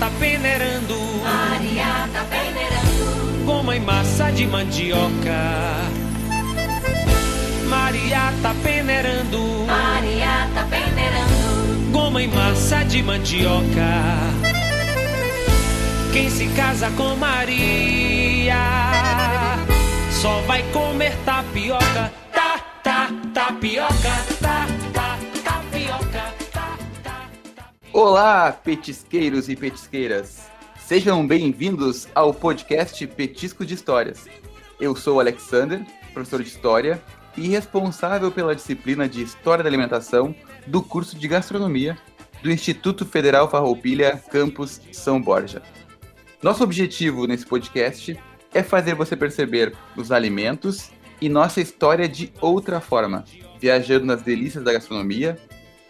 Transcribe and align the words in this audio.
tá 0.00 0.10
peneirando. 0.18 0.96
Maria 1.22 2.08
tá 2.10 2.24
peneirando. 2.24 3.44
Goma 3.44 3.76
e 3.76 3.80
massa 3.80 4.30
de 4.30 4.46
mandioca. 4.46 5.40
Maria 7.68 8.32
tá 8.42 8.54
peneirando. 8.62 9.66
Maria 9.66 10.48
tá 10.54 10.66
peneirando. 10.70 11.92
Goma 11.92 12.22
e 12.22 12.28
massa 12.28 12.82
de 12.84 13.02
mandioca. 13.02 13.92
Quem 16.14 16.30
se 16.30 16.46
casa 16.48 16.90
com 16.96 17.14
Maria 17.16 18.56
só 20.10 20.40
vai 20.46 20.62
comer 20.72 21.14
tapioca. 21.26 22.10
Tá, 22.32 22.58
tá, 22.82 23.10
tapioca. 23.34 24.39
Olá, 27.92 28.52
petisqueiros 28.52 29.48
e 29.48 29.56
petisqueiras. 29.56 30.48
Sejam 30.78 31.26
bem-vindos 31.26 32.06
ao 32.14 32.32
podcast 32.32 33.04
Petisco 33.08 33.66
de 33.66 33.74
Histórias. 33.74 34.26
Eu 34.78 34.94
sou 34.94 35.16
o 35.16 35.20
Alexander, 35.20 35.84
professor 36.14 36.40
de 36.40 36.48
História 36.48 37.02
e 37.36 37.48
responsável 37.48 38.30
pela 38.30 38.54
disciplina 38.54 39.08
de 39.08 39.22
História 39.22 39.64
da 39.64 39.68
Alimentação 39.68 40.32
do 40.68 40.80
curso 40.80 41.18
de 41.18 41.26
Gastronomia 41.26 41.98
do 42.40 42.50
Instituto 42.52 43.04
Federal 43.04 43.50
Farroupilha, 43.50 44.22
campus 44.30 44.80
São 44.92 45.20
Borja. 45.20 45.60
Nosso 46.40 46.62
objetivo 46.62 47.26
nesse 47.26 47.44
podcast 47.44 48.16
é 48.54 48.62
fazer 48.62 48.94
você 48.94 49.16
perceber 49.16 49.74
os 49.96 50.12
alimentos 50.12 50.92
e 51.20 51.28
nossa 51.28 51.60
história 51.60 52.08
de 52.08 52.32
outra 52.40 52.80
forma, 52.80 53.24
viajando 53.58 54.06
nas 54.06 54.22
delícias 54.22 54.62
da 54.62 54.72
gastronomia, 54.72 55.36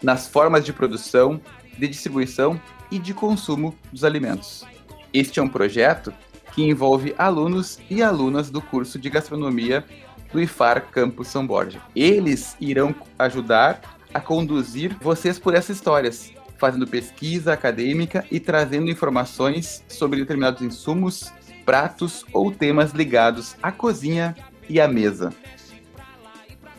nas 0.01 0.27
formas 0.27 0.65
de 0.65 0.73
produção, 0.73 1.39
de 1.77 1.87
distribuição 1.87 2.59
e 2.91 2.99
de 2.99 3.13
consumo 3.13 3.75
dos 3.91 4.03
alimentos. 4.03 4.65
Este 5.13 5.39
é 5.39 5.43
um 5.43 5.47
projeto 5.47 6.13
que 6.53 6.63
envolve 6.63 7.15
alunos 7.17 7.79
e 7.89 8.03
alunas 8.03 8.49
do 8.49 8.61
curso 8.61 8.99
de 8.99 9.09
gastronomia 9.09 9.85
do 10.31 10.41
IFAR 10.41 10.87
Campus 10.91 11.27
São 11.27 11.45
Borja. 11.45 11.81
Eles 11.95 12.55
irão 12.59 12.93
ajudar 13.17 13.81
a 14.13 14.19
conduzir 14.19 14.97
vocês 15.01 15.39
por 15.39 15.53
essas 15.53 15.77
histórias, 15.77 16.31
fazendo 16.57 16.87
pesquisa 16.87 17.53
acadêmica 17.53 18.25
e 18.29 18.39
trazendo 18.39 18.89
informações 18.89 19.83
sobre 19.87 20.19
determinados 20.19 20.61
insumos, 20.61 21.31
pratos 21.65 22.25
ou 22.33 22.51
temas 22.51 22.91
ligados 22.91 23.55
à 23.61 23.71
cozinha 23.71 24.35
e 24.69 24.79
à 24.79 24.87
mesa. 24.87 25.33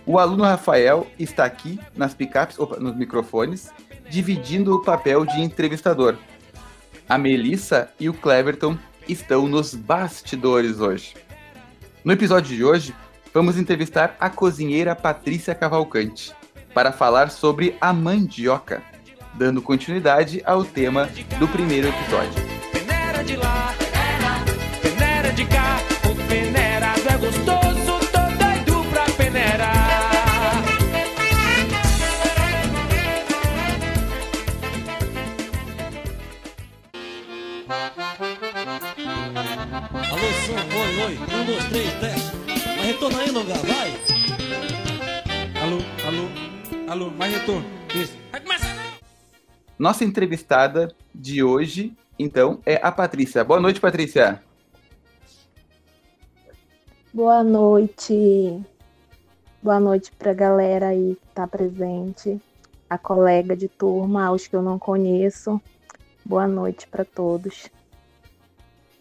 O 0.04 0.18
aluno 0.18 0.42
Rafael 0.42 1.06
está 1.18 1.44
aqui 1.44 1.78
nas 1.96 2.12
picapes, 2.12 2.58
opa, 2.58 2.76
nos 2.78 2.96
microfones, 2.96 3.70
dividindo 4.12 4.74
o 4.74 4.82
papel 4.82 5.24
de 5.24 5.40
entrevistador. 5.40 6.18
A 7.08 7.16
Melissa 7.16 7.90
e 7.98 8.10
o 8.10 8.14
Cleverton 8.14 8.76
estão 9.08 9.48
nos 9.48 9.74
bastidores 9.74 10.80
hoje. 10.80 11.14
No 12.04 12.12
episódio 12.12 12.54
de 12.54 12.62
hoje, 12.62 12.94
vamos 13.32 13.56
entrevistar 13.56 14.14
a 14.20 14.28
cozinheira 14.28 14.94
Patrícia 14.94 15.54
Cavalcante 15.54 16.34
para 16.74 16.92
falar 16.92 17.30
sobre 17.30 17.74
a 17.80 17.90
mandioca, 17.90 18.82
dando 19.32 19.62
continuidade 19.62 20.42
ao 20.44 20.62
tema 20.62 21.08
do 21.38 21.48
primeiro 21.48 21.88
episódio. 21.88 22.51
Alô, 39.94 40.28
som, 40.46 40.54
oi, 40.54 40.90
oi, 41.04 41.18
um, 41.18 41.44
dois, 41.44 41.64
três, 41.68 41.92
teste. 42.00 42.32
Mas 42.46 42.86
retorna 42.86 43.18
aí, 43.20 43.30
lugar, 43.30 43.58
vai. 43.58 43.90
Alô, 45.62 45.76
alô, 46.06 46.90
alô, 46.90 47.10
mais 47.10 47.34
retorno. 47.34 47.66
Isso. 47.94 48.16
Vai 48.30 48.40
começar? 48.40 48.98
Nossa 49.78 50.02
entrevistada 50.02 50.94
de 51.14 51.42
hoje, 51.44 51.94
então, 52.18 52.58
é 52.64 52.80
a 52.82 52.90
Patrícia. 52.90 53.44
Boa 53.44 53.60
noite, 53.60 53.80
Patrícia. 53.80 54.42
Boa 57.12 57.44
noite. 57.44 58.64
Boa 59.62 59.78
noite 59.78 60.10
para 60.12 60.30
a 60.30 60.34
galera 60.34 60.88
aí 60.88 61.16
que 61.16 61.28
está 61.28 61.46
presente, 61.46 62.40
a 62.88 62.96
colega 62.96 63.54
de 63.54 63.68
turma, 63.68 64.24
aos 64.24 64.46
que 64.46 64.56
eu 64.56 64.62
não 64.62 64.78
conheço. 64.78 65.60
Boa 66.24 66.48
noite 66.48 66.88
para 66.88 67.04
todos. 67.04 67.70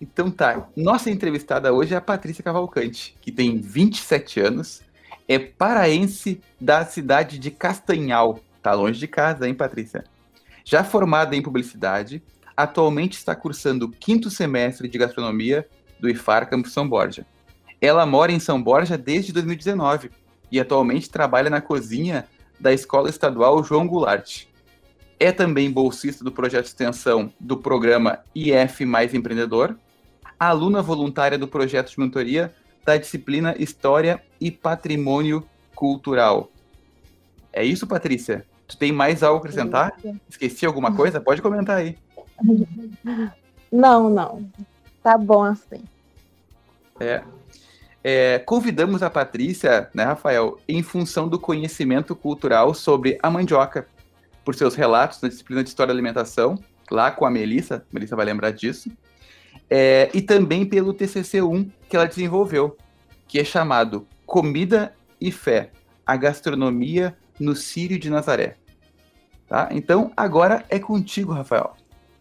Então 0.01 0.31
tá, 0.31 0.67
nossa 0.75 1.11
entrevistada 1.11 1.71
hoje 1.71 1.93
é 1.93 1.97
a 1.97 2.01
Patrícia 2.01 2.43
Cavalcante, 2.43 3.15
que 3.21 3.31
tem 3.31 3.61
27 3.61 4.39
anos, 4.39 4.81
é 5.27 5.37
paraense 5.37 6.41
da 6.59 6.83
cidade 6.83 7.37
de 7.37 7.51
Castanhal. 7.51 8.39
Tá 8.63 8.73
longe 8.73 8.99
de 8.99 9.07
casa, 9.07 9.47
hein, 9.47 9.53
Patrícia? 9.53 10.03
Já 10.65 10.83
formada 10.83 11.35
em 11.35 11.41
publicidade, 11.41 12.23
atualmente 12.57 13.13
está 13.13 13.35
cursando 13.35 13.85
o 13.85 13.91
quinto 13.91 14.31
semestre 14.31 14.87
de 14.87 14.97
gastronomia 14.97 15.67
do 15.99 16.09
IFAR 16.09 16.49
Campus 16.49 16.73
São 16.73 16.89
Borja. 16.89 17.23
Ela 17.79 18.03
mora 18.03 18.31
em 18.31 18.39
São 18.39 18.61
Borja 18.61 18.97
desde 18.97 19.31
2019 19.31 20.09
e 20.51 20.59
atualmente 20.59 21.11
trabalha 21.11 21.49
na 21.49 21.61
cozinha 21.61 22.25
da 22.59 22.73
Escola 22.73 23.07
Estadual 23.07 23.63
João 23.63 23.87
Goulart. 23.87 24.45
É 25.19 25.31
também 25.31 25.69
bolsista 25.69 26.23
do 26.23 26.31
projeto 26.31 26.63
de 26.63 26.69
extensão 26.69 27.31
do 27.39 27.55
programa 27.55 28.19
IF 28.33 28.83
Mais 28.83 29.13
Empreendedor, 29.13 29.77
aluna 30.49 30.81
voluntária 30.81 31.37
do 31.37 31.47
projeto 31.47 31.91
de 31.91 31.99
mentoria 31.99 32.53
da 32.83 32.97
disciplina 32.97 33.55
História 33.59 34.23
e 34.39 34.49
Patrimônio 34.49 35.45
Cultural. 35.75 36.49
É 37.53 37.63
isso, 37.63 37.85
Patrícia? 37.85 38.45
Tu 38.67 38.77
tem 38.77 38.91
mais 38.91 39.21
algo 39.21 39.37
a 39.37 39.39
acrescentar? 39.39 39.93
Esqueci 40.27 40.65
alguma 40.65 40.95
coisa? 40.95 41.21
Pode 41.21 41.41
comentar 41.41 41.77
aí. 41.77 41.97
Não, 43.71 44.09
não. 44.09 44.51
Tá 45.01 45.17
bom 45.17 45.43
assim. 45.43 45.81
É. 46.99 47.23
É, 48.03 48.39
convidamos 48.39 49.01
a 49.01 49.09
Patrícia, 49.09 49.89
né, 49.93 50.03
Rafael, 50.03 50.59
em 50.67 50.83
função 50.83 51.25
do 51.29 51.39
conhecimento 51.39 52.13
cultural 52.13 52.73
sobre 52.73 53.17
a 53.23 53.29
mandioca, 53.29 53.87
por 54.43 54.55
seus 54.55 54.75
relatos 54.75 55.21
na 55.21 55.29
disciplina 55.29 55.63
de 55.63 55.69
História 55.69 55.93
da 55.93 55.93
Alimentação, 55.93 56.59
lá 56.91 57.11
com 57.11 57.25
a 57.25 57.31
Melissa, 57.31 57.77
a 57.77 57.93
Melissa 57.93 58.13
vai 58.13 58.25
lembrar 58.25 58.51
disso, 58.51 58.91
é, 59.73 60.11
e 60.13 60.21
também 60.21 60.65
pelo 60.65 60.93
TCC1 60.93 61.71
que 61.87 61.95
ela 61.95 62.05
desenvolveu, 62.05 62.75
que 63.25 63.39
é 63.39 63.43
chamado 63.45 64.05
Comida 64.25 64.93
e 65.19 65.31
Fé, 65.31 65.71
a 66.05 66.17
gastronomia 66.17 67.17
no 67.39 67.55
Sírio 67.55 67.97
de 67.97 68.09
Nazaré. 68.09 68.57
Tá? 69.47 69.69
Então, 69.71 70.11
agora 70.17 70.65
é 70.69 70.77
contigo, 70.77 71.31
Rafael. 71.31 71.73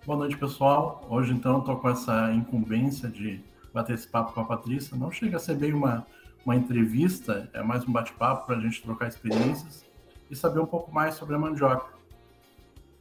Boa 0.07 0.19
noite, 0.19 0.37
pessoal. 0.37 1.05
Hoje, 1.11 1.33
então, 1.33 1.61
tô 1.61 1.77
com 1.77 1.89
essa 1.89 2.33
incumbência 2.33 3.09
de 3.09 3.41
bater 3.75 3.97
esse 3.97 4.07
papo 4.07 4.33
com 4.33 4.41
a 4.41 4.45
Patrícia. 4.45 4.97
Não 4.97 5.11
chega 5.11 5.37
a 5.37 5.41
ser 5.41 5.57
bem 5.57 5.73
uma, 5.73 6.07
uma 6.45 6.55
entrevista, 6.55 7.51
é 7.53 7.63
mais 7.65 7.87
um 7.87 7.91
bate-papo 7.91 8.47
para 8.47 8.57
a 8.57 8.61
gente 8.61 8.81
trocar 8.81 9.09
experiências 9.09 9.85
e 10.31 10.37
saber 10.37 10.61
um 10.61 10.67
pouco 10.67 10.93
mais 10.93 11.15
sobre 11.15 11.35
a 11.35 11.39
mandioca. 11.39 11.93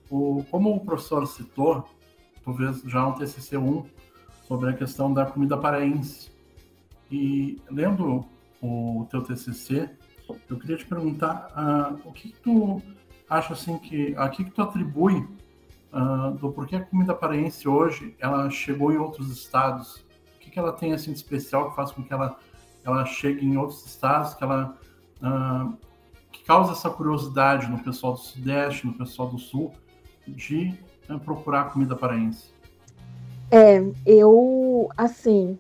O, 0.10 0.44
como 0.50 0.76
o 0.76 0.80
professor 0.80 1.28
citou, 1.28 1.88
vês 2.48 2.82
já 2.82 3.06
um 3.06 3.14
TCC1 3.14 3.86
sobre 4.50 4.72
a 4.72 4.74
questão 4.74 5.14
da 5.14 5.28
comida 5.28 5.56
paraense. 5.56 6.32
E 7.12 7.62
lendo 7.70 8.26
o 8.60 9.08
teu 9.10 9.22
TCC, 9.22 9.88
eu 10.50 10.58
queria 10.58 10.76
te 10.76 10.86
perguntar 10.86 11.52
ah, 11.56 11.96
o 12.04 12.12
que, 12.12 12.32
que 12.32 12.40
tu 12.40 12.82
acha 13.30 13.54
assim 13.54 13.78
que 13.78 14.16
a 14.18 14.28
que, 14.28 14.44
que 14.44 14.52
tu 14.52 14.62
atribui 14.64 15.28
ah, 15.94 16.34
do 16.40 16.52
porquê 16.52 16.78
a 16.78 16.84
comida 16.84 17.14
paraense 17.14 17.68
hoje 17.68 18.16
ela 18.20 18.50
chegou 18.50 18.92
em 18.92 18.98
outros 18.98 19.32
estados? 19.32 19.98
O 20.36 20.40
que, 20.40 20.50
que 20.50 20.58
ela 20.58 20.74
tem 20.74 20.94
assim 20.94 21.12
de 21.12 21.18
especial 21.18 21.70
que 21.70 21.76
faz 21.76 21.92
com 21.92 22.04
que 22.04 22.12
ela 22.12 22.38
ela 22.84 23.06
chegue 23.06 23.46
em 23.46 23.56
outros 23.56 23.86
estados, 23.86 24.34
que 24.34 24.44
ela 24.44 24.76
ah, 25.22 25.72
que 26.32 26.44
causa 26.44 26.72
essa 26.72 26.90
curiosidade 26.90 27.70
no 27.70 27.84
pessoal 27.84 28.14
do 28.14 28.20
sudeste, 28.20 28.88
no 28.88 28.94
pessoal 28.94 29.30
do 29.30 29.38
sul 29.38 29.74
de 30.28 30.74
ah, 31.08 31.20
procurar 31.20 31.72
comida 31.72 31.96
paraense? 31.96 32.59
É, 33.52 33.84
eu, 34.06 34.90
assim, 34.96 35.58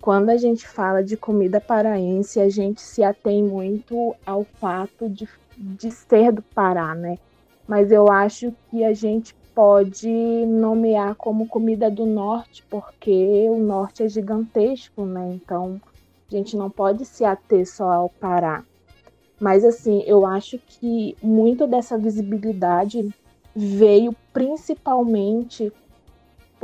quando 0.00 0.28
a 0.28 0.36
gente 0.36 0.68
fala 0.68 1.02
de 1.02 1.16
comida 1.16 1.58
paraense, 1.58 2.38
a 2.38 2.50
gente 2.50 2.82
se 2.82 3.02
atém 3.02 3.42
muito 3.42 4.14
ao 4.26 4.44
fato 4.44 5.08
de, 5.08 5.26
de 5.56 5.90
ser 5.90 6.30
do 6.30 6.42
Pará, 6.42 6.94
né? 6.94 7.18
Mas 7.66 7.90
eu 7.90 8.10
acho 8.10 8.52
que 8.70 8.84
a 8.84 8.92
gente 8.92 9.34
pode 9.54 10.10
nomear 10.46 11.14
como 11.14 11.48
comida 11.48 11.90
do 11.90 12.04
norte, 12.04 12.62
porque 12.68 13.48
o 13.48 13.56
norte 13.56 14.02
é 14.02 14.08
gigantesco, 14.08 15.06
né? 15.06 15.32
Então, 15.32 15.80
a 16.30 16.36
gente 16.36 16.58
não 16.58 16.68
pode 16.68 17.06
se 17.06 17.24
ater 17.24 17.66
só 17.66 17.90
ao 17.90 18.10
Pará. 18.10 18.62
Mas, 19.40 19.64
assim, 19.64 20.02
eu 20.06 20.26
acho 20.26 20.58
que 20.58 21.16
muito 21.22 21.66
dessa 21.66 21.96
visibilidade 21.96 23.08
veio 23.56 24.14
principalmente 24.32 25.72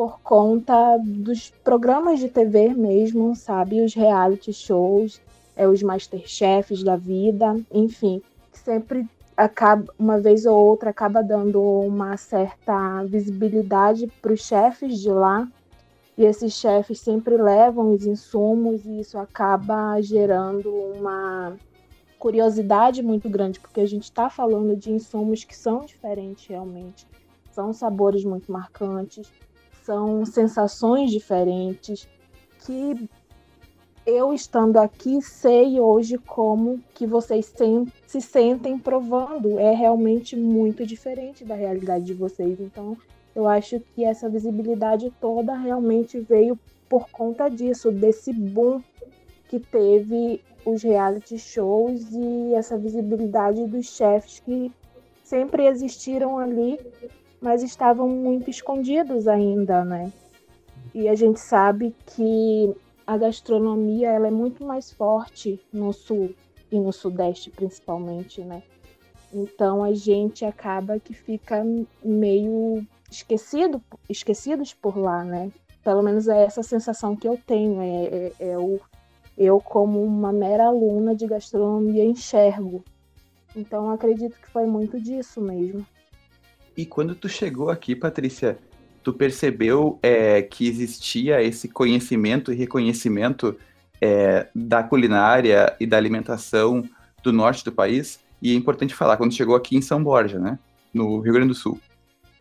por 0.00 0.18
conta 0.22 0.96
dos 0.96 1.50
programas 1.62 2.20
de 2.20 2.28
TV 2.30 2.70
mesmo, 2.70 3.36
sabe? 3.36 3.82
Os 3.82 3.92
reality 3.92 4.50
shows, 4.50 5.20
é, 5.54 5.68
os 5.68 5.82
masterchefs 5.82 6.82
da 6.82 6.96
vida, 6.96 7.60
enfim, 7.70 8.22
sempre 8.50 9.06
acaba, 9.36 9.92
uma 9.98 10.18
vez 10.18 10.46
ou 10.46 10.56
outra, 10.56 10.88
acaba 10.88 11.22
dando 11.22 11.60
uma 11.60 12.16
certa 12.16 13.04
visibilidade 13.04 14.06
para 14.22 14.32
os 14.32 14.40
chefes 14.40 14.98
de 15.00 15.10
lá. 15.10 15.46
E 16.16 16.24
esses 16.24 16.54
chefes 16.54 16.98
sempre 16.98 17.36
levam 17.36 17.92
os 17.92 18.06
insumos 18.06 18.86
e 18.86 19.00
isso 19.00 19.18
acaba 19.18 20.00
gerando 20.00 20.70
uma 20.70 21.58
curiosidade 22.18 23.02
muito 23.02 23.28
grande, 23.28 23.60
porque 23.60 23.82
a 23.82 23.86
gente 23.86 24.04
está 24.04 24.30
falando 24.30 24.74
de 24.74 24.90
insumos 24.90 25.44
que 25.44 25.54
são 25.54 25.84
diferentes 25.84 26.46
realmente. 26.46 27.06
São 27.52 27.74
sabores 27.74 28.24
muito 28.24 28.50
marcantes, 28.50 29.30
são 29.82 30.24
sensações 30.24 31.10
diferentes 31.10 32.08
que 32.64 33.08
eu 34.06 34.32
estando 34.32 34.78
aqui 34.78 35.20
sei 35.22 35.78
hoje 35.78 36.18
como 36.18 36.80
que 36.94 37.06
vocês 37.06 37.52
se 38.06 38.20
sentem 38.20 38.78
provando. 38.78 39.58
É 39.58 39.72
realmente 39.72 40.36
muito 40.36 40.86
diferente 40.86 41.44
da 41.44 41.54
realidade 41.54 42.04
de 42.04 42.14
vocês. 42.14 42.60
Então, 42.60 42.96
eu 43.34 43.46
acho 43.46 43.80
que 43.94 44.04
essa 44.04 44.28
visibilidade 44.28 45.12
toda 45.20 45.54
realmente 45.54 46.18
veio 46.18 46.58
por 46.88 47.08
conta 47.10 47.48
disso, 47.48 47.92
desse 47.92 48.32
boom 48.32 48.82
que 49.48 49.60
teve 49.60 50.42
os 50.64 50.82
reality 50.82 51.38
shows 51.38 52.12
e 52.12 52.54
essa 52.54 52.76
visibilidade 52.76 53.66
dos 53.66 53.86
chefes 53.86 54.40
que 54.40 54.72
sempre 55.22 55.66
existiram 55.66 56.38
ali, 56.38 56.78
mas 57.40 57.62
estavam 57.62 58.08
muito 58.08 58.50
escondidos 58.50 59.26
ainda, 59.26 59.84
né? 59.84 60.12
E 60.94 61.08
a 61.08 61.14
gente 61.14 61.40
sabe 61.40 61.94
que 62.06 62.74
a 63.06 63.16
gastronomia 63.16 64.10
ela 64.10 64.28
é 64.28 64.30
muito 64.30 64.64
mais 64.64 64.92
forte 64.92 65.60
no 65.72 65.92
sul 65.92 66.34
e 66.70 66.78
no 66.78 66.92
sudeste 66.92 67.50
principalmente, 67.50 68.42
né? 68.42 68.62
Então 69.32 69.82
a 69.82 69.92
gente 69.92 70.44
acaba 70.44 70.98
que 70.98 71.14
fica 71.14 71.64
meio 72.04 72.84
esquecido, 73.10 73.82
esquecidos 74.08 74.74
por 74.74 74.96
lá, 74.96 75.24
né? 75.24 75.50
Pelo 75.82 76.02
menos 76.02 76.28
é 76.28 76.44
essa 76.44 76.62
sensação 76.62 77.16
que 77.16 77.26
eu 77.26 77.38
tenho. 77.46 77.80
É, 77.80 78.04
é, 78.04 78.32
é 78.50 78.58
o, 78.58 78.80
eu, 79.38 79.60
como 79.60 80.02
uma 80.02 80.32
mera 80.32 80.66
aluna 80.66 81.14
de 81.14 81.26
gastronomia, 81.26 82.04
enxergo. 82.04 82.84
Então 83.56 83.90
acredito 83.90 84.38
que 84.40 84.48
foi 84.48 84.66
muito 84.66 85.00
disso 85.00 85.40
mesmo. 85.40 85.86
E 86.76 86.86
quando 86.86 87.14
tu 87.14 87.28
chegou 87.28 87.70
aqui, 87.70 87.94
Patrícia, 87.94 88.58
tu 89.02 89.12
percebeu 89.12 89.98
é, 90.02 90.42
que 90.42 90.66
existia 90.66 91.42
esse 91.42 91.68
conhecimento 91.68 92.52
e 92.52 92.56
reconhecimento 92.56 93.56
é, 94.00 94.46
da 94.54 94.82
culinária 94.82 95.74
e 95.78 95.86
da 95.86 95.96
alimentação 95.96 96.84
do 97.22 97.32
norte 97.32 97.64
do 97.64 97.72
país? 97.72 98.20
E 98.40 98.52
é 98.52 98.54
importante 98.54 98.94
falar, 98.94 99.16
quando 99.16 99.34
chegou 99.34 99.54
aqui 99.54 99.76
em 99.76 99.82
São 99.82 100.02
Borja, 100.02 100.38
né? 100.38 100.58
No 100.92 101.20
Rio 101.20 101.34
Grande 101.34 101.48
do 101.48 101.54
Sul. 101.54 101.78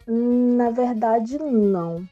Na 0.08 0.72
verdade, 0.72 1.38
não. 1.38 2.08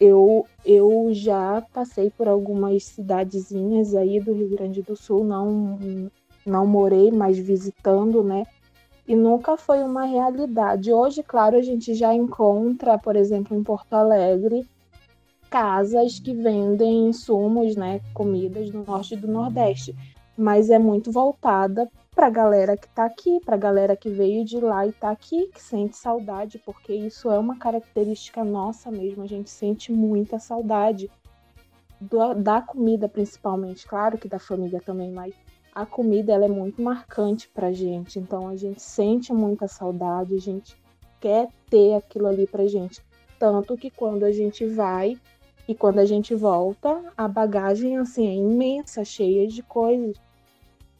Eu, 0.00 0.46
eu 0.64 1.10
já 1.12 1.62
passei 1.72 2.10
por 2.10 2.26
algumas 2.26 2.84
cidadezinhas 2.84 3.94
aí 3.94 4.20
do 4.20 4.32
Rio 4.32 4.48
Grande 4.50 4.82
do 4.82 4.96
Sul, 4.96 5.24
não, 5.24 6.10
não 6.44 6.66
morei, 6.66 7.10
mas 7.10 7.38
visitando, 7.38 8.22
né? 8.22 8.44
E 9.06 9.14
nunca 9.14 9.56
foi 9.56 9.82
uma 9.82 10.04
realidade. 10.04 10.92
Hoje, 10.92 11.22
claro, 11.22 11.56
a 11.56 11.62
gente 11.62 11.94
já 11.94 12.14
encontra, 12.14 12.98
por 12.98 13.16
exemplo, 13.16 13.56
em 13.56 13.62
Porto 13.62 13.92
Alegre, 13.92 14.66
casas 15.50 16.18
que 16.18 16.34
vendem 16.34 17.08
insumos, 17.08 17.76
né, 17.76 18.00
comidas 18.12 18.70
do 18.70 18.82
norte 18.82 19.14
e 19.14 19.16
do 19.16 19.28
nordeste, 19.28 19.94
mas 20.36 20.70
é 20.70 20.78
muito 20.78 21.12
voltada 21.12 21.88
para 22.14 22.26
a 22.28 22.30
galera 22.30 22.76
que 22.76 22.86
está 22.86 23.04
aqui, 23.04 23.40
para 23.44 23.54
a 23.54 23.58
galera 23.58 23.96
que 23.96 24.08
veio 24.08 24.44
de 24.44 24.58
lá 24.58 24.86
e 24.86 24.90
está 24.90 25.10
aqui, 25.10 25.48
que 25.48 25.62
sente 25.62 25.96
saudade, 25.96 26.58
porque 26.58 26.92
isso 26.94 27.30
é 27.30 27.38
uma 27.38 27.56
característica 27.56 28.42
nossa 28.44 28.90
mesmo, 28.90 29.22
a 29.22 29.26
gente 29.26 29.50
sente 29.50 29.92
muita 29.92 30.38
saudade 30.38 31.10
do, 32.00 32.34
da 32.34 32.60
comida 32.60 33.08
principalmente, 33.08 33.86
claro 33.86 34.18
que 34.18 34.28
da 34.28 34.38
família 34.38 34.80
também, 34.80 35.12
mas 35.12 35.34
a 35.74 35.84
comida 35.84 36.32
ela 36.32 36.44
é 36.44 36.48
muito 36.48 36.80
marcante 36.80 37.48
para 37.48 37.72
gente, 37.72 38.18
então 38.18 38.48
a 38.48 38.56
gente 38.56 38.80
sente 38.80 39.32
muita 39.32 39.66
saudade, 39.66 40.34
a 40.34 40.40
gente 40.40 40.76
quer 41.20 41.48
ter 41.68 41.94
aquilo 41.94 42.26
ali 42.26 42.46
para 42.46 42.66
gente, 42.66 43.02
tanto 43.38 43.76
que 43.76 43.90
quando 43.90 44.24
a 44.24 44.30
gente 44.30 44.64
vai 44.66 45.18
e 45.66 45.74
quando 45.74 45.98
a 45.98 46.04
gente 46.04 46.34
volta, 46.34 47.02
a 47.16 47.26
bagagem 47.26 47.96
assim 47.96 48.28
é 48.28 48.34
imensa, 48.34 49.04
cheia 49.04 49.46
de 49.48 49.62
coisas. 49.62 50.16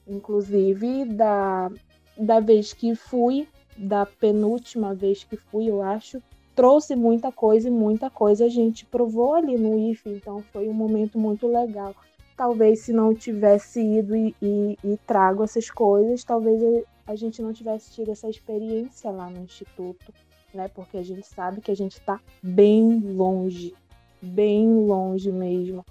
Inclusive, 0.09 1.05
da, 1.05 1.71
da 2.17 2.41
vez 2.41 2.73
que 2.73 2.95
fui, 2.95 3.47
da 3.77 4.07
penúltima 4.07 4.95
vez 4.95 5.23
que 5.23 5.37
fui, 5.37 5.69
eu 5.69 5.83
acho, 5.83 6.23
trouxe 6.55 6.97
muita 6.97 7.31
coisa 7.31 7.69
e 7.69 7.71
muita 7.71 8.09
coisa 8.09 8.47
a 8.47 8.49
gente 8.49 8.87
provou 8.87 9.35
ali 9.35 9.57
no 9.57 9.79
IFE, 9.91 10.11
então 10.11 10.43
foi 10.53 10.69
um 10.69 10.75
momento 10.75 11.19
muito 11.19 11.47
legal. 11.47 11.95
Talvez 12.37 12.81
se 12.81 12.93
não 12.93 13.15
tivesse 13.15 13.81
ido 13.81 14.17
e, 14.17 14.35
e, 14.43 14.79
e 14.83 14.97
trago 15.07 15.45
essas 15.45 15.71
coisas, 15.71 16.25
talvez 16.25 16.61
a 17.07 17.15
gente 17.15 17.41
não 17.41 17.53
tivesse 17.53 17.93
tido 17.93 18.11
essa 18.11 18.29
experiência 18.29 19.11
lá 19.11 19.31
no 19.31 19.43
Instituto, 19.43 20.13
né? 20.53 20.69
Porque 20.69 20.97
a 20.97 21.03
gente 21.03 21.27
sabe 21.27 21.61
que 21.61 21.71
a 21.71 21.77
gente 21.77 21.99
está 21.99 22.21
bem 22.43 22.99
longe, 22.99 23.75
bem 24.21 24.67
longe 24.87 25.31
mesmo 25.31 25.85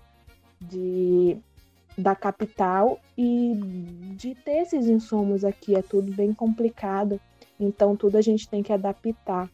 de 0.59 1.37
da 1.95 2.15
capital 2.15 2.99
e 3.15 3.53
de 4.15 4.33
ter 4.33 4.63
esses 4.63 4.87
insumos 4.87 5.45
aqui 5.45 5.75
é 5.75 5.81
tudo 5.81 6.11
bem 6.11 6.33
complicado, 6.33 7.21
então 7.59 7.95
tudo 7.95 8.17
a 8.17 8.21
gente 8.21 8.49
tem 8.49 8.63
que 8.63 8.73
adaptar. 8.73 9.47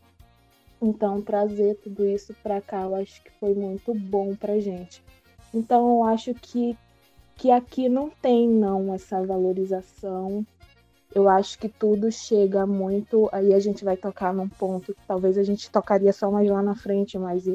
Então 0.82 1.22
trazer 1.22 1.76
tudo 1.76 2.06
isso 2.06 2.34
para 2.42 2.62
cá, 2.62 2.84
eu 2.84 2.96
acho 2.96 3.22
que 3.22 3.32
foi 3.32 3.54
muito 3.54 3.94
bom 3.94 4.34
pra 4.36 4.58
gente. 4.60 5.04
Então 5.54 5.98
eu 5.98 6.04
acho 6.04 6.34
que 6.34 6.78
que 7.40 7.52
aqui 7.52 7.88
não 7.88 8.10
tem 8.10 8.50
não 8.50 8.94
essa 8.94 9.26
valorização. 9.26 10.46
Eu 11.16 11.30
acho 11.30 11.58
que 11.58 11.70
tudo 11.70 12.12
chega 12.12 12.68
muito, 12.68 13.30
aí 13.32 13.54
a 13.54 13.60
gente 13.60 13.84
vai 13.84 13.96
tocar 13.96 14.34
num 14.34 14.50
ponto 14.50 14.94
que 14.94 15.02
talvez 15.08 15.38
a 15.38 15.44
gente 15.44 15.72
tocaria 15.72 16.12
só 16.12 16.30
mais 16.30 16.50
lá 16.50 16.62
na 16.62 16.76
frente, 16.76 17.18
mas 17.18 17.48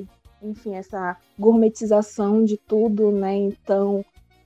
enfim, 0.42 0.74
essa 0.74 1.16
gourmetização 1.38 2.44
de 2.44 2.56
tudo, 2.56 3.12
né? 3.12 3.36
Então, 3.36 4.04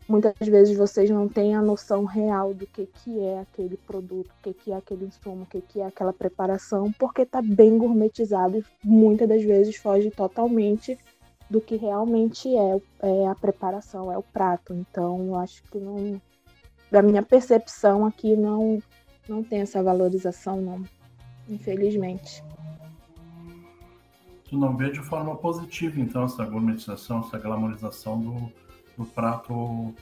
muitas 0.09 0.35
vezes 0.41 0.77
vocês 0.77 1.09
não 1.09 1.29
têm 1.29 1.55
a 1.55 1.63
noção 1.63 2.05
real 2.05 2.53
do 2.53 2.67
que, 2.67 2.87
que 2.87 3.21
é 3.21 3.41
aquele 3.41 3.77
produto, 3.77 4.31
o 4.31 4.43
que, 4.43 4.53
que 4.53 4.73
é 4.73 4.77
aquele 4.77 5.05
insumo, 5.05 5.43
o 5.43 5.47
que, 5.47 5.61
que 5.61 5.81
é 5.81 5.87
aquela 5.87 6.13
preparação, 6.13 6.93
porque 6.99 7.23
está 7.23 7.41
bem 7.41 7.79
gourmetizado 7.79 8.59
e 8.59 8.65
muitas 8.83 9.29
das 9.29 9.43
vezes 9.43 9.77
foge 9.77 10.11
totalmente 10.11 10.99
do 11.51 11.61
que 11.61 11.77
realmente 11.77 12.49
é, 12.55 12.81
é 13.01 13.29
a 13.29 13.35
preparação, 13.35 14.13
é 14.13 14.19
o 14.19 14.23
prato. 14.23 14.75
Então, 14.75 15.27
eu 15.27 15.37
acho 15.37 15.63
que 15.65 15.79
não, 15.79 16.21
da 16.91 17.03
minha 17.03 17.23
percepção 17.23 18.05
aqui, 18.05 18.37
não, 18.37 18.83
não 19.29 19.43
tem 19.43 19.61
essa 19.61 19.83
valorização, 19.83 20.61
não, 20.61 20.83
infelizmente. 21.49 22.45
Tu 24.45 24.57
não 24.57 24.77
vê 24.77 24.91
de 24.91 25.01
forma 25.01 25.37
positiva, 25.37 26.01
então, 26.01 26.25
essa 26.25 26.45
gourmetização, 26.45 27.21
essa 27.21 27.39
glamorização 27.39 28.21
do, 28.21 28.53
do 28.97 29.05
prato 29.05 29.95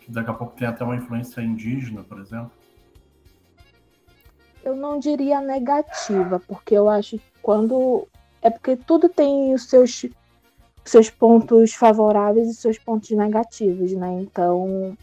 que 0.00 0.10
daqui 0.10 0.30
a 0.30 0.34
pouco 0.34 0.54
tem 0.54 0.68
até 0.68 0.84
uma 0.84 0.96
influência 0.96 1.40
indígena, 1.40 2.02
por 2.02 2.18
exemplo? 2.18 2.52
Eu 4.62 4.76
não 4.76 4.98
diria 4.98 5.40
negativa, 5.40 6.40
porque 6.46 6.74
eu 6.74 6.88
acho 6.88 7.18
que 7.18 7.24
quando. 7.42 8.06
É 8.40 8.50
porque 8.50 8.76
tudo 8.76 9.08
tem 9.08 9.54
os 9.54 9.64
seus, 9.64 10.06
seus 10.84 11.08
pontos 11.10 11.74
favoráveis 11.74 12.48
e 12.48 12.54
seus 12.54 12.78
pontos 12.78 13.10
negativos, 13.10 13.92
né? 13.92 14.12
Então, 14.20 14.96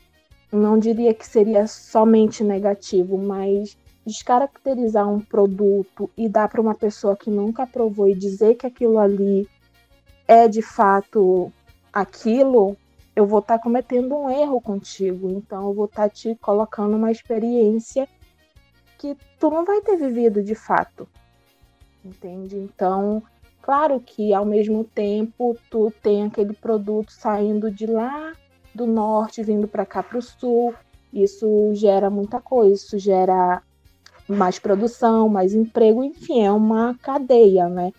não 0.52 0.78
diria 0.78 1.14
que 1.14 1.26
seria 1.26 1.66
somente 1.68 2.44
negativo, 2.44 3.18
mas 3.18 3.78
descaracterizar 4.06 5.08
um 5.08 5.20
produto 5.20 6.10
e 6.18 6.28
dar 6.28 6.48
para 6.50 6.62
uma 6.62 6.76
pessoa 6.76 7.16
que 7.16 7.30
nunca 7.30 7.66
provou 7.68 8.08
e 8.08 8.16
dizer 8.16 8.56
que 8.56 8.66
aquilo 8.66 9.00
ali 9.00 9.48
é 10.28 10.48
de 10.48 10.62
fato 10.62 11.52
aquilo, 11.92 12.76
eu 13.16 13.26
vou 13.26 13.40
estar 13.40 13.58
tá 13.58 13.64
cometendo 13.64 14.16
um 14.16 14.30
erro 14.30 14.60
contigo. 14.62 15.30
Então 15.30 15.68
eu 15.68 15.74
vou 15.74 15.86
estar 15.86 16.04
tá 16.04 16.10
te 16.10 16.36
colocando 16.36 16.96
uma 16.96 17.12
experiência 17.12 18.08
que 18.98 19.18
tu 19.40 19.50
não 19.50 19.66
vai 19.66 19.82
ter 19.82 19.98
vivido 19.98 20.44
de 20.44 20.56
fato. 20.56 21.08
Entende? 22.04 22.58
Então, 22.58 23.22
claro 23.62 24.00
que 24.00 24.34
ao 24.34 24.46
mesmo 24.46 24.84
tempo 24.84 25.58
tu 25.70 25.92
tem 26.02 26.26
aquele 26.26 26.54
produto 26.54 27.12
saindo 27.12 27.72
de 27.72 27.86
lá 27.86 28.34
do 28.74 28.86
norte 28.86 29.44
vindo 29.44 29.68
para 29.68 29.86
cá 29.86 30.02
para 30.02 30.18
o 30.18 30.22
sul. 30.22 30.74
Isso 31.14 31.72
gera 31.74 32.10
muita 32.10 32.40
coisa, 32.40 32.74
isso 32.74 32.98
gera 32.98 33.62
mais 34.28 34.58
produção, 34.60 35.28
mais 35.28 35.54
emprego, 35.54 36.04
enfim, 36.04 36.42
é 36.42 36.52
uma 36.52 36.96
cadeia, 37.02 37.68
né? 37.68 37.92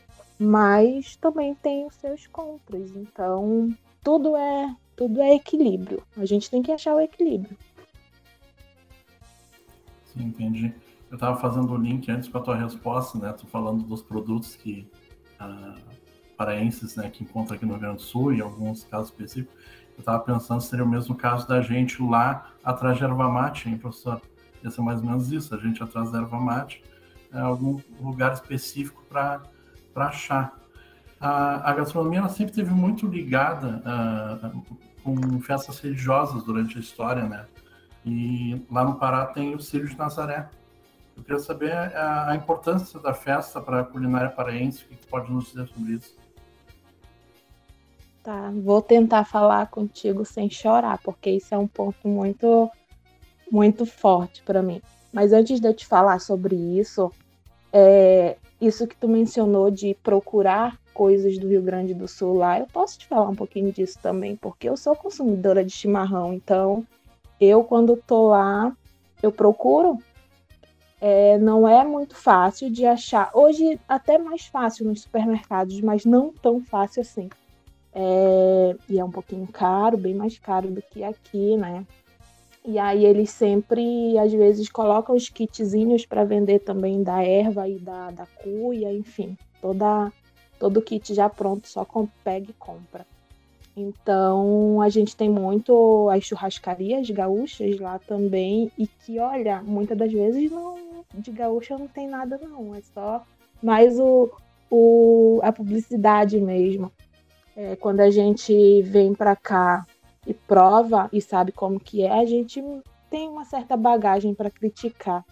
mas 0.43 1.15
também 1.17 1.55
tem 1.55 1.87
os 1.87 1.95
seus 1.95 2.27
contras. 2.27 2.97
Então, 2.97 3.73
tudo 4.03 4.37
é 4.37 4.75
tudo 4.97 5.23
é 5.23 5.35
equilíbrio. 5.35 6.03
A 6.17 6.27
gente 6.27 6.51
tem 6.51 6.63
que 6.63 6.71
achar 6.71 6.95
o 6.95 7.01
equilíbrio. 7.01 7.57
Sim, 10.05 10.25
entendi. 10.25 10.75
Eu 11.11 11.15
estava 11.15 11.39
fazendo 11.41 11.73
o 11.73 11.77
link 11.77 12.11
antes 12.11 12.29
para 12.29 12.41
a 12.41 12.45
tua 12.45 12.57
resposta, 12.57 13.19
né? 13.19 13.33
Tu 13.33 13.47
falando 13.47 13.85
dos 13.85 14.03
produtos 14.03 14.55
que 14.55 14.87
ah, 15.43 15.75
paraenses, 16.37 16.97
né, 16.97 17.09
que 17.11 17.23
encontra 17.23 17.55
aqui 17.55 17.65
no 17.65 17.73
Rio 17.73 17.81
Grande 17.81 17.97
do 17.97 18.03
Sul, 18.03 18.33
em 18.33 18.41
alguns 18.41 18.85
casos 18.85 19.11
específicos. 19.11 19.55
Eu 19.97 20.01
estava 20.01 20.21
pensando 20.21 20.61
se 20.61 20.69
seria 20.69 20.85
o 20.85 20.89
mesmo 20.89 21.15
caso 21.15 21.47
da 21.47 21.61
gente 21.61 22.03
lá 22.03 22.51
atrás 22.65 22.97
de 22.97 23.05
erva 23.05 23.29
mate, 23.29 23.69
hein, 23.69 23.77
professor? 23.77 24.21
Ia 24.63 24.71
ser 24.71 24.81
mais 24.81 25.01
ou 25.01 25.07
menos 25.07 25.31
isso, 25.31 25.55
a 25.55 25.59
gente 25.59 25.83
atrás 25.83 26.11
da 26.11 26.19
erva 26.19 26.41
mate, 26.41 26.83
é, 27.33 27.39
algum 27.39 27.81
lugar 28.01 28.33
específico 28.33 29.05
para 29.09 29.43
achar. 29.95 30.57
A, 31.21 31.71
a 31.71 31.75
gastronomia 31.75 32.21
ela 32.21 32.29
sempre 32.29 32.53
teve 32.53 32.71
muito 32.71 33.07
ligada 33.07 33.83
uh, 33.87 34.77
com 35.05 35.41
festas 35.41 35.79
religiosas 35.79 36.43
durante 36.43 36.77
a 36.77 36.81
história, 36.81 37.25
né? 37.25 37.47
E 38.05 38.61
lá 38.71 38.85
no 38.85 38.97
Pará 38.97 39.27
tem 39.27 39.55
o 39.55 39.61
Círio 39.61 39.89
de 39.89 39.97
Nazaré. 39.97 40.49
Eu 41.23 41.25
queria 41.25 41.39
saber 41.39 41.73
a, 41.73 42.31
a 42.31 42.37
importância 42.37 42.99
da 42.99 43.15
festa 43.15 43.61
para 43.61 43.81
a 43.81 43.85
culinária 43.85 44.29
paraense, 44.29 44.85
o 44.85 44.89
que 44.89 45.07
pode 45.07 45.31
nos 45.31 45.47
dizer 45.47 45.69
sobre 45.69 45.93
isso? 45.93 46.17
Tá, 48.25 48.51
vou 48.53 48.83
tentar 48.83 49.25
falar 49.25 49.69
contigo 49.69 50.25
sem 50.25 50.51
chorar, 50.51 50.99
porque 50.99 51.31
isso 51.31 51.55
é 51.55 51.59
um 51.59 51.69
ponto 51.69 52.09
muito, 52.09 52.69
muito 53.51 53.87
forte 53.87 54.43
para 54.43 54.63
mim. 54.63 54.83
Mas 55.13 55.33
antes 55.33 55.61
de 55.61 55.69
eu 55.69 55.75
te 55.75 55.87
falar 55.87 56.19
sobre 56.19 56.57
isso, 56.57 57.11
é, 57.73 58.37
isso 58.61 58.89
que 58.89 58.97
tu 58.97 59.07
mencionou 59.07 59.71
de 59.71 59.95
procurar 60.03 60.77
coisas 60.93 61.39
do 61.39 61.47
Rio 61.47 61.63
Grande 61.63 61.95
do 61.95 62.09
Sul 62.09 62.35
lá, 62.35 62.59
eu 62.59 62.67
posso 62.67 62.99
te 62.99 63.07
falar 63.07 63.29
um 63.29 63.37
pouquinho 63.37 63.71
disso 63.71 63.97
também, 64.03 64.35
porque 64.35 64.69
eu 64.69 64.77
sou 64.77 64.97
consumidora 64.97 65.65
de 65.65 65.71
chimarrão, 65.71 66.33
então 66.33 66.85
eu 67.41 67.63
quando 67.63 67.97
tô 67.97 68.29
lá, 68.29 68.77
eu 69.23 69.31
procuro. 69.31 69.99
É, 71.05 71.37
não 71.37 71.67
é 71.67 71.85
muito 71.85 72.15
fácil 72.15 72.71
de 72.71 72.87
achar. 72.87 73.29
Hoje 73.35 73.77
até 73.89 74.19
mais 74.19 74.47
fácil 74.47 74.87
nos 74.87 75.03
supermercados, 75.03 75.81
mas 75.81 76.05
não 76.05 76.33
tão 76.33 76.61
fácil 76.61 77.03
assim. 77.03 77.29
É, 77.93 78.77
e 78.89 79.01
é 79.01 79.05
um 79.05 79.11
pouquinho 79.11 79.49
caro, 79.49 79.99
bem 79.99 80.15
mais 80.15 80.39
caro 80.39 80.71
do 80.71 80.81
que 80.81 81.03
aqui, 81.03 81.57
né? 81.57 81.85
E 82.65 82.79
aí 82.79 83.05
eles 83.05 83.31
sempre, 83.31 84.17
às 84.17 84.33
vezes, 84.33 84.69
colocam 84.69 85.17
os 85.17 85.29
kitzinhos 85.29 86.07
para 86.07 86.23
vender 86.23 86.61
também 86.61 87.03
da 87.03 87.21
erva 87.21 87.69
e 87.69 87.81
da, 87.81 88.13
da 88.13 88.27
cuia, 88.41 88.95
enfim, 88.95 89.37
toda, 89.61 90.13
todo 90.57 90.77
o 90.77 90.83
kit 90.83 91.13
já 91.13 91.29
pronto, 91.29 91.67
só 91.67 91.85
com, 91.85 92.07
pega 92.23 92.49
e 92.51 92.55
compra. 92.55 93.05
Então 93.77 94.81
a 94.83 94.89
gente 94.89 95.17
tem 95.17 95.31
muito 95.31 96.09
as 96.11 96.25
churrascarias 96.25 97.09
gaúchas 97.11 97.79
lá 97.79 97.99
também, 97.99 98.71
e 98.79 98.87
que, 98.87 99.19
olha, 99.19 99.63
muitas 99.63 99.97
das 99.97 100.13
vezes 100.13 100.51
não, 100.51 101.05
de 101.15 101.31
gaúcha 101.31 101.79
não 101.79 101.89
tem 101.89 102.07
nada, 102.07 102.39
não, 102.43 102.75
é 102.75 102.81
só 102.83 103.23
mais 103.63 103.99
o, 103.99 104.31
o, 104.71 105.41
a 105.43 105.53
publicidade 105.53 106.41
mesmo. 106.41 106.93
É, 107.57 107.77
quando 107.77 108.01
a 108.01 108.11
gente 108.11 108.83
vem 108.83 109.15
para 109.15 109.37
cá 109.37 109.87
e 110.27 110.33
prova 110.33 111.09
e 111.13 111.21
sabe 111.21 111.53
como 111.53 111.79
que 111.79 112.03
é, 112.03 112.11
a 112.11 112.25
gente 112.25 112.63
tem 113.11 113.29
uma 113.29 113.45
certa 113.45 113.77
bagagem 113.77 114.35
para 114.35 114.51
criticar. 114.51 115.25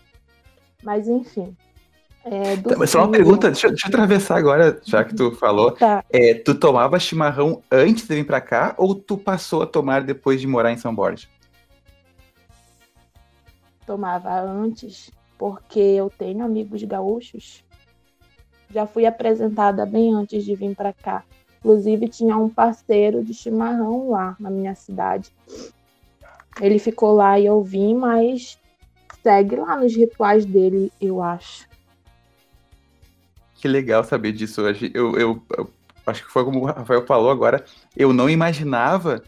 Mas 0.82 1.08
enfim. 1.08 1.56
É, 2.24 2.56
tá, 2.56 2.76
mas 2.76 2.90
só 2.90 2.98
uma 2.98 3.10
pergunta, 3.10 3.50
deixa, 3.50 3.68
deixa, 3.68 3.86
eu 3.86 3.88
atravessar 3.88 4.36
agora, 4.36 4.78
já 4.84 5.02
que 5.02 5.14
tu 5.14 5.32
falou. 5.32 5.72
Tá. 5.72 6.04
É, 6.10 6.34
tu 6.34 6.54
tomava 6.54 6.98
chimarrão 6.98 7.62
antes 7.70 8.06
de 8.06 8.14
vir 8.14 8.26
para 8.26 8.40
cá 8.40 8.74
ou 8.76 8.94
tu 8.94 9.16
passou 9.16 9.62
a 9.62 9.66
tomar 9.66 10.02
depois 10.02 10.40
de 10.40 10.46
morar 10.46 10.70
em 10.70 10.76
São 10.76 10.94
Borja? 10.94 11.26
Tomava 13.86 14.38
antes, 14.40 15.10
porque 15.38 15.80
eu 15.80 16.10
tenho 16.10 16.44
amigos 16.44 16.82
gaúchos. 16.82 17.64
Já 18.72 18.86
fui 18.86 19.06
apresentada 19.06 19.86
bem 19.86 20.14
antes 20.14 20.44
de 20.44 20.54
vir 20.54 20.76
para 20.76 20.92
cá. 20.92 21.24
Inclusive, 21.58 22.08
tinha 22.08 22.36
um 22.36 22.48
parceiro 22.48 23.24
de 23.24 23.34
chimarrão 23.34 24.10
lá 24.10 24.36
na 24.38 24.50
minha 24.50 24.74
cidade. 24.74 25.32
Ele 26.60 26.78
ficou 26.78 27.12
lá 27.12 27.38
e 27.38 27.46
eu 27.46 27.62
vim, 27.62 27.94
mas 27.94 28.58
segue 29.22 29.56
lá 29.56 29.76
nos 29.76 29.94
rituais 29.94 30.44
dele, 30.44 30.92
eu 31.00 31.22
acho. 31.22 31.69
Que 33.60 33.68
legal 33.68 34.02
saber 34.02 34.32
disso 34.32 34.62
hoje. 34.62 34.90
Eu, 34.94 35.14
eu, 35.16 35.42
eu 35.56 35.70
acho 36.06 36.24
que 36.24 36.32
foi 36.32 36.44
como 36.44 36.60
o 36.60 36.64
Rafael 36.64 37.06
falou 37.06 37.30
agora. 37.30 37.62
Eu 37.94 38.10
não 38.10 38.28
imaginava 38.28 39.22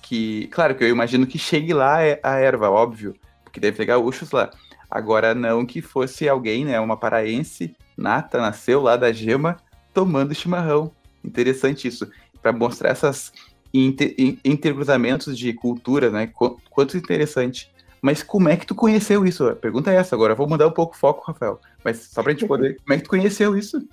que. 0.00 0.48
Claro 0.48 0.74
que 0.74 0.82
eu 0.82 0.88
imagino 0.88 1.26
que 1.26 1.38
chegue 1.38 1.74
lá 1.74 1.98
a 2.22 2.38
erva, 2.38 2.70
óbvio, 2.70 3.14
porque 3.44 3.60
deve 3.60 3.76
ter 3.76 3.84
gaúchos 3.84 4.30
lá. 4.30 4.50
Agora, 4.90 5.34
não 5.34 5.66
que 5.66 5.82
fosse 5.82 6.26
alguém, 6.26 6.64
né? 6.64 6.80
Uma 6.80 6.96
paraense 6.96 7.76
nata, 7.94 8.40
nasceu 8.40 8.80
lá 8.80 8.96
da 8.96 9.12
gema, 9.12 9.58
tomando 9.92 10.34
chimarrão. 10.34 10.90
Interessante 11.22 11.86
isso, 11.86 12.10
para 12.40 12.52
mostrar 12.52 12.88
essas 12.88 13.30
inter, 13.74 14.14
intercruzamentos 14.42 15.36
de 15.36 15.52
cultura, 15.52 16.08
né? 16.08 16.30
Quanto 16.70 16.96
interessante. 16.96 17.70
Mas 18.00 18.22
como 18.22 18.48
é 18.48 18.56
que 18.56 18.66
tu 18.66 18.74
conheceu 18.74 19.26
isso? 19.26 19.46
A 19.48 19.56
pergunta 19.56 19.90
é 19.90 19.96
essa 19.96 20.14
agora. 20.14 20.34
Vou 20.34 20.48
mudar 20.48 20.66
um 20.66 20.72
pouco 20.72 20.94
o 20.94 20.98
foco, 20.98 21.24
Rafael. 21.26 21.60
Mas 21.84 21.98
só 21.98 22.22
pra 22.22 22.32
gente 22.32 22.46
poder. 22.48 22.76
como 22.80 22.92
é 22.94 22.96
que 22.96 23.04
tu 23.04 23.10
conheceu 23.10 23.56
isso? 23.56 23.86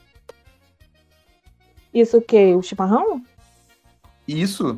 Isso 1.94 2.18
o 2.18 2.22
quê? 2.22 2.54
O 2.54 2.62
chimarrão? 2.62 3.22
Isso. 4.28 4.78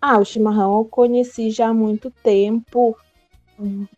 Ah, 0.00 0.18
o 0.18 0.24
chimarrão 0.24 0.78
eu 0.78 0.84
conheci 0.84 1.50
já 1.50 1.68
há 1.68 1.74
muito 1.74 2.10
tempo. 2.10 2.96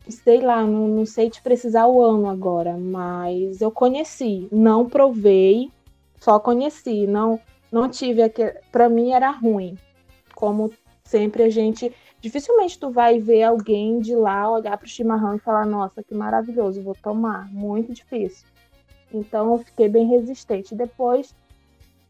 Sei 0.08 0.40
lá, 0.40 0.62
não, 0.62 0.88
não 0.88 1.06
sei 1.06 1.30
te 1.30 1.40
precisar 1.40 1.86
o 1.86 2.02
ano 2.02 2.28
agora, 2.28 2.76
mas 2.76 3.60
eu 3.60 3.70
conheci. 3.70 4.48
Não 4.50 4.88
provei, 4.88 5.70
só 6.18 6.40
conheci, 6.40 7.06
não 7.06 7.40
não 7.72 7.88
tive 7.88 8.22
aquele, 8.22 8.52
para 8.70 8.88
mim 8.88 9.12
era 9.12 9.30
ruim. 9.30 9.78
Como 10.34 10.70
sempre 11.04 11.42
a 11.42 11.48
gente 11.48 11.90
dificilmente 12.22 12.78
tu 12.78 12.90
vai 12.90 13.18
ver 13.18 13.42
alguém 13.42 14.00
de 14.00 14.14
lá 14.14 14.50
olhar 14.50 14.78
para 14.78 14.86
o 14.86 14.88
chimarrão 14.88 15.34
e 15.36 15.38
falar: 15.38 15.66
"Nossa, 15.66 16.02
que 16.02 16.14
maravilhoso, 16.14 16.82
vou 16.82 16.94
tomar". 16.94 17.52
Muito 17.52 17.92
difícil. 17.92 18.46
Então 19.12 19.52
eu 19.52 19.58
fiquei 19.58 19.88
bem 19.88 20.06
resistente. 20.06 20.74
Depois 20.74 21.34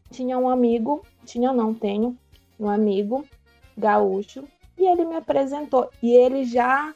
tinha 0.09 0.37
um 0.37 0.47
amigo, 0.47 1.05
tinha 1.25 1.51
não, 1.51 1.73
tenho 1.73 2.17
um 2.57 2.69
amigo 2.69 3.25
gaúcho 3.77 4.45
e 4.77 4.85
ele 4.85 5.03
me 5.03 5.15
apresentou 5.15 5.89
e 6.01 6.11
ele 6.11 6.45
já 6.45 6.95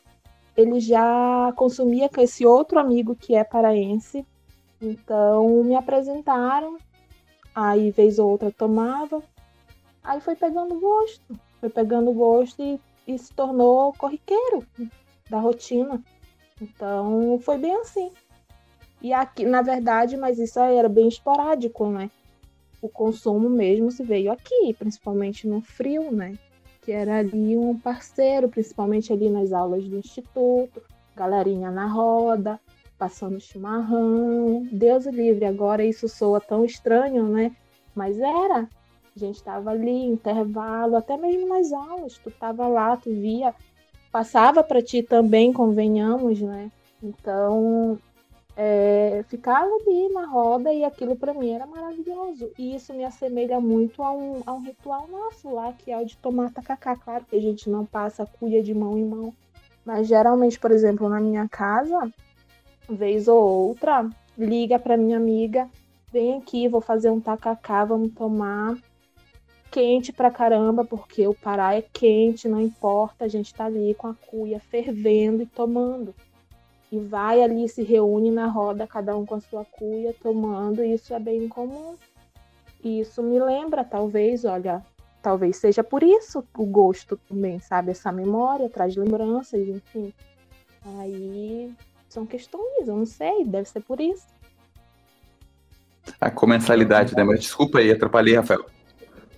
ele 0.56 0.80
já 0.80 1.52
consumia 1.56 2.08
com 2.10 2.22
esse 2.22 2.46
outro 2.46 2.80
amigo 2.80 3.16
que 3.16 3.36
é 3.36 3.44
paraense. 3.44 4.26
Então 4.82 5.64
me 5.64 5.76
apresentaram 5.76 6.78
Aí, 7.60 7.90
vez 7.90 8.20
ou 8.20 8.30
outra, 8.30 8.52
tomava. 8.52 9.20
Aí 10.04 10.22
foi 10.22 10.36
pegando 10.36 10.80
gosto. 10.80 11.36
Foi 11.60 11.70
pegando 11.70 12.14
gosto 12.14 12.62
e, 12.62 12.80
e 13.08 13.18
se 13.18 13.34
tornou 13.34 13.94
corriqueiro 13.94 14.66
da 15.30 15.40
rotina. 15.40 16.04
Então, 16.62 17.40
foi 17.40 17.58
bem 17.58 17.76
assim. 17.78 18.12
E 19.02 19.14
aqui, 19.14 19.46
na 19.46 19.62
verdade, 19.62 20.18
mas 20.18 20.40
isso 20.40 20.60
era 20.60 20.90
bem 20.90 21.08
esporádico, 21.08 21.88
né? 21.88 22.10
O 22.82 22.90
consumo 22.90 23.50
mesmo 23.50 23.92
se 23.92 24.04
veio 24.04 24.32
aqui, 24.32 24.74
principalmente 24.78 25.48
no 25.48 25.62
frio, 25.62 26.12
né? 26.12 26.38
Que 26.82 26.92
era 26.92 27.18
ali 27.18 27.58
um 27.58 27.78
parceiro, 27.78 28.50
principalmente 28.50 29.14
ali 29.14 29.30
nas 29.30 29.54
aulas 29.54 29.88
do 29.88 29.98
instituto, 29.98 30.82
galerinha 31.16 31.72
na 31.72 31.88
roda, 31.88 32.60
passando 32.98 33.40
chimarrão. 33.40 34.68
Deus 34.72 35.06
livre, 35.06 35.46
agora 35.46 35.86
isso 35.86 36.08
soa 36.08 36.42
tão 36.42 36.66
estranho, 36.66 37.28
né? 37.28 37.56
Mas 37.96 38.20
era. 38.20 38.68
A 39.18 39.20
gente 39.20 39.38
estava 39.38 39.72
ali, 39.72 40.06
intervalo, 40.06 40.96
até 40.96 41.18
mesmo 41.18 41.48
nas 41.48 41.74
aulas. 41.74 42.20
Tu 42.20 42.30
estava 42.30 42.68
lá, 42.68 42.96
tu 42.96 43.10
via, 43.10 43.52
passava 44.12 44.64
para 44.64 44.80
ti 44.80 45.02
também, 45.02 45.52
convenhamos, 45.52 46.40
né? 46.40 46.72
Então, 47.02 47.98
é, 48.56 49.26
ficava 49.28 49.66
ali 49.66 50.10
na 50.14 50.28
roda 50.28 50.72
e 50.72 50.84
aquilo 50.84 51.16
para 51.16 51.34
mim 51.34 51.50
era 51.50 51.66
maravilhoso. 51.66 52.52
E 52.60 52.76
isso 52.76 52.94
me 52.94 53.04
assemelha 53.04 53.60
muito 53.60 54.04
a 54.04 54.12
um, 54.12 54.44
a 54.46 54.54
um 54.54 54.62
ritual 54.62 55.08
nosso 55.08 55.50
lá, 55.50 55.74
que 55.74 55.92
é 55.92 55.98
o 55.98 56.06
de 56.06 56.16
tomar 56.18 56.54
tacacá. 56.54 56.96
Claro 56.96 57.26
que 57.26 57.36
a 57.36 57.42
gente 57.42 57.72
não 57.72 57.88
passa 57.88 58.24
cuia 58.40 58.62
de 58.62 58.76
mão 58.76 59.00
em 59.00 59.06
mão, 59.06 59.34
mas 59.84 60.08
geralmente, 60.08 60.60
por 60.60 60.70
exemplo, 60.70 61.10
na 61.10 61.20
minha 61.20 61.50
casa, 61.50 62.08
vez 62.88 63.28
ou 63.28 63.68
outra, 63.70 64.08
liga 64.38 64.78
para 64.78 64.96
minha 64.96 65.18
amiga, 65.18 65.68
vem 66.14 66.38
aqui, 66.38 66.68
vou 66.68 66.82
fazer 66.82 67.10
um 67.10 67.20
tacacá, 67.20 67.84
vamos 67.84 68.14
tomar. 68.14 68.78
Quente 69.72 70.12
pra 70.14 70.32
caramba, 70.32 70.84
porque 70.86 71.28
o 71.28 71.34
Pará 71.34 71.76
é 71.76 71.82
quente, 71.82 72.48
não 72.48 72.60
importa, 72.62 73.26
a 73.26 73.28
gente 73.28 73.54
tá 73.54 73.66
ali 73.66 73.94
com 73.96 74.08
a 74.08 74.14
cuia 74.14 74.60
fervendo 74.60 75.44
e 75.44 75.46
tomando. 75.46 76.14
e 76.92 77.00
vai 77.00 77.42
ali 77.42 77.68
se 77.68 77.84
reúne 77.84 78.32
na 78.32 78.48
roda, 78.48 78.88
cada 78.88 79.16
um 79.16 79.26
com 79.26 79.36
a 79.36 79.42
sua 79.42 79.66
cuia, 79.66 80.16
tomando, 80.22 80.84
e 80.84 80.94
isso 80.94 81.14
é 81.14 81.20
bem 81.20 81.48
comum. 81.48 81.96
E 82.84 83.02
isso 83.02 83.22
me 83.22 83.40
lembra, 83.40 83.84
talvez, 83.84 84.46
olha, 84.46 84.82
talvez 85.22 85.58
seja 85.58 85.84
por 85.84 86.02
isso 86.04 86.44
o 86.58 86.66
gosto 86.66 87.18
também, 87.28 87.60
sabe? 87.60 87.92
Essa 87.92 88.12
memória 88.12 88.70
traz 88.70 88.96
lembranças, 88.96 89.68
enfim. 89.68 90.14
Aí 91.00 91.74
são 92.08 92.26
questões, 92.26 92.88
eu 92.88 92.96
não 92.96 93.06
sei, 93.06 93.44
deve 93.44 93.68
ser 93.68 93.82
por 93.82 94.00
isso. 94.00 94.26
A 96.22 96.32
comensalidade, 96.32 97.14
né? 97.16 97.24
Mas 97.24 97.42
desculpa 97.42 97.80
aí, 97.80 97.92
atrapalhei, 97.92 98.36
Rafael. 98.36 98.66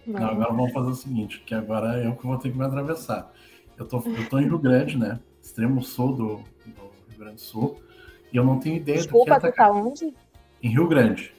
Não, 0.06 0.25
agora 0.25 0.53
vamos 0.53 0.72
fazer 0.72 0.89
o 0.89 0.96
seguinte, 0.96 1.41
que 1.46 1.53
agora 1.53 2.01
é 2.01 2.08
eu 2.08 2.15
que 2.15 2.25
vou 2.25 2.38
ter 2.38 2.51
que 2.51 2.58
me 2.58 2.65
atravessar. 2.65 3.32
Eu 3.77 3.86
tô, 3.88 3.98
eu 3.98 4.29
tô 4.29 4.39
em 4.39 4.46
Rio 4.46 4.60
Grande, 4.60 4.98
né? 4.98 5.20
Extremo 5.41 5.82
sul 5.82 6.13
do, 6.13 6.25
do 6.65 6.82
Rio 7.10 7.18
Grande 7.18 7.36
do 7.36 7.41
Sul. 7.41 7.79
E 8.32 8.38
eu 8.38 8.44
não 8.44 8.60
tenho 8.60 8.75
ideia 8.75 8.98
Desculpa, 8.98 9.36
do 9.36 9.41
que 9.41 9.48
é 9.48 9.51
tu 9.51 9.56
tá 9.56 9.72
onde? 9.72 10.13
Em 10.62 10.70
Rio 10.70 10.88
Grande. 10.88 11.34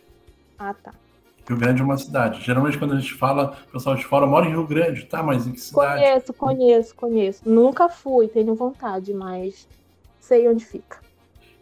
Ah, 0.58 0.74
tá. 0.74 0.92
Rio 1.48 1.58
Grande 1.58 1.82
é 1.82 1.84
uma 1.84 1.98
cidade. 1.98 2.40
Geralmente 2.42 2.78
quando 2.78 2.94
a 2.94 3.00
gente 3.00 3.14
fala, 3.14 3.56
o 3.68 3.72
pessoal 3.72 3.96
de 3.96 4.04
fora 4.04 4.26
mora 4.26 4.46
em 4.46 4.50
Rio 4.50 4.66
Grande, 4.66 5.04
tá? 5.04 5.22
Mas 5.22 5.46
em 5.46 5.52
que 5.52 5.60
cidade? 5.60 6.00
Conheço, 6.00 6.32
conheço, 6.32 6.94
conheço. 6.94 7.48
Nunca 7.48 7.88
fui, 7.88 8.28
tenho 8.28 8.54
vontade, 8.54 9.12
mas 9.12 9.68
sei 10.18 10.48
onde 10.48 10.64
fica. 10.64 10.98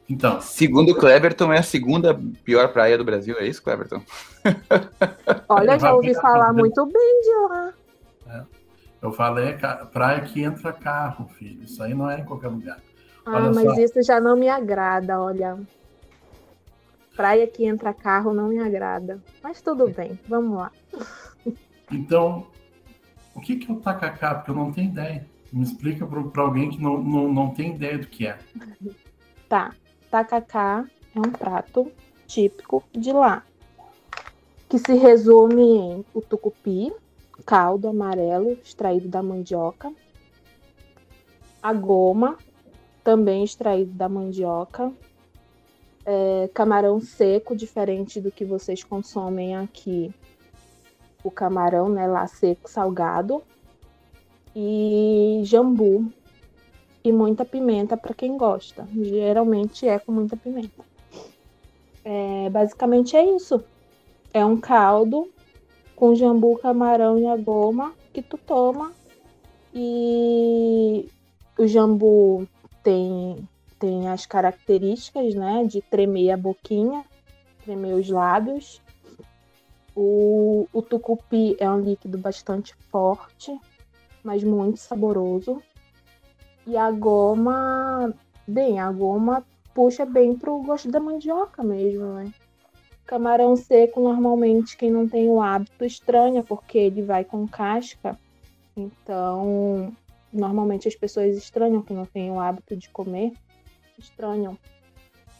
Então, 0.09 0.41
Segundo 0.41 0.93
o 0.93 0.95
Cleverton, 0.95 1.53
é 1.53 1.59
a 1.59 1.63
segunda 1.63 2.19
pior 2.45 2.73
praia 2.73 2.97
do 2.97 3.05
Brasil, 3.05 3.37
é 3.39 3.47
isso, 3.47 3.63
Cleverton? 3.63 4.03
Olha, 5.49 5.79
já 5.79 5.93
ouvi 5.93 6.15
falar 6.15 6.53
muito 6.53 6.87
bem 6.87 7.21
de 7.21 7.35
lá. 7.49 7.75
eu 9.03 9.13
falei 9.13 9.53
ca- 9.55 9.85
praia 9.87 10.23
que 10.23 10.43
entra 10.43 10.73
carro, 10.73 11.29
filho. 11.39 11.63
Isso 11.65 11.83
aí 11.83 11.93
não 11.95 12.09
é 12.11 12.21
em 12.21 12.25
qualquer 12.25 12.49
lugar. 12.49 12.79
Ah, 13.27 13.37
Olha 13.37 13.51
mas 13.53 13.65
só. 13.75 13.81
isso 13.83 14.03
já 14.03 14.19
não 14.19 14.35
me 14.35 14.49
agrada, 14.49 15.21
olha. 15.21 15.59
Praia 17.15 17.47
que 17.47 17.67
entra 17.67 17.93
carro 17.93 18.33
não 18.33 18.49
me 18.49 18.59
agrada. 18.61 19.23
Mas 19.43 19.61
tudo 19.61 19.89
bem, 19.91 20.19
vamos 20.27 20.57
lá. 20.57 20.73
Então, 21.91 22.47
o 23.35 23.41
que, 23.41 23.57
que 23.57 23.71
é 23.71 23.75
o 23.75 23.81
tacacá? 23.81 24.37
Porque 24.37 24.51
eu 24.51 24.55
não 24.55 24.73
tenho 24.73 24.91
ideia. 24.91 25.27
Me 25.53 25.65
explica 25.65 26.07
para 26.07 26.43
alguém 26.43 26.71
que 26.71 26.81
não, 26.81 27.03
não, 27.03 27.33
não 27.33 27.51
tem 27.51 27.75
ideia 27.75 27.99
do 27.99 28.07
que 28.07 28.27
é. 28.27 28.39
Tá. 29.49 29.73
Tacacá 30.11 30.87
é 31.15 31.19
um 31.19 31.31
prato 31.31 31.91
típico 32.27 32.83
de 32.93 33.13
lá. 33.13 33.45
Que 34.69 34.79
se 34.79 34.95
resume 34.95 35.63
em 35.63 36.05
o 36.15 36.21
tucupi, 36.21 36.93
caldo 37.45 37.89
amarelo 37.89 38.53
extraído 38.53 39.09
da 39.09 39.23
mandioca. 39.23 39.93
A 41.63 41.73
goma, 41.73 42.39
também 43.05 43.45
extraído 43.45 43.93
da 43.93 44.09
mandioca. 44.09 44.93
É, 46.05 46.49
camarão 46.55 47.01
seco, 47.01 47.55
diferente 47.55 48.21
do 48.21 48.31
que 48.31 48.45
vocês 48.45 48.83
consomem 48.83 49.57
aqui. 49.57 50.13
O 51.23 51.31
camarão, 51.31 51.89
né, 51.89 52.07
lá 52.07 52.27
seco, 52.27 52.71
salgado. 52.71 53.43
E 54.55 55.43
jambu, 55.45 56.11
e 57.05 57.13
muita 57.13 57.45
pimenta 57.45 57.97
para 57.97 58.15
quem 58.15 58.37
gosta. 58.37 58.87
Geralmente 58.93 59.87
é 59.87 59.99
com 59.99 60.13
muita 60.13 60.37
pimenta. 60.37 60.85
É, 62.05 62.49
basicamente 62.51 63.17
é 63.17 63.25
isso. 63.37 63.63
É 64.33 64.45
um 64.45 64.57
caldo 64.57 65.29
com 65.95 66.15
jambu, 66.15 66.57
camarão 66.59 67.19
e 67.19 67.27
a 67.27 67.37
goma 67.37 67.93
que 68.13 68.23
tu 68.23 68.39
toma. 68.39 68.93
E 69.75 71.09
o 71.59 71.67
jambu 71.67 72.49
tem, 72.83 73.49
tem 73.79 74.09
as 74.09 74.25
características, 74.25 75.35
né, 75.35 75.65
de 75.65 75.83
tremer 75.83 76.31
a 76.31 76.37
boquinha, 76.37 77.05
tremer 77.65 77.95
os 77.95 78.09
lábios. 78.09 78.81
O, 79.95 80.67
o 80.73 80.81
tucupi 80.81 81.57
é 81.59 81.69
um 81.69 81.81
líquido 81.81 82.17
bastante 82.17 82.75
forte, 82.91 83.59
mas 84.23 84.45
muito 84.45 84.79
saboroso. 84.79 85.61
E 86.69 86.77
a 86.77 86.91
goma, 86.91 88.15
bem, 88.47 88.79
a 88.79 88.93
goma 88.93 89.43
puxa 89.73 90.05
bem 90.05 90.37
pro 90.37 90.63
gosto 90.63 90.91
da 90.91 91.01
mandioca 91.01 91.65
mesmo, 91.65 92.05
né? 92.13 92.31
Camarão 93.07 93.57
seco, 93.57 94.03
normalmente, 94.03 94.77
quem 94.77 94.91
não 94.91 95.09
tem 95.09 95.29
o 95.29 95.41
hábito 95.41 95.83
estranha, 95.83 96.43
porque 96.43 96.77
ele 96.77 97.01
vai 97.01 97.25
com 97.25 97.49
casca. 97.49 98.19
Então, 98.77 99.97
normalmente 100.31 100.87
as 100.87 100.95
pessoas 100.95 101.39
estranham 101.39 101.81
que 101.81 101.95
não 101.95 102.05
têm 102.05 102.31
o 102.31 102.39
hábito 102.39 102.77
de 102.77 102.91
comer. 102.91 103.33
Estranham. 103.99 104.59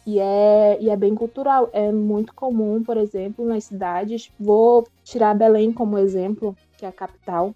E 0.07 0.19
é, 0.19 0.79
e 0.81 0.89
é 0.89 0.97
bem 0.97 1.13
cultural. 1.13 1.69
É 1.71 1.91
muito 1.91 2.33
comum, 2.33 2.81
por 2.83 2.97
exemplo, 2.97 3.45
nas 3.45 3.65
cidades. 3.65 4.31
Vou 4.39 4.87
tirar 5.03 5.35
Belém 5.35 5.71
como 5.71 5.99
exemplo, 5.99 6.57
que 6.75 6.87
é 6.87 6.89
a 6.89 6.91
capital. 6.91 7.53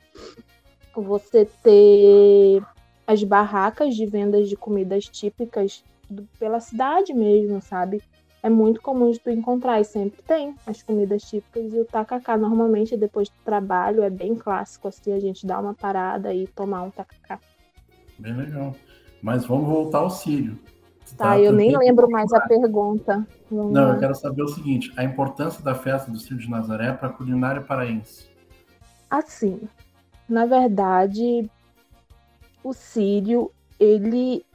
Você 0.96 1.46
ter 1.64 2.62
as 3.06 3.24
barracas 3.24 3.96
de 3.96 4.06
vendas 4.06 4.48
de 4.50 4.56
comidas 4.56 5.06
típicas 5.06 5.84
do- 6.10 6.28
pela 6.39 6.60
cidade 6.60 7.13
mesmo, 7.13 7.62
sabe? 7.62 8.02
É 8.42 8.50
muito 8.50 8.82
comum 8.82 9.10
de 9.10 9.20
tu 9.20 9.30
encontrar 9.30 9.80
e 9.80 9.86
sempre 9.86 10.22
tem 10.22 10.54
as 10.68 10.84
comidas 10.84 11.24
típicas 11.24 11.74
e 11.74 11.80
o 11.80 11.86
tacacá 11.86 12.38
normalmente 12.38 12.98
depois 12.98 13.30
do 13.30 13.36
trabalho 13.46 14.04
é 14.04 14.10
bem 14.10 14.36
clássico 14.36 14.89
assim 14.89 15.13
a 15.13 15.20
gente 15.20 15.46
dá 15.48 15.60
uma 15.60 15.74
parada 15.74 16.34
e 16.34 16.46
tomar 16.48 16.84
um 16.84 16.89
tacacá. 16.92 17.39
Bem 18.20 18.36
legal. 18.36 18.76
Mas 19.22 19.46
vamos 19.46 19.68
voltar 19.68 20.00
ao 20.00 20.10
Sírio. 20.10 20.60
Tu 21.06 21.16
Tá, 21.16 21.39
eu 21.39 21.54
nem 21.54 21.78
lembro 21.78 22.10
mais 22.10 22.32
a 22.34 22.42
pergunta. 22.42 23.26
Não, 23.50 23.88
lá. 23.88 23.94
eu 23.94 24.00
quero 24.00 24.16
saber 24.16 24.44
o 24.44 24.48
seguinte: 24.50 24.92
a 24.98 25.04
importância 25.04 25.63
da 25.63 25.74
festa 25.74 26.12
do 26.12 26.20
Sírio 26.20 26.38
de 26.39 26.50
Nazaré 26.50 26.92
para 26.92 27.08
a 27.08 27.12
culinária 27.13 27.62
paraense. 27.62 28.28
Assim, 29.10 29.62
na 30.28 30.46
verdade, 30.46 31.50
o 32.63 32.73
Sírio, 32.73 33.52
ele 33.80 34.45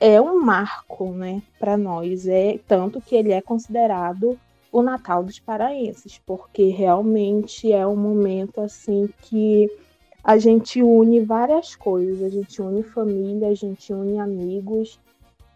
é 0.00 0.20
um 0.20 0.40
marco, 0.40 1.10
né, 1.12 1.42
para 1.58 1.76
nós. 1.76 2.26
É 2.26 2.58
tanto 2.66 3.00
que 3.00 3.14
ele 3.14 3.32
é 3.32 3.40
considerado 3.40 4.38
o 4.70 4.82
Natal 4.82 5.24
dos 5.24 5.38
paraenses, 5.38 6.20
porque 6.26 6.68
realmente 6.68 7.72
é 7.72 7.86
um 7.86 7.96
momento 7.96 8.60
assim 8.60 9.08
que 9.22 9.70
a 10.22 10.36
gente 10.38 10.82
une 10.82 11.20
várias 11.20 11.74
coisas. 11.74 12.22
A 12.22 12.28
gente 12.28 12.60
une 12.60 12.82
família, 12.82 13.48
a 13.48 13.54
gente 13.54 13.92
une 13.92 14.18
amigos 14.18 15.00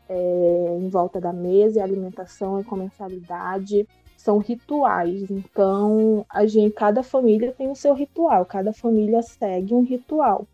é, 0.08 0.78
em 0.80 0.88
volta 0.88 1.20
da 1.20 1.32
mesa, 1.32 1.78
e 1.78 1.82
alimentação 1.82 2.60
e 2.60 2.64
comensalidade 2.64 3.86
são 4.16 4.38
rituais. 4.38 5.30
Então, 5.30 6.24
a 6.28 6.46
gente, 6.46 6.74
cada 6.74 7.02
família 7.02 7.52
tem 7.52 7.70
o 7.70 7.74
seu 7.74 7.92
ritual, 7.94 8.44
cada 8.46 8.72
família 8.72 9.22
segue 9.22 9.74
um 9.74 9.82
ritual. 9.82 10.46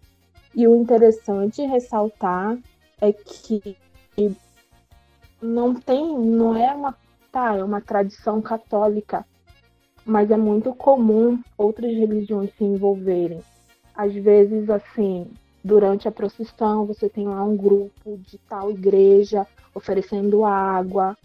E 0.59 0.67
o 0.67 0.75
interessante 0.75 1.63
ressaltar 1.65 2.59
é 3.01 3.13
que 3.13 3.77
não 5.41 5.73
tem, 5.73 6.19
não 6.19 6.57
é 6.57 6.75
uma, 6.75 6.99
tá, 7.31 7.55
é 7.55 7.63
uma 7.63 7.81
tradição 7.81 8.43
católica, 8.43 9.25
mas 10.05 10.33
é 10.33 10.37
muito 10.37 10.75
comum 10.75 11.41
outras 11.57 11.95
religiões 11.95 12.51
se 12.59 12.65
envolverem. 12.65 13.41
Às 13.95 14.13
vezes, 14.13 14.69
assim, 14.69 15.31
durante 15.63 16.09
a 16.09 16.11
procissão, 16.11 16.85
você 16.85 17.09
tem 17.09 17.29
lá 17.29 17.45
um 17.45 17.57
grupo 17.57 18.19
de 18.19 18.37
tal 18.39 18.73
igreja 18.73 19.47
oferecendo 19.73 20.45
água. 20.45 21.17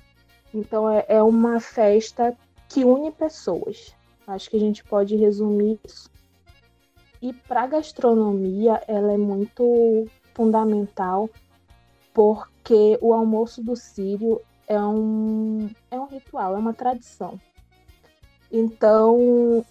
Então, 0.53 0.87
é, 0.87 1.05
é 1.07 1.23
uma 1.23 1.59
festa 1.59 2.37
que 2.69 2.85
une 2.85 3.11
pessoas. 3.11 3.95
Acho 4.27 4.47
que 4.47 4.57
a 4.57 4.59
gente 4.59 4.83
pode 4.83 5.15
resumir 5.15 5.79
isso. 5.83 6.12
E 7.23 7.31
para 7.31 7.65
gastronomia, 7.67 8.83
ela 8.85 9.13
é 9.13 9.17
muito 9.17 10.05
fundamental, 10.33 11.29
porque 12.13 12.99
o 13.01 13.13
almoço 13.13 13.63
do 13.63 13.77
Sírio 13.77 14.41
é 14.67 14.77
um, 14.77 15.69
é 15.89 15.97
um 15.97 16.05
ritual, 16.05 16.53
é 16.53 16.57
uma 16.57 16.73
tradição. 16.73 17.39
Então, 18.51 19.63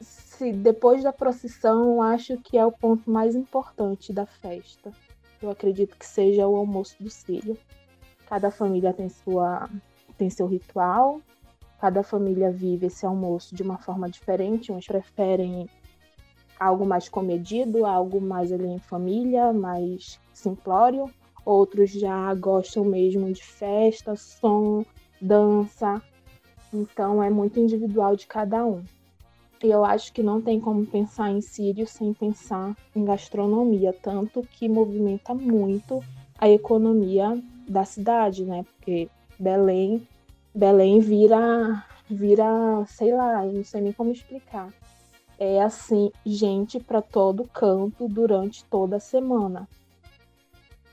se 0.00 0.52
depois 0.52 1.02
da 1.02 1.12
procissão, 1.12 1.94
eu 1.94 2.00
acho 2.00 2.38
que 2.38 2.56
é 2.56 2.64
o 2.64 2.70
ponto 2.70 3.10
mais 3.10 3.34
importante 3.34 4.12
da 4.12 4.24
festa. 4.24 4.92
Eu 5.42 5.50
acredito 5.50 5.96
que 5.98 6.06
seja 6.06 6.46
o 6.46 6.54
almoço 6.54 6.94
do 7.02 7.10
Sírio. 7.10 7.58
Cada 8.28 8.52
família 8.52 8.92
tem 8.92 9.08
sua 9.08 9.68
tem 10.16 10.30
seu 10.30 10.46
ritual, 10.46 11.20
cada 11.80 12.04
família 12.04 12.52
vive 12.52 12.86
esse 12.86 13.04
almoço 13.04 13.52
de 13.52 13.64
uma 13.64 13.78
forma 13.78 14.08
diferente. 14.08 14.70
Uns 14.70 14.86
preferem 14.86 15.68
algo 16.64 16.86
mais 16.86 17.08
comedido, 17.08 17.84
algo 17.84 18.20
mais 18.20 18.52
ali 18.52 18.66
em 18.66 18.78
família, 18.78 19.52
mais 19.52 20.18
simplório. 20.32 21.10
Outros 21.44 21.90
já 21.90 22.32
gostam 22.34 22.84
mesmo 22.84 23.30
de 23.32 23.44
festa, 23.44 24.16
som, 24.16 24.84
dança. 25.20 26.02
Então 26.72 27.22
é 27.22 27.28
muito 27.28 27.60
individual 27.60 28.16
de 28.16 28.26
cada 28.26 28.64
um. 28.64 28.82
E 29.62 29.70
eu 29.70 29.84
acho 29.84 30.12
que 30.12 30.22
não 30.22 30.40
tem 30.42 30.60
como 30.60 30.84
pensar 30.84 31.30
em 31.30 31.40
Sírio 31.40 31.86
sem 31.86 32.12
pensar 32.12 32.76
em 32.94 33.04
gastronomia, 33.04 33.94
tanto 34.02 34.42
que 34.42 34.68
movimenta 34.68 35.34
muito 35.34 36.02
a 36.38 36.48
economia 36.48 37.40
da 37.68 37.84
cidade, 37.84 38.44
né? 38.44 38.64
Porque 38.64 39.08
Belém, 39.38 40.06
Belém 40.54 41.00
vira, 41.00 41.84
vira, 42.10 42.84
sei 42.86 43.14
lá, 43.14 43.44
não 43.44 43.64
sei 43.64 43.80
nem 43.80 43.92
como 43.92 44.12
explicar. 44.12 44.68
É 45.46 45.60
assim, 45.60 46.10
gente 46.24 46.80
para 46.80 47.02
todo 47.02 47.44
canto 47.44 48.08
durante 48.08 48.64
toda 48.64 48.96
a 48.96 49.00
semana. 49.00 49.68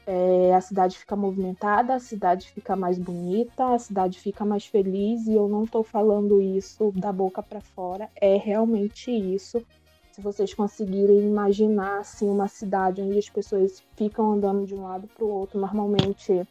É, 0.05 0.53
a 0.53 0.59
cidade 0.59 0.97
fica 0.97 1.15
movimentada, 1.15 1.95
a 1.95 1.99
cidade 1.99 2.51
fica 2.51 2.75
mais 2.75 2.99
bonita, 2.99 3.73
a 3.73 3.79
cidade 3.79 4.19
fica 4.19 4.43
mais 4.43 4.65
feliz 4.65 5.25
e 5.25 5.35
eu 5.35 5.47
não 5.47 5.63
estou 5.63 5.85
falando 5.85 6.41
isso 6.41 6.91
da 6.91 7.13
boca 7.13 7.41
para 7.41 7.61
fora, 7.61 8.09
é 8.13 8.35
realmente 8.35 9.09
isso. 9.09 9.65
Se 10.11 10.19
vocês 10.19 10.53
conseguirem 10.53 11.21
imaginar 11.21 11.99
assim 11.99 12.27
uma 12.27 12.49
cidade 12.49 13.01
onde 13.01 13.19
as 13.19 13.29
pessoas 13.29 13.81
ficam 13.95 14.33
andando 14.33 14.65
de 14.65 14.75
um 14.75 14.83
lado 14.83 15.07
para 15.07 15.23
o 15.23 15.29
outro, 15.29 15.61
normalmente 15.61 16.45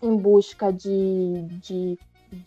em 0.00 0.16
busca 0.16 0.72
de, 0.72 1.42
de, 1.60 1.98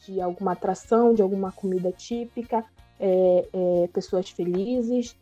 de 0.06 0.22
alguma 0.22 0.54
atração, 0.54 1.14
de 1.14 1.22
alguma 1.22 1.52
comida 1.52 1.92
típica, 1.92 2.64
é, 3.02 3.48
é, 3.52 3.88
pessoas 3.88 4.30
felizes. 4.30 5.18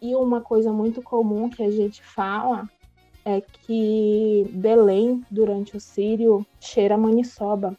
E 0.00 0.14
uma 0.14 0.40
coisa 0.40 0.72
muito 0.72 1.02
comum 1.02 1.50
que 1.50 1.62
a 1.62 1.70
gente 1.70 2.02
fala 2.02 2.68
é 3.24 3.40
que 3.40 4.48
Belém, 4.54 5.24
durante 5.28 5.76
o 5.76 5.80
Sírio, 5.80 6.46
cheira 6.60 6.96
maniçoba. 6.96 7.76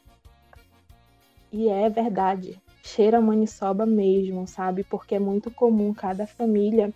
E 1.51 1.69
é 1.69 1.89
verdade, 1.89 2.61
cheira 2.83 3.21
maniçoba 3.21 3.85
mesmo, 3.85 4.45
sabe? 4.45 4.83
Porque 4.83 5.15
é 5.15 5.19
muito 5.19 5.49
comum 5.49 5.93
cada 5.93 6.27
família 6.27 6.93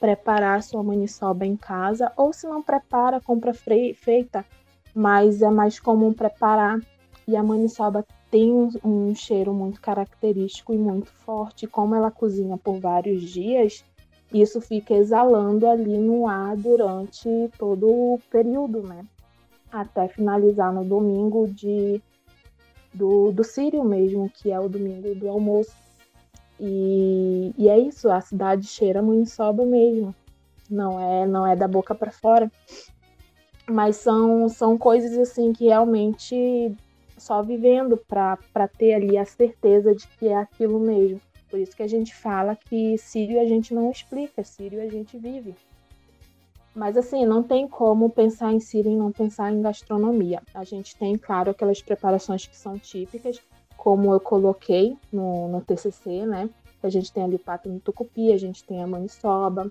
preparar 0.00 0.62
sua 0.62 0.82
maniçoba 0.82 1.46
em 1.46 1.56
casa, 1.56 2.12
ou 2.16 2.32
se 2.32 2.46
não 2.46 2.60
prepara, 2.60 3.20
compra 3.20 3.54
feita, 3.54 4.44
mas 4.94 5.40
é 5.40 5.48
mais 5.48 5.78
comum 5.78 6.12
preparar. 6.12 6.80
E 7.26 7.36
a 7.36 7.42
maniçoba 7.42 8.04
tem 8.32 8.50
um, 8.50 8.70
um 8.82 9.14
cheiro 9.14 9.52
muito 9.52 9.78
característico 9.78 10.72
e 10.72 10.78
muito 10.78 11.10
forte. 11.10 11.66
Como 11.66 11.94
ela 11.94 12.10
cozinha 12.10 12.56
por 12.56 12.80
vários 12.80 13.20
dias, 13.20 13.84
isso 14.32 14.58
fica 14.58 14.94
exalando 14.94 15.68
ali 15.68 15.98
no 15.98 16.26
ar 16.26 16.56
durante 16.56 17.28
todo 17.58 17.86
o 17.86 18.18
período, 18.30 18.82
né? 18.82 19.04
Até 19.70 20.08
finalizar 20.08 20.72
no 20.72 20.82
domingo 20.82 21.46
de, 21.46 22.00
do, 22.94 23.30
do 23.32 23.44
Sírio 23.44 23.84
mesmo, 23.84 24.30
que 24.30 24.50
é 24.50 24.58
o 24.58 24.68
domingo 24.68 25.14
do 25.14 25.28
almoço. 25.28 25.76
E, 26.58 27.52
e 27.58 27.68
é 27.68 27.78
isso, 27.78 28.10
a 28.10 28.20
cidade 28.22 28.66
cheira 28.66 29.02
maniçoba 29.02 29.66
mesmo. 29.66 30.14
Não 30.70 30.98
é, 30.98 31.26
não 31.26 31.46
é 31.46 31.54
da 31.54 31.68
boca 31.68 31.94
para 31.94 32.10
fora. 32.10 32.50
Mas 33.68 33.96
são, 33.96 34.48
são 34.48 34.78
coisas 34.78 35.18
assim 35.18 35.52
que 35.52 35.66
realmente 35.66 36.74
só 37.22 37.42
vivendo 37.42 37.96
para 37.96 38.68
ter 38.76 38.94
ali 38.94 39.16
a 39.16 39.24
certeza 39.24 39.94
de 39.94 40.06
que 40.08 40.28
é 40.28 40.36
aquilo 40.36 40.78
mesmo. 40.80 41.20
Por 41.48 41.58
isso 41.58 41.76
que 41.76 41.82
a 41.82 41.88
gente 41.88 42.14
fala 42.14 42.56
que 42.56 42.98
Sírio 42.98 43.40
a 43.40 43.44
gente 43.44 43.72
não 43.72 43.90
explica, 43.90 44.42
Sírio 44.42 44.82
a 44.82 44.88
gente 44.88 45.16
vive. 45.16 45.54
Mas 46.74 46.96
assim, 46.96 47.24
não 47.26 47.42
tem 47.42 47.68
como 47.68 48.10
pensar 48.10 48.52
em 48.52 48.58
Sírio 48.58 48.90
e 48.90 48.96
não 48.96 49.12
pensar 49.12 49.52
em 49.52 49.60
gastronomia. 49.60 50.42
A 50.54 50.64
gente 50.64 50.96
tem, 50.96 51.16
claro, 51.16 51.50
aquelas 51.50 51.80
preparações 51.82 52.46
que 52.46 52.56
são 52.56 52.78
típicas, 52.78 53.40
como 53.76 54.12
eu 54.12 54.18
coloquei 54.18 54.96
no, 55.12 55.48
no 55.48 55.60
TCC, 55.60 56.24
né? 56.26 56.48
A 56.82 56.88
gente 56.88 57.12
tem 57.12 57.22
ali 57.22 57.36
o 57.36 57.38
pato 57.38 57.68
no 57.68 57.78
tucupi, 57.78 58.32
a 58.32 58.38
gente 58.38 58.64
tem 58.64 58.82
a 58.82 58.86
maniçoba, 58.86 59.70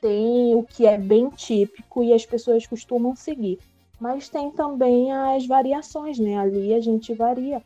tem 0.00 0.54
o 0.54 0.62
que 0.62 0.86
é 0.86 0.98
bem 0.98 1.30
típico 1.30 2.02
e 2.02 2.12
as 2.12 2.26
pessoas 2.26 2.66
costumam 2.66 3.16
seguir. 3.16 3.58
Mas 3.98 4.28
tem 4.28 4.50
também 4.50 5.12
as 5.12 5.46
variações, 5.46 6.18
né? 6.18 6.36
Ali 6.38 6.74
a 6.74 6.80
gente 6.80 7.14
varia 7.14 7.62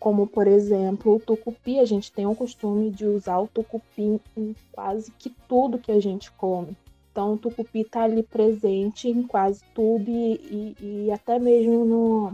como 0.00 0.26
por 0.26 0.46
exemplo 0.46 1.16
o 1.16 1.20
tucupi, 1.20 1.78
a 1.78 1.84
gente 1.84 2.10
tem 2.10 2.26
o 2.26 2.34
costume 2.34 2.90
de 2.90 3.04
usar 3.04 3.38
o 3.38 3.46
tucupi 3.46 4.18
em 4.34 4.56
quase 4.72 5.12
que 5.12 5.28
tudo 5.46 5.78
que 5.78 5.92
a 5.92 6.00
gente 6.00 6.32
come. 6.32 6.74
Então 7.12 7.34
o 7.34 7.36
tucupi 7.36 7.80
está 7.80 8.04
ali 8.04 8.22
presente 8.22 9.08
em 9.08 9.22
quase 9.22 9.62
tudo 9.74 10.10
e, 10.10 10.74
e, 10.80 11.04
e 11.06 11.10
até 11.12 11.38
mesmo 11.38 11.84
no, 11.84 12.32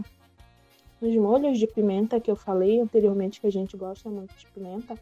nos 1.01 1.15
molhos 1.17 1.59
de 1.59 1.67
pimenta 1.67 2.21
que 2.21 2.31
eu 2.31 2.37
falei 2.37 2.79
anteriormente 2.79 3.41
que 3.41 3.47
a 3.47 3.51
gente 3.51 3.75
gosta 3.75 4.09
muito 4.09 4.33
de 4.35 4.45
pimenta, 4.47 4.97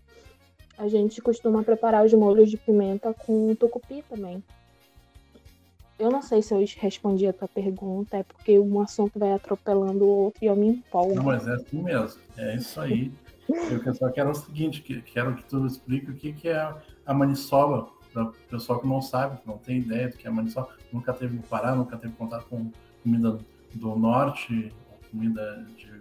a 0.76 0.88
gente 0.88 1.22
costuma 1.22 1.62
preparar 1.62 2.04
os 2.04 2.14
molhos 2.14 2.50
de 2.50 2.58
pimenta 2.58 3.14
com 3.14 3.54
tucupi 3.54 4.04
também. 4.10 4.44
Eu 5.98 6.12
não 6.12 6.22
sei 6.22 6.42
se 6.42 6.54
eu 6.54 6.64
respondi 6.78 7.26
a 7.26 7.32
tua 7.32 7.48
pergunta, 7.48 8.18
é 8.18 8.24
porque 8.24 8.60
um 8.60 8.82
assunto 8.82 9.18
vai 9.18 9.32
atropelando 9.32 10.04
o 10.04 10.08
outro 10.08 10.44
e 10.44 10.48
eu 10.48 10.56
me 10.56 10.68
empolgo. 10.68 11.16
Não, 11.16 11.24
mas 11.24 11.48
é 11.48 11.54
assim 11.54 11.82
mesmo. 11.82 12.20
É 12.38 12.56
isso 12.56 12.82
aí. 12.82 13.14
Eu 13.48 13.94
só 13.94 14.10
quero 14.10 14.32
o 14.32 14.36
seguinte, 14.36 14.82
que, 14.82 15.02
quero 15.02 15.36
que 15.36 15.44
tu 15.46 15.66
explique 15.66 16.12
o 16.12 16.16
que, 16.16 16.34
que 16.34 16.50
é 16.50 16.74
a 17.06 17.14
maniçoba, 17.14 17.90
para 18.12 18.24
o 18.24 18.32
pessoal 18.50 18.80
que 18.80 18.88
não 18.88 19.02
sabe, 19.02 19.40
que 19.42 19.48
não 19.48 19.58
tem 19.58 19.78
ideia 19.78 20.10
do 20.10 20.18
que 20.18 20.28
é 20.28 20.30
a 20.30 20.34
maniçoba, 20.34 20.70
nunca 20.92 21.14
teve 21.14 21.36
no 21.36 21.44
Pará, 21.44 21.76
nunca 21.76 21.98
teve 21.98 22.14
contato 22.16 22.46
com 22.48 22.72
comida 23.04 23.38
do 23.74 23.96
norte, 23.96 24.74
comida 25.12 25.66
de, 25.78 26.00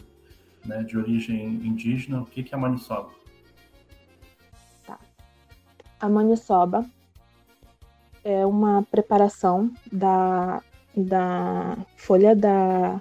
né, 0.65 0.83
de 0.83 0.97
origem 0.97 1.45
indígena. 1.45 2.23
O 2.23 2.27
que, 2.27 2.43
que 2.43 2.55
é 2.55 2.59
a 2.59 2.61
maniçoba? 2.61 3.11
Tá. 4.87 4.99
A 6.01 6.09
maniçoba 6.09 6.85
é 8.25 8.45
uma 8.47 8.83
preparação 8.91 9.71
da, 9.93 10.63
da 10.97 11.77
folha 11.97 12.35
da 12.35 13.01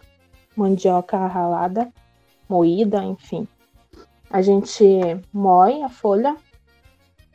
mandioca 0.56 1.18
ralada, 1.26 1.92
moída, 2.48 3.02
enfim. 3.04 3.48
A 4.30 4.42
gente 4.42 4.84
moe 5.32 5.82
a 5.82 5.90
folha 5.90 6.36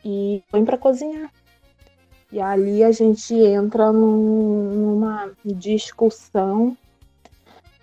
e 0.05 0.43
põe 0.51 0.63
para 0.63 0.77
cozinhar. 0.77 1.31
E 2.31 2.39
ali 2.39 2.83
a 2.83 2.91
gente 2.91 3.33
entra 3.33 3.91
num, 3.91 4.71
numa 4.71 5.31
discussão 5.43 6.77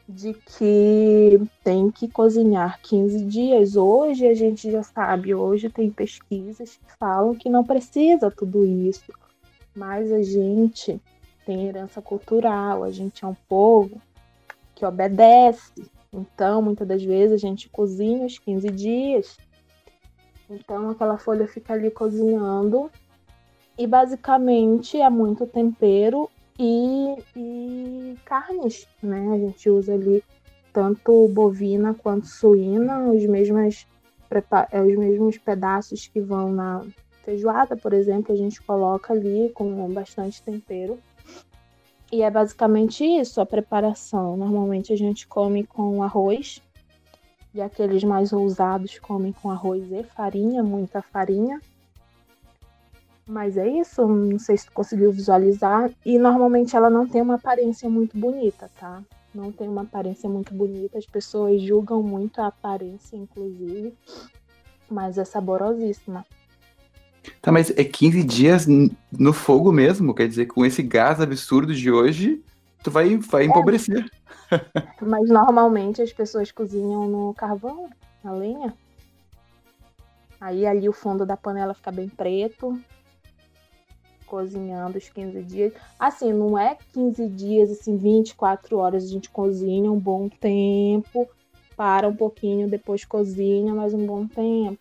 de 0.08 0.34
que 0.34 1.40
tem 1.64 1.90
que 1.90 2.06
cozinhar 2.06 2.80
15 2.80 3.24
dias. 3.24 3.74
Hoje 3.74 4.24
a 4.24 4.34
gente 4.34 4.70
já 4.70 4.84
sabe, 4.84 5.34
hoje 5.34 5.68
tem 5.68 5.90
pesquisas 5.90 6.76
que 6.76 6.96
falam 6.96 7.34
que 7.34 7.50
não 7.50 7.64
precisa 7.64 8.30
tudo 8.30 8.64
isso 8.64 9.12
mas 9.76 10.10
a 10.10 10.22
gente 10.22 11.00
tem 11.44 11.66
herança 11.66 12.00
cultural, 12.00 12.82
a 12.82 12.90
gente 12.90 13.24
é 13.24 13.28
um 13.28 13.36
povo 13.48 14.00
que 14.74 14.84
obedece. 14.84 15.72
Então, 16.12 16.62
muitas 16.62 16.88
das 16.88 17.02
vezes 17.02 17.32
a 17.32 17.36
gente 17.36 17.68
cozinha 17.68 18.26
os 18.26 18.38
15 18.38 18.70
dias. 18.70 19.36
Então, 20.48 20.90
aquela 20.90 21.18
folha 21.18 21.46
fica 21.46 21.74
ali 21.74 21.90
cozinhando. 21.90 22.90
E 23.78 23.86
basicamente 23.86 24.98
é 24.98 25.10
muito 25.10 25.46
tempero 25.46 26.30
e, 26.58 27.16
e 27.36 28.16
carnes, 28.24 28.88
né? 29.02 29.28
A 29.34 29.38
gente 29.38 29.68
usa 29.68 29.92
ali 29.92 30.24
tanto 30.72 31.28
bovina 31.28 31.94
quanto 31.94 32.26
suína, 32.26 33.10
os 33.10 33.24
mesmos, 33.26 33.86
os 34.30 34.96
mesmos 34.96 35.38
pedaços 35.38 36.06
que 36.08 36.20
vão 36.20 36.50
na, 36.52 36.82
feijoada, 37.26 37.76
por 37.76 37.92
exemplo, 37.92 38.32
a 38.32 38.36
gente 38.36 38.62
coloca 38.62 39.12
ali 39.12 39.50
com 39.52 39.92
bastante 39.92 40.40
tempero. 40.40 40.96
E 42.12 42.22
é 42.22 42.30
basicamente 42.30 43.04
isso 43.04 43.40
a 43.40 43.46
preparação. 43.46 44.36
Normalmente 44.36 44.92
a 44.92 44.96
gente 44.96 45.26
come 45.26 45.64
com 45.64 46.04
arroz. 46.04 46.62
E 47.52 47.60
aqueles 47.60 48.04
mais 48.04 48.32
ousados 48.32 48.98
comem 49.00 49.32
com 49.32 49.50
arroz 49.50 49.90
e 49.90 50.04
farinha, 50.04 50.62
muita 50.62 51.02
farinha. 51.02 51.60
Mas 53.26 53.56
é 53.56 53.66
isso, 53.66 54.06
não 54.06 54.38
sei 54.38 54.56
se 54.56 54.66
tu 54.66 54.72
conseguiu 54.72 55.10
visualizar. 55.10 55.90
E 56.04 56.16
normalmente 56.18 56.76
ela 56.76 56.88
não 56.88 57.08
tem 57.08 57.20
uma 57.20 57.34
aparência 57.34 57.90
muito 57.90 58.16
bonita, 58.16 58.70
tá? 58.78 59.02
Não 59.34 59.50
tem 59.50 59.68
uma 59.68 59.82
aparência 59.82 60.30
muito 60.30 60.54
bonita. 60.54 60.96
As 60.96 61.06
pessoas 61.06 61.60
julgam 61.60 62.02
muito 62.04 62.40
a 62.40 62.46
aparência, 62.46 63.16
inclusive. 63.16 63.92
Mas 64.88 65.18
é 65.18 65.24
saborosíssima. 65.24 66.24
Tá, 67.40 67.52
mas 67.52 67.70
é 67.70 67.84
15 67.84 68.22
dias 68.24 68.66
no 68.66 69.32
fogo 69.32 69.72
mesmo? 69.72 70.14
Quer 70.14 70.28
dizer, 70.28 70.46
com 70.46 70.64
esse 70.64 70.82
gás 70.82 71.20
absurdo 71.20 71.74
de 71.74 71.90
hoje, 71.90 72.42
tu 72.82 72.90
vai, 72.90 73.16
vai 73.16 73.42
é. 73.42 73.46
empobrecer. 73.46 74.08
Mas 75.02 75.28
normalmente 75.28 76.00
as 76.00 76.12
pessoas 76.12 76.52
cozinham 76.52 77.08
no 77.08 77.34
carvão, 77.34 77.88
na 78.22 78.32
lenha. 78.32 78.74
Aí 80.40 80.66
ali 80.66 80.88
o 80.88 80.92
fundo 80.92 81.26
da 81.26 81.36
panela 81.36 81.74
fica 81.74 81.90
bem 81.90 82.08
preto. 82.08 82.80
Cozinhando 84.26 84.98
os 84.98 85.08
15 85.08 85.42
dias. 85.42 85.72
Assim, 85.98 86.32
não 86.32 86.58
é 86.58 86.76
15 86.92 87.28
dias, 87.28 87.70
assim, 87.70 87.96
24 87.96 88.76
horas 88.76 89.04
a 89.04 89.06
gente 89.06 89.30
cozinha 89.30 89.90
um 89.90 89.98
bom 89.98 90.28
tempo. 90.28 91.28
Para 91.76 92.08
um 92.08 92.16
pouquinho, 92.16 92.68
depois 92.68 93.04
cozinha 93.04 93.74
mais 93.74 93.92
um 93.92 94.06
bom 94.06 94.26
tempo. 94.26 94.78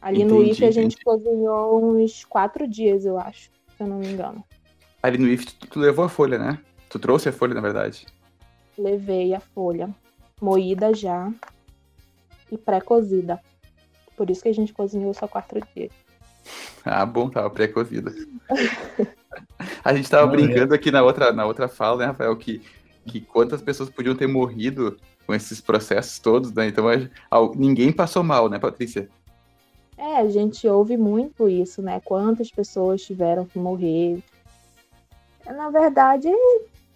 Ali 0.00 0.22
entendi, 0.22 0.34
no 0.34 0.42
IFE 0.44 0.64
a 0.64 0.70
gente 0.70 0.92
entendi. 0.94 1.04
cozinhou 1.04 1.84
uns 1.96 2.24
quatro 2.24 2.66
dias, 2.68 3.04
eu 3.04 3.18
acho, 3.18 3.50
se 3.76 3.82
eu 3.82 3.86
não 3.86 3.98
me 3.98 4.08
engano. 4.08 4.44
Ali 5.02 5.18
no 5.18 5.28
IF, 5.28 5.46
tu, 5.54 5.66
tu 5.68 5.78
levou 5.80 6.04
a 6.04 6.08
folha, 6.08 6.38
né? 6.38 6.58
Tu 6.88 6.98
trouxe 6.98 7.28
a 7.28 7.32
folha, 7.32 7.54
na 7.54 7.60
verdade. 7.60 8.06
Levei 8.76 9.34
a 9.34 9.40
folha 9.40 9.90
moída 10.40 10.94
já 10.94 11.32
e 12.50 12.56
pré-cozida. 12.56 13.40
Por 14.16 14.30
isso 14.30 14.42
que 14.42 14.48
a 14.48 14.54
gente 14.54 14.72
cozinhou 14.72 15.12
só 15.14 15.26
quatro 15.28 15.60
dias. 15.74 15.92
Ah, 16.84 17.04
bom, 17.04 17.28
tava 17.28 17.50
pré-cozida. 17.50 18.12
a 19.84 19.94
gente 19.94 20.08
tava 20.08 20.26
Não, 20.26 20.32
brincando 20.32 20.74
aqui 20.74 20.90
na 20.90 21.02
outra, 21.02 21.32
na 21.32 21.44
outra 21.44 21.68
fala, 21.68 21.98
né, 21.98 22.04
Rafael, 22.06 22.36
que, 22.36 22.62
que 23.06 23.20
quantas 23.20 23.60
pessoas 23.62 23.90
podiam 23.90 24.14
ter 24.14 24.26
morrido 24.26 24.96
com 25.26 25.34
esses 25.34 25.60
processos 25.60 26.18
todos, 26.18 26.52
né? 26.52 26.66
Então 26.68 26.88
a- 26.88 27.08
al- 27.30 27.54
ninguém 27.54 27.92
passou 27.92 28.22
mal, 28.22 28.48
né, 28.48 28.58
Patrícia? 28.58 29.08
É, 29.98 30.18
a 30.18 30.28
gente 30.28 30.66
ouve 30.68 30.96
muito 30.96 31.48
isso, 31.48 31.82
né? 31.82 32.00
Quantas 32.04 32.52
pessoas 32.52 33.02
tiveram 33.02 33.44
que 33.44 33.58
morrer. 33.58 34.22
Na 35.44 35.70
verdade, 35.70 36.28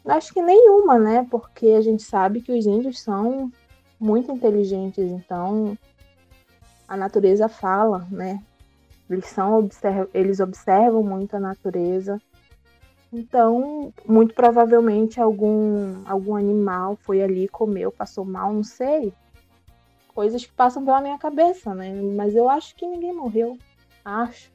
acho 0.07 0.33
que 0.33 0.41
nenhuma, 0.41 1.01
né? 1.01 1.27
Porque 1.29 1.71
a 1.71 1.81
gente 1.81 2.05
sabe 2.05 2.41
que 2.41 2.53
os 2.53 2.65
índios 2.65 3.01
são 3.01 3.51
muito 3.99 4.31
inteligentes, 4.31 5.11
então 5.11 5.77
a 6.87 6.97
natureza 6.97 7.49
fala, 7.49 8.07
né? 8.09 8.41
Eles, 9.11 9.27
são, 9.27 9.59
observ- 9.59 10.09
eles 10.15 10.39
observam 10.39 11.03
muito 11.03 11.35
a 11.35 11.41
natureza. 11.41 12.23
Então, 13.13 13.93
muito 14.07 14.33
provavelmente 14.33 15.21
algum, 15.21 16.03
algum 16.07 16.37
animal 16.37 16.97
foi 16.97 17.21
ali, 17.21 17.49
comeu, 17.49 17.91
passou 17.91 18.25
mal, 18.25 18.53
não 18.53 18.63
sei 18.63 19.13
coisas 20.15 20.45
que 20.45 20.53
passam 20.53 20.85
pela 20.85 21.01
minha 21.01 21.19
cabeça, 21.19 21.75
né? 21.75 21.93
Mas 22.17 22.35
eu 22.35 22.49
acho 22.49 22.75
que 22.75 22.87
ninguém 22.87 23.15
morreu. 23.15 23.59
Acho. 24.05 24.51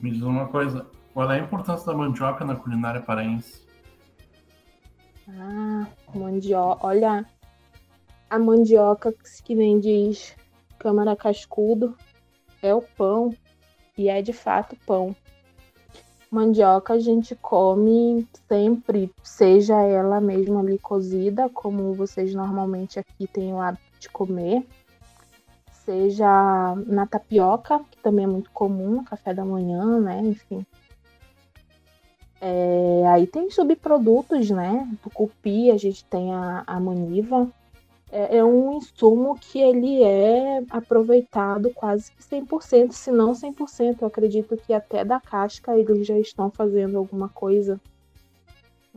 Me 0.00 0.10
diz 0.10 0.22
uma 0.22 0.48
coisa, 0.48 0.86
qual 1.12 1.30
é 1.30 1.38
a 1.38 1.42
importância 1.42 1.86
da 1.86 1.94
mandioca 1.94 2.44
na 2.44 2.56
culinária 2.56 3.00
paraense? 3.00 3.66
Ah, 5.28 5.86
mandioca. 6.14 6.86
Olha, 6.86 7.26
a 8.28 8.38
mandioca 8.38 9.14
que 9.44 9.54
nem 9.54 9.78
diz 9.78 10.36
câmara 10.78 11.14
cascudo 11.14 11.96
é 12.62 12.74
o 12.74 12.82
pão. 12.82 13.34
E 13.98 14.08
é 14.08 14.22
de 14.22 14.32
fato 14.32 14.76
pão. 14.86 15.14
Mandioca 16.30 16.94
a 16.94 16.98
gente 17.00 17.34
come 17.34 18.26
sempre, 18.48 19.12
seja 19.22 19.82
ela 19.82 20.20
mesmo 20.20 20.60
ali 20.60 20.78
cozida, 20.78 21.48
como 21.48 21.92
vocês 21.92 22.32
normalmente 22.32 23.00
aqui 23.00 23.26
têm 23.26 23.52
o 23.52 23.60
hábito 23.60 23.82
de 23.98 24.08
comer, 24.08 24.64
seja 25.84 26.74
na 26.86 27.04
tapioca, 27.04 27.80
que 27.90 27.98
também 27.98 28.24
é 28.24 28.28
muito 28.28 28.50
comum, 28.52 28.96
no 28.96 29.04
café 29.04 29.34
da 29.34 29.44
manhã, 29.44 29.98
né? 30.00 30.20
Enfim. 30.20 30.64
É, 32.40 33.04
aí 33.08 33.26
tem 33.26 33.50
subprodutos, 33.50 34.50
né? 34.50 34.88
Tucupi, 35.02 35.70
a 35.70 35.76
gente 35.76 36.04
tem 36.04 36.32
a, 36.32 36.62
a 36.64 36.78
maniva. 36.78 37.50
É, 38.12 38.38
é 38.38 38.44
um 38.44 38.76
insumo 38.76 39.38
que 39.38 39.60
ele 39.60 40.02
é 40.02 40.64
aproveitado 40.70 41.70
quase 41.70 42.10
que 42.12 42.22
100%, 42.22 42.92
se 42.92 43.10
não 43.10 43.32
100%. 43.32 43.98
Eu 44.00 44.08
acredito 44.08 44.56
que 44.56 44.72
até 44.72 45.04
da 45.04 45.20
casca 45.20 45.76
eles 45.76 46.06
já 46.06 46.18
estão 46.18 46.50
fazendo 46.50 46.98
alguma 46.98 47.28
coisa, 47.28 47.80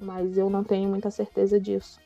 mas 0.02 0.38
eu 0.38 0.50
não 0.50 0.64
tenho 0.64 0.90
muita 0.90 1.12
certeza 1.12 1.60
disso. 1.60 2.00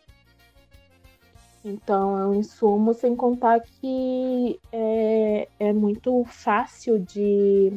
Então 1.63 2.17
é 2.17 2.27
um 2.27 2.35
insumo, 2.35 2.93
sem 2.93 3.15
contar 3.15 3.59
que 3.61 4.59
é, 4.71 5.47
é 5.59 5.73
muito 5.73 6.23
fácil 6.25 6.99
de, 6.99 7.73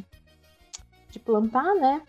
de 1.10 1.18
plantar, 1.18 1.74
né? 1.74 2.02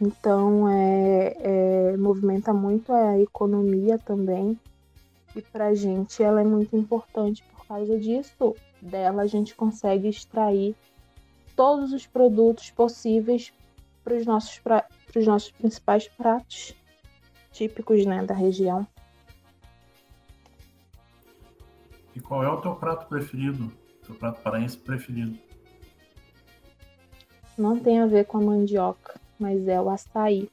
Então 0.00 0.68
é, 0.68 1.36
é, 1.38 1.96
movimenta 1.96 2.52
muito 2.52 2.92
a 2.92 3.18
economia 3.18 3.98
também. 3.98 4.58
E 5.36 5.42
pra 5.42 5.74
gente 5.74 6.22
ela 6.22 6.40
é 6.40 6.44
muito 6.44 6.74
importante 6.74 7.44
por 7.44 7.66
causa 7.66 7.98
disso. 7.98 8.56
Dela 8.80 9.22
a 9.22 9.26
gente 9.26 9.54
consegue 9.54 10.08
extrair 10.08 10.74
todos 11.54 11.92
os 11.92 12.06
produtos 12.06 12.70
possíveis 12.70 13.52
para 14.02 14.14
os 14.14 14.24
nossos, 14.24 14.58
pra... 14.58 14.86
nossos 15.26 15.50
principais 15.50 16.08
pratos 16.08 16.74
típicos 17.52 18.06
né, 18.06 18.24
da 18.24 18.34
região. 18.34 18.86
E 22.14 22.20
qual 22.20 22.42
é 22.42 22.48
o 22.48 22.60
teu 22.62 22.74
prato 22.74 23.06
preferido? 23.06 23.70
Teu 24.06 24.14
prato 24.14 24.40
paraense 24.40 24.78
preferido? 24.78 25.38
Não 27.58 27.78
tem 27.78 28.00
a 28.00 28.06
ver 28.06 28.24
com 28.24 28.38
a 28.38 28.40
mandioca, 28.40 29.20
mas 29.38 29.68
é 29.68 29.78
o 29.78 29.90
açaí. 29.90 30.50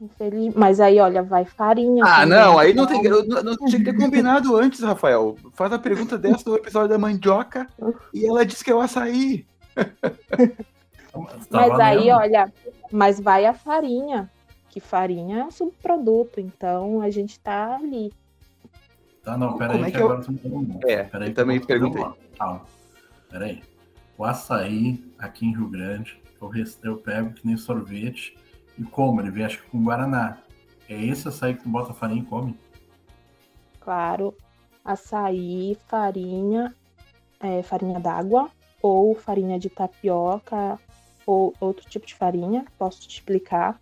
Infeliz... 0.00 0.54
Mas 0.54 0.80
aí, 0.80 0.98
olha, 0.98 1.22
vai 1.22 1.44
farinha. 1.44 2.02
Ah, 2.04 2.20
também. 2.22 2.38
não, 2.38 2.58
aí 2.58 2.72
não 2.74 2.86
tem. 2.86 3.04
eu 3.04 3.26
Não, 3.26 3.42
não 3.42 3.56
tinha 3.56 3.78
que 3.78 3.84
ter 3.84 3.96
combinado 3.96 4.56
antes, 4.56 4.80
Rafael. 4.80 5.36
Faz 5.52 5.72
a 5.72 5.78
pergunta 5.78 6.16
dessa 6.16 6.48
no 6.48 6.56
episódio 6.56 6.88
da 6.88 6.98
mandioca 6.98 7.66
e 8.14 8.24
ela 8.26 8.44
disse 8.46 8.64
que 8.64 8.70
é 8.70 8.74
o 8.74 8.80
açaí. 8.80 9.46
Tá 9.74 11.58
Mas 11.68 11.80
aí, 11.80 12.10
olha, 12.10 12.52
mas 12.90 13.20
vai 13.20 13.44
a 13.44 13.52
farinha, 13.52 14.30
que 14.68 14.80
farinha 14.80 15.38
é 15.40 15.44
um 15.44 15.50
subproduto, 15.50 16.40
então 16.40 17.00
a 17.00 17.10
gente 17.10 17.38
tá 17.40 17.76
ali. 17.76 18.12
Tá, 19.22 19.36
não, 19.36 19.48
Como 19.48 19.58
peraí, 19.58 19.82
é 19.82 19.84
que, 19.86 19.90
que 19.92 19.98
eu- 19.98 20.10
agora 20.12 20.30
me 20.30 20.38
perguntou. 20.38 20.80
É, 20.90 21.02
Peraí, 21.04 21.28
eu 21.28 21.34
também 21.34 21.56
eu 21.58 21.66
perguntei. 21.66 22.04
Calma. 22.38 22.62
Peraí. 23.28 23.62
O 24.16 24.24
açaí 24.24 25.02
aqui 25.18 25.46
em 25.46 25.52
Rio 25.54 25.68
Grande, 25.68 26.18
eu, 26.40 26.48
res- 26.48 26.78
eu 26.82 26.96
pego 26.96 27.32
que 27.32 27.46
nem 27.46 27.56
sorvete 27.56 28.34
e 28.80 28.84
como. 28.84 29.20
Ele 29.20 29.30
vem 29.30 29.44
acho 29.44 29.62
que 29.62 29.70
com 29.70 29.84
Guaraná. 29.84 30.38
É 30.88 30.94
esse 31.04 31.28
açaí 31.28 31.54
que 31.54 31.62
tu 31.62 31.68
bota 31.68 31.94
farinha 31.94 32.22
e 32.22 32.26
come? 32.26 32.58
Claro, 33.78 34.34
açaí, 34.84 35.76
farinha, 35.86 36.74
é, 37.38 37.62
farinha 37.62 38.00
d'água 38.00 38.50
ou 38.82 39.14
farinha 39.14 39.58
de 39.58 39.70
tapioca 39.70 40.78
ou 41.24 41.54
outro 41.60 41.88
tipo 41.88 42.06
de 42.06 42.14
farinha, 42.14 42.64
posso 42.78 43.02
te 43.02 43.16
explicar. 43.16 43.80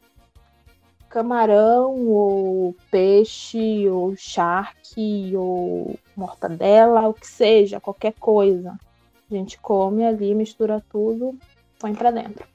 Camarão 1.08 2.06
ou 2.06 2.76
peixe 2.90 3.88
ou 3.88 4.14
charque 4.16 5.34
ou 5.34 5.98
mortadela, 6.14 7.08
o 7.08 7.14
que 7.14 7.26
seja, 7.26 7.80
qualquer 7.80 8.12
coisa. 8.14 8.78
A 9.30 9.34
gente 9.34 9.58
come 9.58 10.04
ali, 10.04 10.34
mistura 10.34 10.84
tudo, 10.90 11.38
põe 11.78 11.94
pra 11.94 12.10
dentro. 12.10 12.46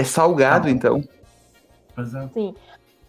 É 0.00 0.04
salgado, 0.04 0.64
Tá. 0.64 0.70
então. 0.70 1.04
Pois 1.94 2.14
é. 2.14 2.28
Sim. 2.28 2.54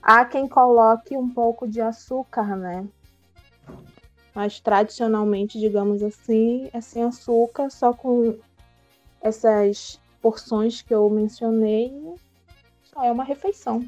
Há 0.01 0.25
quem 0.25 0.47
coloque 0.47 1.15
um 1.15 1.29
pouco 1.29 1.67
de 1.67 1.79
açúcar, 1.79 2.55
né? 2.55 2.85
Mas 4.33 4.59
tradicionalmente, 4.59 5.59
digamos 5.59 6.01
assim, 6.03 6.69
é 6.73 6.81
sem 6.81 7.03
açúcar, 7.03 7.69
só 7.69 7.93
com 7.93 8.37
essas 9.21 9.99
porções 10.21 10.81
que 10.81 10.93
eu 10.93 11.09
mencionei, 11.09 11.93
só 12.83 13.03
é 13.03 13.11
uma 13.11 13.23
refeição. 13.23 13.83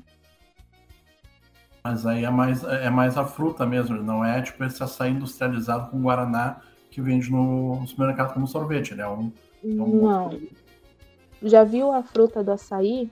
Mas 1.83 2.05
aí 2.05 2.23
é 2.23 2.29
mais, 2.29 2.63
é 2.63 2.89
mais 2.89 3.17
a 3.17 3.25
fruta 3.25 3.65
mesmo, 3.65 4.01
não 4.01 4.23
é 4.23 4.41
tipo 4.41 4.63
esse 4.63 4.81
açaí 4.81 5.11
industrializado 5.11 5.89
com 5.89 6.01
Guaraná 6.01 6.61
que 6.89 7.01
vende 7.01 7.29
no, 7.29 7.85
supermercado 7.87 8.33
como 8.33 8.47
sorvete. 8.47 8.91
Ele 8.91 9.01
é 9.01 9.07
um. 9.07 9.31
um 9.63 10.01
Não. 10.03 10.39
Já 11.43 11.63
viu 11.63 11.91
a 11.91 12.01
fruta 12.01 12.41
do 12.43 12.51
açaí? 12.51 13.11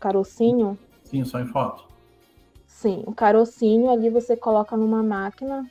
Carocinho? 0.00 0.78
Sim, 1.04 1.24
só 1.24 1.38
em 1.40 1.46
foto. 1.46 1.84
Sim, 2.66 3.04
o 3.06 3.12
carocinho 3.12 3.90
ali 3.90 4.08
você 4.10 4.36
coloca 4.36 4.76
numa 4.76 5.02
máquina 5.02 5.70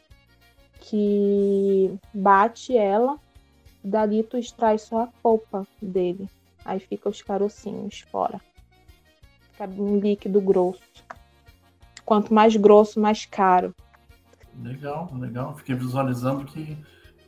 que 0.80 1.98
bate 2.14 2.78
ela, 2.78 3.20
dali 3.84 4.24
tu 4.24 4.38
extrai 4.38 4.78
só 4.78 5.04
a 5.04 5.08
polpa 5.08 5.68
dele. 5.82 6.30
Aí 6.64 6.80
fica 6.80 7.10
os 7.10 7.22
carocinhos 7.22 8.02
fora. 8.12 8.40
Fica 9.52 9.68
um 9.68 9.98
líquido 9.98 10.40
grosso. 10.42 10.82
Quanto 12.04 12.34
mais 12.34 12.56
grosso, 12.56 13.00
mais 13.00 13.26
caro. 13.26 13.74
Legal, 14.62 15.10
legal. 15.14 15.56
Fiquei 15.56 15.76
visualizando 15.76 16.46
que 16.46 16.78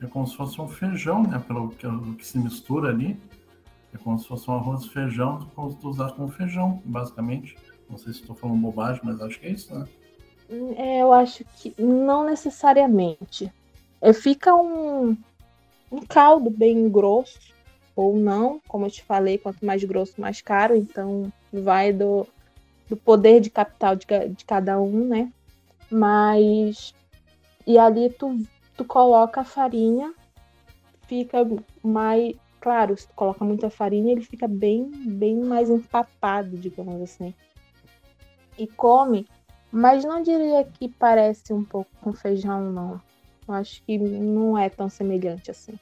é 0.01 0.05
como 0.07 0.27
se 0.27 0.35
fosse 0.35 0.59
um 0.61 0.67
feijão, 0.67 1.23
né? 1.23 1.39
Pelo 1.47 1.69
que, 1.69 2.25
se 2.25 2.37
mistura 2.37 2.89
ali. 2.89 3.19
É 3.97 4.03
como 4.03 4.19
se 4.19 4.27
fosse 4.27 4.49
um 4.49 4.53
arroz 4.53 4.83
e 4.83 4.89
feijão, 4.89 5.39
tu 5.81 5.89
usasse 5.89 6.13
como 6.13 6.29
feijão, 6.29 6.81
basicamente. 6.85 7.57
Não 7.89 7.97
sei 7.97 8.13
se 8.13 8.21
estou 8.21 8.35
falando 8.35 8.61
bobagem, 8.61 9.01
mas 9.03 9.19
acho 9.19 9.39
que 9.39 9.47
é 9.47 9.51
isso, 9.51 9.73
né? 9.73 9.87
É, 10.77 11.01
eu 11.01 11.11
acho 11.11 11.43
que 11.55 11.73
não 11.81 12.23
necessariamente. 12.23 13.51
É, 13.99 14.13
fica 14.13 14.55
um, 14.55 15.17
um 15.91 15.99
caldo 16.07 16.49
bem 16.49 16.87
grosso, 16.89 17.39
ou 17.95 18.15
não, 18.15 18.61
como 18.67 18.85
eu 18.85 18.91
te 18.91 19.03
falei, 19.03 19.39
quanto 19.39 19.65
mais 19.65 19.83
grosso, 19.83 20.21
mais 20.21 20.41
caro, 20.41 20.75
então 20.75 21.31
vai 21.51 21.91
do, 21.91 22.27
do 22.87 22.95
poder 22.95 23.41
de 23.41 23.49
capital 23.49 23.95
de, 23.95 24.05
de 24.05 24.45
cada 24.45 24.79
um, 24.79 25.07
né? 25.07 25.31
Mas. 25.89 26.93
E 27.65 27.77
ali 27.77 28.09
tu, 28.09 28.39
tu 28.77 28.85
coloca 28.85 29.41
a 29.41 29.45
farinha, 29.45 30.13
fica 31.07 31.39
mais. 31.83 32.35
Claro, 32.67 32.97
se 32.97 33.07
tu 33.07 33.13
coloca 33.13 33.45
muita 33.45 33.69
farinha, 33.69 34.11
ele 34.11 34.25
fica 34.25 34.45
bem, 34.45 34.91
bem 34.91 35.39
mais 35.39 35.69
empapado, 35.69 36.57
digamos 36.57 37.01
assim. 37.01 37.33
E 38.57 38.67
come, 38.67 39.25
mas 39.71 40.03
não 40.03 40.21
diria 40.21 40.65
que 40.65 40.89
parece 40.89 41.53
um 41.53 41.63
pouco 41.63 41.89
com 42.01 42.11
feijão, 42.11 42.69
não. 42.69 43.01
Eu 43.47 43.53
acho 43.53 43.81
que 43.83 43.97
não 43.97 44.57
é 44.57 44.67
tão 44.67 44.89
semelhante 44.89 45.49
assim. 45.49 45.79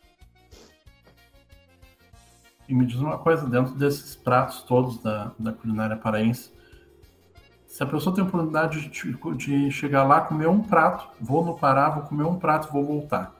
E 2.69 2.75
me 2.75 2.85
diz 2.85 2.99
uma 2.99 3.17
coisa, 3.17 3.49
dentro 3.49 3.73
desses 3.73 4.15
pratos 4.15 4.61
todos 4.61 4.99
da, 4.99 5.31
da 5.39 5.53
culinária 5.53 5.97
paraense, 5.97 6.51
se 7.65 7.81
a 7.81 7.87
pessoa 7.87 8.13
tem 8.13 8.23
a 8.23 8.27
oportunidade 8.27 8.89
de, 8.89 9.35
de, 9.35 9.71
chegar 9.71 10.03
lá, 10.03 10.21
comer 10.21 10.49
um 10.49 10.61
prato, 10.61 11.09
vou 11.19 11.43
no 11.43 11.57
Pará, 11.57 11.89
vou 11.89 12.03
comer 12.03 12.25
um 12.25 12.37
prato, 12.37 12.71
vou 12.71 12.85
voltar. 12.85 13.33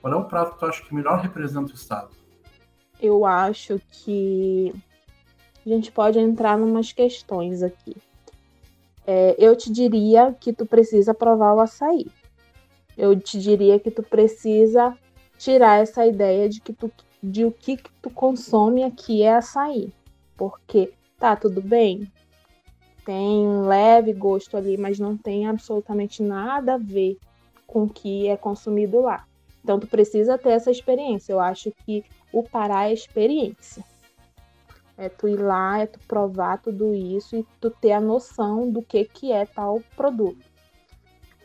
Qual 0.00 0.12
é 0.12 0.16
o 0.16 0.24
prato 0.24 0.54
que 0.54 0.58
tu 0.58 0.66
acha 0.66 0.82
que 0.82 0.92
melhor 0.92 1.20
representa 1.20 1.70
o 1.70 1.76
estado? 1.76 2.21
Eu 3.02 3.26
acho 3.26 3.80
que 3.90 4.72
a 5.66 5.68
gente 5.68 5.90
pode 5.90 6.20
entrar 6.20 6.58
em 6.58 6.62
umas 6.62 6.92
questões 6.92 7.62
aqui. 7.62 7.96
É, 9.04 9.34
eu 9.38 9.56
te 9.56 9.72
diria 9.72 10.34
que 10.38 10.52
tu 10.52 10.64
precisa 10.64 11.12
provar 11.12 11.54
o 11.54 11.60
açaí. 11.60 12.06
Eu 12.96 13.18
te 13.18 13.40
diria 13.40 13.80
que 13.80 13.90
tu 13.90 14.04
precisa 14.04 14.96
tirar 15.36 15.82
essa 15.82 16.06
ideia 16.06 16.48
de 16.48 16.60
que 16.60 16.72
tu 16.72 16.90
de 17.20 17.44
o 17.44 17.52
que, 17.52 17.76
que 17.76 17.90
tu 18.00 18.10
consome 18.10 18.82
aqui 18.82 19.22
é 19.22 19.34
açaí. 19.34 19.92
Porque 20.36 20.92
tá 21.18 21.36
tudo 21.36 21.60
bem, 21.60 22.10
tem 23.04 23.46
um 23.46 23.66
leve 23.66 24.12
gosto 24.12 24.56
ali, 24.56 24.76
mas 24.76 24.98
não 24.98 25.16
tem 25.16 25.46
absolutamente 25.46 26.22
nada 26.22 26.74
a 26.74 26.78
ver 26.78 27.18
com 27.66 27.84
o 27.84 27.88
que 27.88 28.28
é 28.28 28.36
consumido 28.36 29.00
lá. 29.00 29.24
Então 29.62 29.78
tu 29.78 29.86
precisa 29.86 30.36
ter 30.36 30.50
essa 30.50 30.70
experiência. 30.70 31.32
Eu 31.32 31.40
acho 31.40 31.72
que 31.84 32.04
o 32.32 32.42
Pará 32.42 32.88
é 32.88 32.92
experiência. 32.92 33.84
É 34.96 35.08
tu 35.08 35.28
ir 35.28 35.36
lá, 35.36 35.80
é 35.80 35.86
tu 35.86 35.98
provar 36.06 36.58
tudo 36.58 36.94
isso 36.94 37.36
e 37.36 37.46
tu 37.60 37.70
ter 37.70 37.92
a 37.92 38.00
noção 38.00 38.70
do 38.70 38.82
que 38.82 39.04
que 39.04 39.32
é 39.32 39.46
tal 39.46 39.80
produto. 39.96 40.44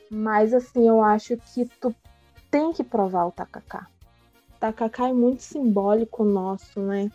Mas 0.10 0.54
assim, 0.54 0.88
eu 0.88 1.02
acho 1.02 1.38
que 1.38 1.66
tu 1.80 1.94
tem 2.52 2.72
que 2.72 2.84
provar 2.84 3.26
o 3.26 3.32
tacacá 3.32 3.88
tacacá 4.60 5.10
é 5.10 5.14
muito 5.14 5.42
simbólico 5.42 6.24
nosso, 6.24 6.80
né? 6.80 7.12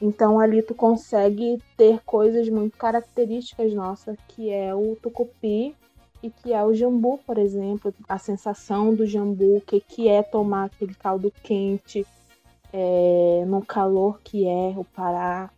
Então 0.00 0.40
ali 0.40 0.62
tu 0.62 0.74
consegue 0.74 1.62
ter 1.76 2.00
coisas 2.04 2.48
muito 2.48 2.76
características 2.76 3.72
nossas, 3.72 4.16
que 4.28 4.50
é 4.50 4.74
o 4.74 4.96
tucupi 5.00 5.74
e 6.22 6.30
que 6.30 6.52
é 6.52 6.64
o 6.64 6.74
jambu, 6.74 7.18
por 7.26 7.38
exemplo, 7.38 7.94
a 8.08 8.18
sensação 8.18 8.94
do 8.94 9.06
jambu, 9.06 9.56
o 9.56 9.60
que, 9.60 9.80
que 9.80 10.08
é 10.08 10.22
tomar 10.22 10.64
aquele 10.64 10.94
caldo 10.94 11.32
quente 11.42 12.06
é, 12.72 13.44
no 13.46 13.64
calor 13.64 14.20
que 14.22 14.46
é 14.46 14.74
o 14.76 14.84
Pará. 14.84 15.50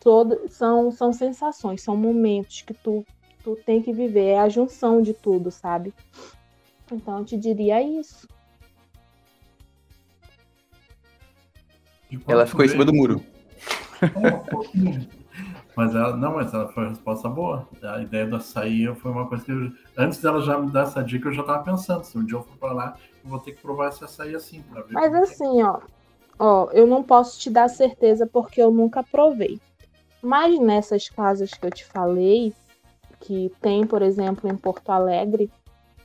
Todo, 0.00 0.48
são, 0.48 0.90
são 0.90 1.12
sensações, 1.12 1.82
são 1.82 1.96
momentos 1.96 2.62
que 2.62 2.74
tu, 2.74 3.04
tu 3.44 3.56
tem 3.64 3.80
que 3.80 3.92
viver, 3.92 4.26
é 4.26 4.38
a 4.40 4.48
junção 4.48 5.00
de 5.00 5.12
tudo, 5.14 5.50
sabe? 5.50 5.94
Então 6.90 7.18
eu 7.18 7.24
te 7.24 7.36
diria 7.36 7.80
isso. 7.80 8.26
Ela 12.26 12.46
ficou 12.46 12.64
em 12.64 12.68
cima 12.68 12.84
do 12.84 12.92
muro. 12.92 13.24
Mas 15.74 15.94
ela, 15.94 16.14
não, 16.16 16.34
mas 16.34 16.52
ela 16.52 16.68
foi 16.68 16.82
uma 16.82 16.90
resposta 16.90 17.28
boa. 17.30 17.66
A 17.82 18.02
ideia 18.02 18.26
do 18.26 18.36
açaí 18.36 18.94
foi 18.96 19.10
uma 19.10 19.26
coisa 19.26 19.42
que 19.42 19.50
eu, 19.50 19.72
antes 19.96 20.20
dela 20.20 20.42
já 20.42 20.58
me 20.58 20.70
dar 20.70 20.82
essa 20.82 21.02
dica, 21.02 21.28
eu 21.28 21.32
já 21.32 21.42
tava 21.42 21.64
pensando, 21.64 22.04
se 22.04 22.18
um 22.18 22.24
dia 22.24 22.36
eu 22.36 22.42
for 22.42 22.56
pra 22.58 22.72
lá, 22.72 22.96
eu 23.24 23.30
vou 23.30 23.38
ter 23.38 23.52
que 23.52 23.62
provar 23.62 23.88
esse 23.88 24.04
açaí 24.04 24.34
assim, 24.34 24.62
pra 24.70 24.82
ver. 24.82 24.92
Mas 24.92 25.14
é. 25.14 25.18
assim, 25.18 25.62
ó, 25.62 25.80
ó, 26.38 26.68
eu 26.72 26.86
não 26.86 27.02
posso 27.02 27.38
te 27.38 27.50
dar 27.50 27.68
certeza 27.68 28.26
porque 28.26 28.62
eu 28.62 28.70
nunca 28.70 29.02
provei. 29.02 29.60
Mas 30.20 30.58
nessas 30.58 31.08
casas 31.08 31.52
que 31.52 31.66
eu 31.66 31.70
te 31.70 31.84
falei, 31.84 32.52
que 33.20 33.50
tem, 33.60 33.86
por 33.86 34.02
exemplo, 34.02 34.50
em 34.50 34.56
Porto 34.56 34.90
Alegre, 34.90 35.50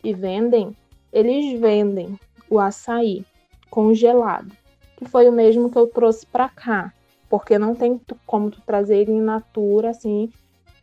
e 0.04 0.14
vendem, 0.14 0.76
eles 1.12 1.60
vendem 1.60 2.20
o 2.50 2.60
açaí 2.60 3.26
congelado 3.70 4.52
que 4.98 5.06
foi 5.06 5.30
o 5.30 5.32
mesmo 5.32 5.70
que 5.70 5.78
eu 5.78 5.88
trouxe 5.88 6.26
para 6.26 6.50
cá, 6.50 6.92
porque 7.30 7.58
não 7.58 7.76
tem 7.76 8.02
como 8.26 8.50
tu 8.50 8.60
trazer 8.62 8.98
ele 8.98 9.12
in 9.12 9.22
natura, 9.22 9.92
assim, 9.92 10.32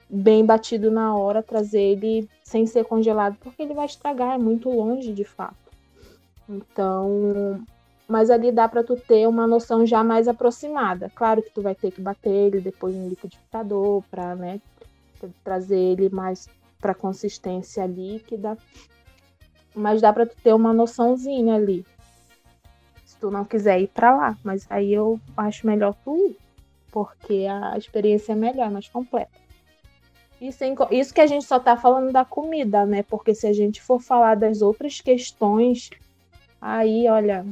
bem 0.08 0.44
batido 0.44 0.90
na 0.90 1.14
hora, 1.16 1.42
trazer 1.42 1.80
ele 1.80 2.28
sem 2.44 2.64
ser 2.64 2.84
congelado, 2.84 3.36
porque 3.40 3.60
ele 3.60 3.74
vai 3.74 3.86
estragar, 3.86 4.34
é 4.34 4.38
muito 4.38 4.70
longe 4.70 5.12
de 5.12 5.24
fato. 5.24 5.56
Então, 6.48 7.60
mas 8.08 8.30
ali 8.30 8.52
dá 8.52 8.68
para 8.68 8.84
tu 8.84 8.96
ter 8.96 9.26
uma 9.26 9.46
noção 9.46 9.86
já 9.86 10.04
mais 10.04 10.28
aproximada. 10.28 11.10
Claro 11.14 11.42
que 11.42 11.50
tu 11.50 11.62
vai 11.62 11.74
ter 11.74 11.90
que 11.90 12.00
bater 12.00 12.30
ele 12.30 12.60
depois 12.60 12.94
no 12.94 13.08
liquidificador 13.08 14.02
para, 14.10 14.34
né, 14.34 14.60
trazer 15.42 15.78
ele 15.78 16.08
mais 16.10 16.48
para 16.80 16.94
consistência 16.94 17.86
líquida. 17.86 18.58
Mas 19.74 20.00
dá 20.00 20.12
para 20.12 20.26
tu 20.26 20.36
ter 20.42 20.54
uma 20.54 20.72
noçãozinha 20.72 21.54
ali 21.54 21.84
tu 23.24 23.30
não 23.30 23.44
quiser 23.44 23.80
ir 23.80 23.88
para 23.88 24.14
lá. 24.14 24.36
Mas 24.44 24.66
aí 24.68 24.92
eu 24.92 25.18
acho 25.34 25.66
melhor 25.66 25.94
tu 26.04 26.14
ir, 26.16 26.36
porque 26.92 27.46
a 27.48 27.78
experiência 27.78 28.32
é 28.32 28.36
melhor, 28.36 28.70
mais 28.70 28.86
completa. 28.86 29.32
Sem, 30.52 30.74
isso 30.90 31.14
que 31.14 31.22
a 31.22 31.26
gente 31.26 31.46
só 31.46 31.58
tá 31.58 31.74
falando 31.74 32.12
da 32.12 32.22
comida, 32.22 32.84
né? 32.84 33.02
Porque 33.02 33.34
se 33.34 33.46
a 33.46 33.52
gente 33.54 33.80
for 33.80 33.98
falar 33.98 34.36
das 34.36 34.60
outras 34.60 35.00
questões, 35.00 35.88
aí, 36.60 37.08
olha, 37.08 37.46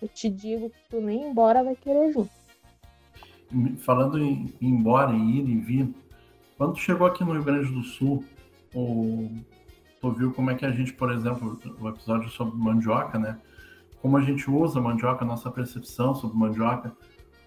eu 0.00 0.08
te 0.08 0.28
digo 0.28 0.70
que 0.70 0.78
tu 0.90 1.00
nem 1.00 1.28
embora 1.30 1.64
vai 1.64 1.76
querer 1.76 2.12
vir. 2.12 2.28
Falando 3.78 4.18
em 4.18 4.44
ir 4.60 4.66
embora, 4.66 5.12
em 5.12 5.30
ir 5.36 5.48
e 5.48 5.56
vir, 5.56 5.94
quando 6.56 6.74
tu 6.74 6.80
chegou 6.80 7.06
aqui 7.06 7.24
no 7.24 7.32
Rio 7.32 7.44
Grande 7.44 7.72
do 7.72 7.82
Sul, 7.82 8.24
o, 8.74 9.30
tu 10.00 10.10
viu 10.12 10.32
como 10.32 10.50
é 10.50 10.54
que 10.54 10.66
a 10.66 10.70
gente, 10.70 10.92
por 10.92 11.12
exemplo, 11.12 11.58
o 11.80 11.88
episódio 11.88 12.28
sobre 12.28 12.56
mandioca, 12.58 13.18
né? 13.18 13.38
como 14.00 14.16
a 14.16 14.20
gente 14.20 14.50
usa 14.50 14.80
mandioca, 14.80 15.24
nossa 15.24 15.50
percepção 15.50 16.14
sobre 16.14 16.36
mandioca, 16.36 16.92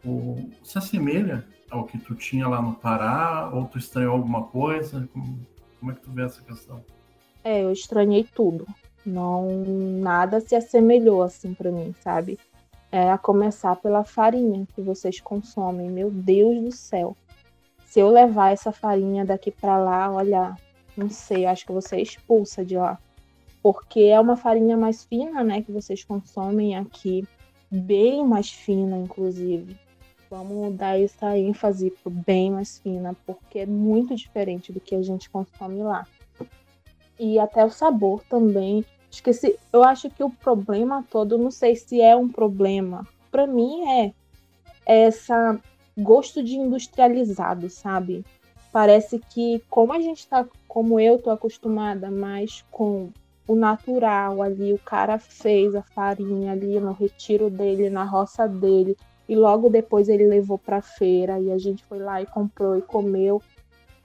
o, 0.03 0.49
se 0.63 0.77
assemelha 0.77 1.45
ao 1.69 1.85
que 1.85 1.97
tu 1.97 2.15
tinha 2.15 2.47
lá 2.47 2.61
no 2.61 2.73
Pará, 2.73 3.49
ou 3.53 3.65
tu 3.65 3.77
estranhou 3.77 4.13
alguma 4.13 4.43
coisa? 4.43 5.07
Como, 5.13 5.39
como 5.79 5.91
é 5.91 5.95
que 5.95 6.01
tu 6.01 6.11
vê 6.11 6.23
essa 6.23 6.41
questão? 6.41 6.83
É, 7.43 7.63
eu 7.63 7.71
estranhei 7.71 8.27
tudo. 8.35 8.67
Não, 9.05 9.63
nada 9.65 10.39
se 10.39 10.55
assemelhou 10.55 11.23
assim 11.23 11.53
para 11.53 11.71
mim, 11.71 11.93
sabe? 12.01 12.39
É 12.91 13.09
a 13.09 13.17
começar 13.17 13.75
pela 13.77 14.03
farinha 14.03 14.67
que 14.75 14.81
vocês 14.81 15.19
consomem. 15.19 15.89
Meu 15.89 16.11
Deus 16.11 16.61
do 16.61 16.71
céu. 16.71 17.15
Se 17.85 17.99
eu 17.99 18.09
levar 18.09 18.51
essa 18.51 18.71
farinha 18.71 19.25
daqui 19.25 19.51
para 19.51 19.77
lá, 19.77 20.11
olha, 20.11 20.55
não 20.95 21.09
sei, 21.09 21.45
acho 21.45 21.65
que 21.65 21.71
você 21.71 21.97
expulsa 21.97 22.63
de 22.63 22.77
lá 22.77 22.99
porque 23.61 24.01
é 24.01 24.19
uma 24.19 24.35
farinha 24.35 24.75
mais 24.75 25.03
fina, 25.03 25.43
né, 25.43 25.61
que 25.61 25.71
vocês 25.71 26.03
consomem 26.03 26.75
aqui, 26.75 27.27
bem 27.69 28.25
mais 28.25 28.49
fina, 28.49 28.97
inclusive. 28.97 29.77
Vamos 30.29 30.75
dar 30.75 30.99
essa 30.99 31.37
ênfase 31.37 31.91
pro 31.91 32.09
bem 32.09 32.51
mais 32.51 32.79
fina, 32.79 33.15
porque 33.25 33.59
é 33.59 33.65
muito 33.65 34.15
diferente 34.15 34.71
do 34.71 34.79
que 34.79 34.95
a 34.95 35.01
gente 35.01 35.29
consome 35.29 35.83
lá. 35.83 36.07
E 37.23 37.37
até 37.37 37.63
o 37.63 37.69
sabor 37.69 38.23
também. 38.27 38.83
Esqueci, 39.11 39.55
eu 39.71 39.83
acho 39.83 40.09
que 40.09 40.23
o 40.23 40.29
problema 40.31 41.05
todo, 41.07 41.37
não 41.37 41.51
sei 41.51 41.75
se 41.75 42.01
é 42.01 42.15
um 42.15 42.27
problema, 42.27 43.07
para 43.29 43.45
mim 43.45 43.87
é 43.87 44.11
essa 44.83 45.59
gosto 45.95 46.43
de 46.43 46.55
industrializado, 46.55 47.69
sabe? 47.69 48.25
Parece 48.71 49.19
que 49.19 49.61
como 49.69 49.93
a 49.93 49.99
gente 49.99 50.27
tá, 50.27 50.47
como 50.67 50.99
eu 50.99 51.19
tô 51.19 51.29
acostumada 51.29 52.09
mais 52.09 52.65
com 52.71 53.09
o 53.47 53.53
natural 53.53 54.41
ali, 54.41 54.73
o 54.73 54.79
cara 54.79 55.19
fez 55.19 55.75
a 55.75 55.83
farinha 55.83 56.53
ali 56.53 56.79
no 56.79 56.91
retiro 56.91 57.51
dele, 57.51 57.87
na 57.87 58.03
roça 58.03 58.47
dele, 58.47 58.97
e 59.29 59.35
logo 59.35 59.69
depois 59.69 60.09
ele 60.09 60.25
levou 60.25 60.57
para 60.57 60.81
feira 60.81 61.39
e 61.39 61.51
a 61.51 61.57
gente 61.59 61.83
foi 61.83 61.99
lá 61.99 62.19
e 62.19 62.25
comprou 62.25 62.75
e 62.77 62.81
comeu. 62.81 63.39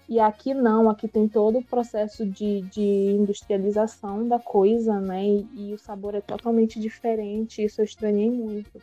E 0.08 0.20
aqui 0.20 0.54
não, 0.54 0.88
aqui 0.88 1.08
tem 1.08 1.26
todo 1.26 1.58
o 1.58 1.64
processo 1.64 2.24
de, 2.24 2.60
de 2.62 2.82
industrialização 3.10 4.26
da 4.28 4.38
coisa, 4.38 5.00
né? 5.00 5.24
E, 5.24 5.48
e, 5.56 5.74
o 5.74 5.78
sabor 5.78 6.14
é 6.14 6.20
totalmente 6.20 6.78
diferente, 6.78 7.64
isso 7.64 7.80
eu 7.80 7.84
estranhei 7.84 8.30
muito. 8.30 8.80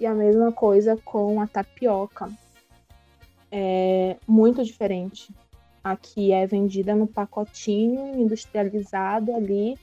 E 0.00 0.04
a 0.04 0.12
mesma 0.12 0.50
coisa 0.50 0.96
com 1.04 1.40
a 1.40 1.46
tapioca. 1.46 2.28
É 3.50 4.16
muito 4.26 4.64
diferente. 4.64 5.32
Aqui 5.84 6.32
é 6.32 6.46
vendida 6.46 6.94
no 6.94 7.06
pacotinho 7.06 8.18
industrializado 8.18 9.34
ali 9.34 9.76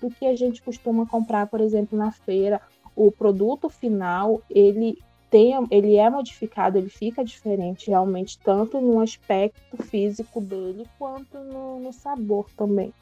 do 0.00 0.10
que 0.10 0.26
a 0.26 0.36
gente 0.36 0.60
costuma 0.60 1.06
comprar, 1.06 1.46
por 1.46 1.60
exemplo, 1.60 1.96
na 1.96 2.10
feira. 2.10 2.60
O 2.94 3.10
produto 3.10 3.70
final, 3.70 4.42
ele 4.50 4.98
tem, 5.32 5.54
ele 5.70 5.96
é 5.96 6.10
modificado, 6.10 6.76
ele 6.76 6.90
fica 6.90 7.24
diferente 7.24 7.88
realmente, 7.88 8.38
tanto 8.38 8.78
no 8.78 9.00
aspecto 9.00 9.82
físico 9.82 10.42
dele 10.42 10.86
quanto 10.98 11.38
no, 11.38 11.80
no 11.80 11.90
sabor 11.90 12.46
também. 12.54 12.92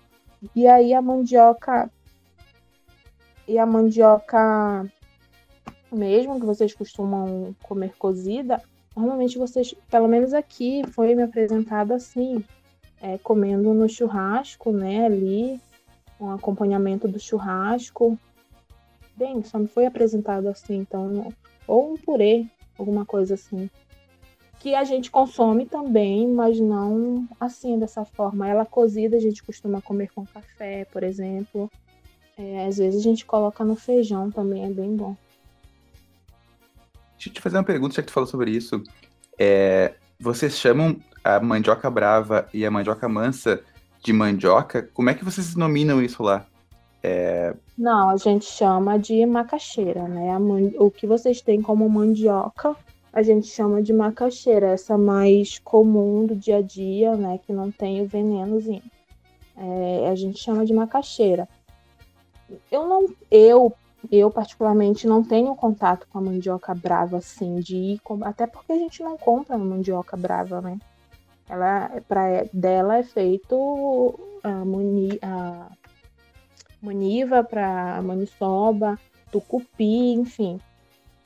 E 0.54 0.68
aí 0.68 0.94
a 0.94 1.02
mandioca 1.02 1.90
e 3.48 3.58
a 3.58 3.66
mandioca 3.66 4.88
mesmo 5.90 6.38
que 6.38 6.46
vocês 6.46 6.72
costumam 6.72 7.52
comer 7.64 7.96
cozida, 7.98 8.62
normalmente 8.96 9.36
vocês, 9.36 9.74
pelo 9.90 10.06
menos 10.06 10.32
aqui, 10.32 10.82
foi 10.92 11.16
me 11.16 11.24
apresentado 11.24 11.92
assim, 11.92 12.44
é, 13.02 13.18
comendo 13.18 13.74
no 13.74 13.88
churrasco, 13.88 14.70
né, 14.70 15.06
ali, 15.06 15.60
um 16.20 16.30
acompanhamento 16.30 17.08
do 17.08 17.18
churrasco. 17.18 18.16
Bem, 19.16 19.42
só 19.42 19.58
me 19.58 19.66
foi 19.66 19.84
apresentado 19.84 20.46
assim, 20.46 20.76
então, 20.76 21.32
ou 21.70 21.92
um 21.92 21.96
purê, 21.96 22.46
alguma 22.76 23.06
coisa 23.06 23.34
assim. 23.34 23.70
Que 24.58 24.74
a 24.74 24.84
gente 24.84 25.10
consome 25.10 25.64
também, 25.64 26.28
mas 26.28 26.58
não 26.58 27.28
assim, 27.38 27.78
dessa 27.78 28.04
forma. 28.04 28.48
Ela 28.48 28.66
cozida 28.66 29.16
a 29.16 29.20
gente 29.20 29.42
costuma 29.42 29.80
comer 29.80 30.10
com 30.12 30.26
café, 30.26 30.84
por 30.86 31.02
exemplo. 31.02 31.70
É, 32.36 32.66
às 32.66 32.78
vezes 32.78 33.00
a 33.00 33.02
gente 33.02 33.24
coloca 33.24 33.64
no 33.64 33.76
feijão 33.76 34.30
também, 34.30 34.64
é 34.64 34.70
bem 34.70 34.96
bom. 34.96 35.16
Deixa 37.14 37.28
eu 37.28 37.32
te 37.32 37.40
fazer 37.40 37.56
uma 37.56 37.64
pergunta, 37.64 37.94
já 37.94 38.02
que 38.02 38.08
tu 38.08 38.14
falou 38.14 38.28
sobre 38.28 38.50
isso. 38.50 38.82
É, 39.38 39.94
vocês 40.18 40.58
chamam 40.58 40.96
a 41.22 41.38
mandioca 41.38 41.88
brava 41.88 42.48
e 42.52 42.66
a 42.66 42.70
mandioca 42.70 43.08
mansa 43.08 43.62
de 44.02 44.12
mandioca? 44.12 44.82
Como 44.92 45.08
é 45.08 45.14
que 45.14 45.24
vocês 45.24 45.54
nominam 45.54 46.02
isso 46.02 46.22
lá? 46.22 46.46
É, 47.02 47.54
Não, 47.78 48.10
a 48.10 48.16
gente 48.16 48.44
chama 48.44 48.98
de 48.98 49.24
macaxeira, 49.24 50.06
né? 50.06 50.38
Man- 50.38 50.72
O 50.78 50.90
que 50.90 51.06
vocês 51.06 51.40
têm 51.40 51.62
como 51.62 51.88
mandioca, 51.88 52.76
a 53.12 53.22
gente 53.22 53.46
chama 53.48 53.82
de 53.82 53.92
macaxeira, 53.92 54.68
essa 54.68 54.96
mais 54.98 55.58
comum 55.58 56.26
do 56.26 56.34
dia 56.36 56.58
a 56.58 56.62
dia, 56.62 57.16
né? 57.16 57.38
Que 57.46 57.52
não 57.52 57.70
tem 57.70 58.02
o 58.02 58.06
venenozinho. 58.06 58.82
É, 59.56 60.08
a 60.10 60.14
gente 60.14 60.38
chama 60.38 60.64
de 60.64 60.72
macaxeira. 60.72 61.48
Eu 62.70 62.86
não, 62.86 63.06
eu, 63.30 63.72
eu 64.10 64.30
particularmente 64.30 65.06
não 65.06 65.22
tenho 65.22 65.54
contato 65.54 66.06
com 66.10 66.18
a 66.18 66.22
mandioca 66.22 66.74
brava, 66.74 67.18
assim, 67.18 67.60
de 67.60 67.76
ir, 67.76 68.00
até 68.22 68.46
porque 68.46 68.72
a 68.72 68.76
gente 68.76 69.02
não 69.02 69.16
compra 69.16 69.56
mandioca 69.56 70.16
brava, 70.16 70.60
né? 70.60 70.78
Ela, 71.48 71.90
pra, 72.08 72.44
dela 72.52 72.98
é 72.98 73.02
feito 73.02 74.18
a, 74.42 74.64
muni, 74.64 75.18
a 75.20 75.66
maniva 76.82 77.44
para 77.44 78.00
maniçoba, 78.02 78.98
tucupi, 79.30 80.12
enfim. 80.12 80.60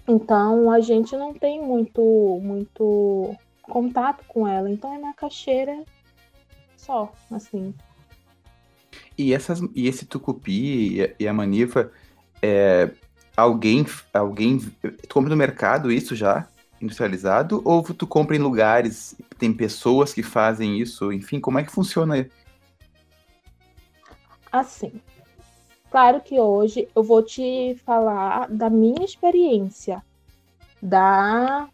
Então 0.07 0.71
a 0.71 0.81
gente 0.81 1.17
não 1.17 1.33
tem 1.33 1.63
muito 1.63 2.03
muito 2.43 3.35
contato 3.63 4.25
com 4.29 4.47
ela, 4.47 4.71
então 4.71 4.93
é 4.93 4.99
macaxeira 4.99 5.83
só, 6.77 7.11
assim. 7.31 7.75
e, 9.17 9.33
essas, 9.33 9.61
e 9.75 9.89
esse 9.89 10.05
tucupi 10.05 10.97
e 10.97 11.03
a, 11.03 11.15
e 11.21 11.29
a 11.29 11.33
maniva, 11.33 11.91
é, 12.43 12.91
alguém, 13.37 13.87
alguém. 14.13 14.59
Tu 14.59 15.09
compra 15.09 15.31
no 15.31 15.37
mercado 15.37 15.91
isso 15.91 16.15
já? 16.15 16.49
Industrializado? 16.81 17.63
Ou 17.65 17.83
tu 17.83 18.07
compra 18.07 18.37
em 18.37 18.41
lugares, 18.41 19.17
tem 19.39 19.53
pessoas 19.53 20.13
que 20.13 20.23
fazem 20.23 20.79
isso? 20.79 21.13
Enfim, 21.13 21.41
como 21.41 21.59
é 21.59 21.65
que 21.65 21.73
funciona? 21.73 22.29
Assim. 24.53 25.01
Claro 25.95 26.21
que 26.21 26.41
hoje 26.41 26.89
eu 26.93 27.05
vou 27.05 27.23
te 27.23 27.77
falar 27.85 28.51
da 28.51 28.69
minha 28.69 29.05
experiência, 29.05 30.03
da 30.83 31.69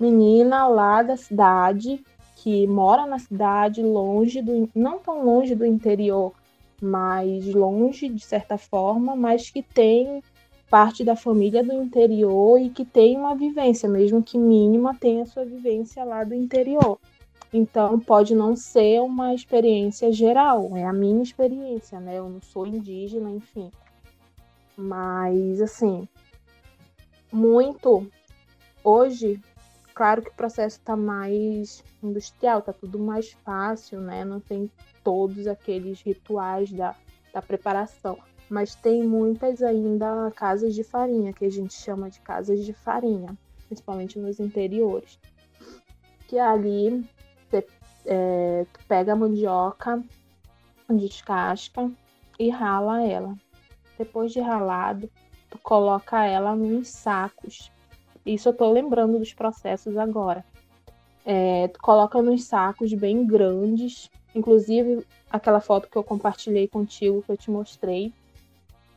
menina 0.00 0.66
lá 0.66 1.00
da 1.00 1.16
cidade, 1.16 2.04
que 2.34 2.66
mora 2.66 3.06
na 3.06 3.20
cidade, 3.20 3.80
longe 3.80 4.42
do. 4.42 4.68
não 4.74 4.98
tão 4.98 5.24
longe 5.24 5.54
do 5.54 5.64
interior, 5.64 6.32
mas 6.82 7.46
longe 7.54 8.08
de 8.08 8.24
certa 8.24 8.58
forma, 8.58 9.14
mas 9.14 9.48
que 9.48 9.62
tem 9.62 10.20
parte 10.68 11.04
da 11.04 11.14
família 11.14 11.62
do 11.62 11.72
interior 11.72 12.60
e 12.60 12.68
que 12.68 12.84
tem 12.84 13.16
uma 13.16 13.36
vivência, 13.36 13.88
mesmo 13.88 14.24
que 14.24 14.36
mínima, 14.36 14.96
tem 14.98 15.22
a 15.22 15.26
sua 15.26 15.44
vivência 15.44 16.02
lá 16.02 16.24
do 16.24 16.34
interior. 16.34 16.98
Então, 17.52 18.00
pode 18.00 18.34
não 18.34 18.56
ser 18.56 19.00
uma 19.02 19.34
experiência 19.34 20.10
geral, 20.10 20.74
é 20.74 20.84
a 20.84 20.92
minha 20.92 21.22
experiência, 21.22 22.00
né? 22.00 22.18
Eu 22.18 22.30
não 22.30 22.40
sou 22.40 22.66
indígena, 22.66 23.30
enfim. 23.30 23.70
Mas, 24.74 25.60
assim, 25.60 26.08
muito. 27.30 28.10
Hoje, 28.82 29.38
claro 29.94 30.22
que 30.22 30.30
o 30.30 30.34
processo 30.34 30.78
está 30.78 30.96
mais 30.96 31.84
industrial, 32.02 32.60
está 32.60 32.72
tudo 32.72 32.98
mais 32.98 33.32
fácil, 33.44 34.00
né? 34.00 34.24
Não 34.24 34.40
tem 34.40 34.70
todos 35.04 35.46
aqueles 35.46 36.00
rituais 36.00 36.72
da, 36.72 36.96
da 37.34 37.42
preparação. 37.42 38.18
Mas 38.48 38.74
tem 38.74 39.02
muitas 39.02 39.62
ainda 39.62 40.30
casas 40.34 40.74
de 40.74 40.82
farinha, 40.82 41.34
que 41.34 41.44
a 41.44 41.50
gente 41.50 41.74
chama 41.74 42.08
de 42.08 42.20
casas 42.20 42.64
de 42.64 42.72
farinha, 42.72 43.36
principalmente 43.66 44.18
nos 44.18 44.40
interiores. 44.40 45.18
Que 46.26 46.38
ali 46.38 47.04
é, 48.06 48.66
tu 48.72 48.80
pega 48.86 49.12
a 49.12 49.16
mandioca, 49.16 50.02
descasca 50.90 51.90
e 52.38 52.50
rala 52.50 53.02
ela. 53.02 53.34
Depois 53.98 54.32
de 54.32 54.40
ralado, 54.40 55.10
tu 55.50 55.58
coloca 55.58 56.24
ela 56.24 56.54
nos 56.54 56.88
sacos. 56.88 57.70
Isso 58.24 58.48
eu 58.48 58.52
tô 58.52 58.70
lembrando 58.70 59.18
dos 59.18 59.32
processos 59.32 59.96
agora. 59.96 60.44
É, 61.24 61.68
tu 61.68 61.80
coloca 61.80 62.20
nos 62.20 62.44
sacos 62.44 62.92
bem 62.94 63.26
grandes, 63.26 64.10
inclusive 64.34 65.06
aquela 65.30 65.60
foto 65.60 65.88
que 65.88 65.96
eu 65.96 66.02
compartilhei 66.02 66.66
contigo, 66.66 67.22
que 67.22 67.30
eu 67.30 67.36
te 67.36 67.50
mostrei. 67.50 68.12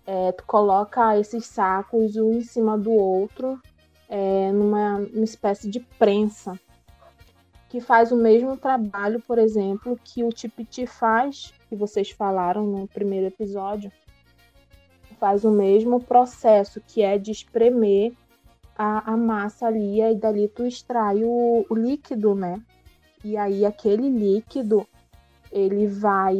É, 0.08 0.32
tu 0.32 0.43
coloca 0.45 1.18
esses 1.20 1.45
sacos 1.45 2.16
um 2.16 2.34
em 2.34 2.41
cima 2.41 2.78
do 2.78 2.91
outro, 2.91 3.60
é, 4.08 4.51
numa, 4.51 4.99
numa 4.99 5.24
espécie 5.24 5.70
de 5.70 5.80
prensa 5.80 6.60
que 7.70 7.82
faz 7.82 8.11
o 8.11 8.16
mesmo 8.16 8.57
trabalho, 8.57 9.22
por 9.22 9.38
exemplo, 9.38 9.99
que 10.03 10.24
o 10.24 10.30
Tipiti 10.30 10.86
faz, 10.86 11.53
que 11.68 11.76
vocês 11.76 12.11
falaram 12.11 12.66
no 12.66 12.88
primeiro 12.88 13.28
episódio, 13.28 13.91
faz 15.20 15.43
o 15.43 15.51
mesmo 15.51 15.99
processo, 15.99 16.82
que 16.82 17.01
é 17.01 17.18
de 17.18 17.32
espremer 17.32 18.13
a, 18.78 19.13
a 19.13 19.18
massa 19.18 19.68
ali, 19.68 20.01
e 20.01 20.16
dali 20.16 20.47
tu 20.47 20.66
extrai 20.66 21.24
o, 21.24 21.66
o 21.70 21.76
líquido, 21.76 22.36
né? 22.36 22.61
E 23.24 23.38
aí 23.38 23.66
aquele 23.66 24.09
líquido, 24.09 24.86
ele 25.51 25.88
vai 25.88 26.36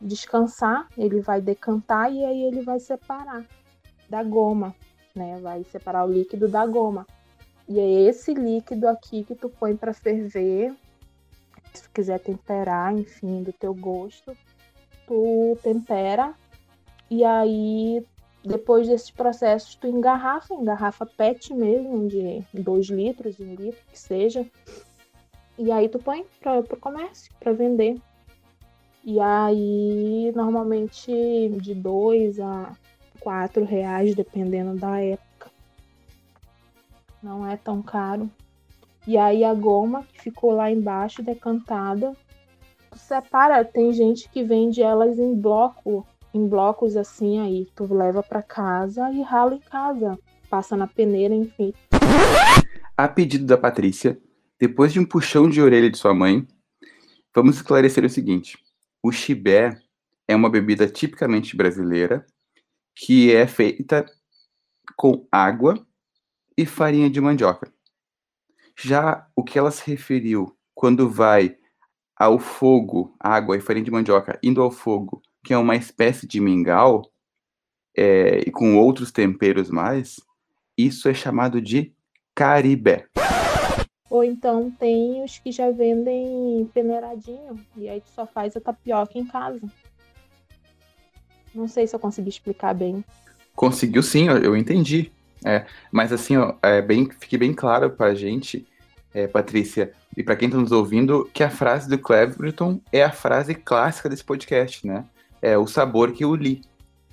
descansar, 0.00 0.88
ele 0.96 1.20
vai 1.20 1.40
decantar 1.40 2.12
e 2.12 2.24
aí 2.24 2.44
ele 2.44 2.62
vai 2.62 2.78
separar 2.78 3.44
da 4.08 4.22
goma, 4.22 4.74
né? 5.14 5.38
Vai 5.40 5.64
separar 5.64 6.06
o 6.06 6.12
líquido 6.12 6.48
da 6.48 6.64
goma. 6.64 7.06
E 7.68 7.78
é 7.78 8.08
esse 8.08 8.32
líquido 8.32 8.88
aqui 8.88 9.24
que 9.24 9.34
tu 9.34 9.50
põe 9.50 9.76
para 9.76 9.92
ferver. 9.92 10.74
Se 11.74 11.82
tu 11.82 11.90
quiser 11.90 12.18
temperar, 12.18 12.96
enfim, 12.96 13.42
do 13.42 13.52
teu 13.52 13.74
gosto, 13.74 14.34
tu 15.06 15.58
tempera. 15.62 16.34
E 17.10 17.22
aí, 17.24 18.02
depois 18.42 18.88
desses 18.88 19.10
processos, 19.10 19.74
tu 19.74 19.86
engarrafa, 19.86 20.54
engarrafa 20.54 21.04
PET 21.04 21.52
mesmo, 21.52 22.08
de 22.08 22.42
2 22.54 22.86
litros, 22.86 23.38
1 23.38 23.54
litro, 23.54 23.80
que 23.92 23.98
seja. 23.98 24.46
E 25.58 25.70
aí 25.70 25.88
tu 25.88 25.98
põe 25.98 26.24
para 26.40 26.60
o 26.60 26.80
comércio, 26.80 27.30
para 27.38 27.52
vender. 27.52 28.00
E 29.04 29.20
aí, 29.20 30.32
normalmente, 30.34 31.12
de 31.60 31.74
2 31.74 32.40
a 32.40 32.72
4 33.20 33.64
reais, 33.64 34.14
dependendo 34.14 34.78
da 34.78 35.00
época 35.00 35.27
não 37.22 37.46
é 37.46 37.56
tão 37.56 37.82
caro. 37.82 38.30
E 39.06 39.16
aí 39.16 39.44
a 39.44 39.54
goma 39.54 40.04
que 40.12 40.20
ficou 40.20 40.52
lá 40.52 40.70
embaixo 40.70 41.22
decantada, 41.22 42.14
separa, 42.94 43.64
tem 43.64 43.92
gente 43.92 44.28
que 44.28 44.44
vende 44.44 44.82
elas 44.82 45.18
em 45.18 45.34
bloco, 45.34 46.06
em 46.34 46.46
blocos 46.46 46.96
assim 46.96 47.40
aí, 47.40 47.66
tu 47.74 47.92
leva 47.92 48.22
para 48.22 48.42
casa 48.42 49.10
e 49.10 49.22
rala 49.22 49.54
em 49.54 49.60
casa, 49.60 50.18
passa 50.50 50.76
na 50.76 50.86
peneira, 50.86 51.34
enfim. 51.34 51.72
A 52.96 53.08
pedido 53.08 53.46
da 53.46 53.56
Patrícia, 53.56 54.20
depois 54.58 54.92
de 54.92 55.00
um 55.00 55.06
puxão 55.06 55.48
de 55.48 55.62
orelha 55.62 55.90
de 55.90 55.96
sua 55.96 56.12
mãe, 56.12 56.46
vamos 57.34 57.56
esclarecer 57.56 58.04
o 58.04 58.10
seguinte: 58.10 58.58
o 59.02 59.10
chibé 59.10 59.80
é 60.26 60.36
uma 60.36 60.50
bebida 60.50 60.86
tipicamente 60.86 61.56
brasileira 61.56 62.26
que 62.94 63.32
é 63.32 63.46
feita 63.46 64.04
com 64.96 65.26
água 65.30 65.86
e 66.58 66.66
farinha 66.66 67.08
de 67.08 67.20
mandioca. 67.20 67.72
Já 68.76 69.28
o 69.36 69.44
que 69.44 69.56
ela 69.56 69.70
se 69.70 69.88
referiu 69.88 70.52
quando 70.74 71.08
vai 71.08 71.56
ao 72.16 72.36
fogo, 72.40 73.14
água 73.20 73.56
e 73.56 73.60
farinha 73.60 73.84
de 73.84 73.92
mandioca, 73.92 74.36
indo 74.42 74.60
ao 74.60 74.72
fogo, 74.72 75.22
que 75.44 75.54
é 75.54 75.56
uma 75.58 75.76
espécie 75.76 76.26
de 76.26 76.40
mingau, 76.40 77.08
é, 77.96 78.40
e 78.40 78.50
com 78.50 78.76
outros 78.76 79.12
temperos 79.12 79.70
mais, 79.70 80.16
isso 80.76 81.08
é 81.08 81.14
chamado 81.14 81.60
de 81.60 81.94
caribé. 82.34 83.06
Ou 84.10 84.24
então 84.24 84.68
tem 84.68 85.22
os 85.22 85.38
que 85.38 85.52
já 85.52 85.70
vendem 85.70 86.68
peneiradinho, 86.74 87.54
e 87.76 87.88
aí 87.88 88.00
tu 88.00 88.10
só 88.10 88.26
faz 88.26 88.56
a 88.56 88.60
tapioca 88.60 89.16
em 89.16 89.24
casa. 89.24 89.60
Não 91.54 91.68
sei 91.68 91.86
se 91.86 91.94
eu 91.94 92.00
consegui 92.00 92.30
explicar 92.30 92.74
bem. 92.74 93.04
Conseguiu 93.54 94.02
sim, 94.02 94.28
eu- 94.28 94.38
eu 94.38 94.56
entendi. 95.40 95.64
Mas 95.90 96.12
assim, 96.12 96.36
ó, 96.36 96.54
é 96.62 96.80
bem, 96.82 97.08
fique 97.18 97.38
bem 97.38 97.52
claro 97.52 97.90
pra 97.90 98.14
gente, 98.14 98.66
é, 99.12 99.26
Patrícia, 99.26 99.92
e 100.16 100.22
pra 100.22 100.36
quem 100.36 100.50
tá 100.50 100.56
nos 100.56 100.72
ouvindo, 100.72 101.28
que 101.32 101.42
a 101.42 101.50
frase 101.50 101.88
do 101.88 101.98
Cleverton 101.98 102.80
é 102.92 103.02
a 103.02 103.12
frase 103.12 103.54
clássica 103.54 104.08
desse 104.08 104.24
podcast, 104.24 104.86
né? 104.86 105.04
É 105.40 105.56
o 105.56 105.66
sabor 105.66 106.12
que 106.12 106.24
eu 106.24 106.34
li. 106.34 106.62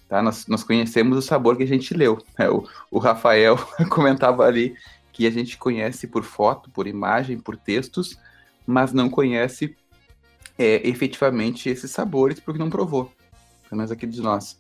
Tá? 0.07 0.21
Nós, 0.21 0.47
nós 0.47 0.63
conhecemos 0.63 1.17
o 1.17 1.21
sabor 1.21 1.57
que 1.57 1.63
a 1.63 1.67
gente 1.67 1.93
leu. 1.93 2.17
É, 2.37 2.49
o, 2.49 2.67
o 2.91 2.99
Rafael 2.99 3.57
comentava 3.89 4.45
ali 4.45 4.75
que 5.11 5.25
a 5.25 5.31
gente 5.31 5.57
conhece 5.57 6.07
por 6.07 6.23
foto, 6.23 6.69
por 6.69 6.87
imagem, 6.87 7.39
por 7.39 7.55
textos, 7.55 8.17
mas 8.65 8.91
não 8.91 9.09
conhece 9.09 9.75
é, 10.57 10.87
efetivamente 10.87 11.69
esses 11.69 11.91
sabores 11.91 12.39
porque 12.39 12.59
não 12.59 12.69
provou. 12.69 13.11
Pelo 13.69 13.77
menos 13.77 13.91
aqui 13.91 14.05
de 14.05 14.21
nós. 14.21 14.59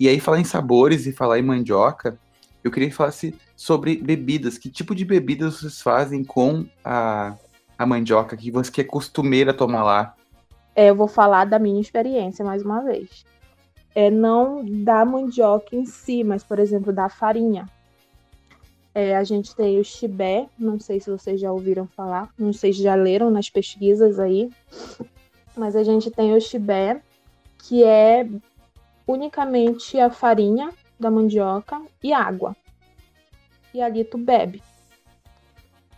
E 0.00 0.08
aí, 0.08 0.18
falar 0.18 0.40
em 0.40 0.44
sabores 0.44 1.06
e 1.06 1.12
falar 1.12 1.38
em 1.38 1.42
mandioca, 1.42 2.18
eu 2.62 2.70
queria 2.70 2.88
que 2.88 2.94
falasse 2.94 3.34
sobre 3.56 3.96
bebidas. 3.96 4.58
Que 4.58 4.70
tipo 4.70 4.94
de 4.94 5.04
bebidas 5.04 5.60
vocês 5.60 5.80
fazem 5.80 6.24
com 6.24 6.64
a, 6.84 7.36
a 7.76 7.86
mandioca 7.86 8.36
que 8.36 8.50
você 8.50 8.70
que 8.70 8.80
é 8.80 8.84
costumeira 8.84 9.52
tomar 9.52 9.82
lá? 9.82 10.14
É, 10.74 10.90
eu 10.90 10.94
vou 10.94 11.08
falar 11.08 11.44
da 11.44 11.58
minha 11.58 11.80
experiência 11.80 12.44
mais 12.44 12.62
uma 12.62 12.82
vez. 12.82 13.24
É 13.94 14.10
não 14.10 14.64
da 14.64 15.04
mandioca 15.04 15.76
em 15.76 15.84
si, 15.84 16.24
mas, 16.24 16.42
por 16.42 16.58
exemplo, 16.58 16.92
da 16.92 17.08
farinha. 17.08 17.66
É, 18.94 19.16
a 19.16 19.24
gente 19.24 19.54
tem 19.56 19.78
o 19.78 19.84
chibé, 19.84 20.46
não 20.58 20.78
sei 20.78 21.00
se 21.00 21.10
vocês 21.10 21.40
já 21.40 21.50
ouviram 21.50 21.86
falar, 21.86 22.28
não 22.38 22.52
sei 22.52 22.72
se 22.72 22.82
já 22.82 22.94
leram 22.94 23.30
nas 23.30 23.48
pesquisas 23.48 24.18
aí, 24.18 24.50
mas 25.56 25.74
a 25.74 25.82
gente 25.82 26.10
tem 26.10 26.34
o 26.34 26.40
chibé, 26.40 27.00
que 27.56 27.82
é 27.84 28.28
unicamente 29.06 29.98
a 29.98 30.10
farinha 30.10 30.70
da 31.02 31.10
mandioca 31.10 31.82
e 32.02 32.12
água. 32.12 32.56
E 33.74 33.82
ali 33.82 34.04
tu 34.04 34.16
bebe. 34.16 34.62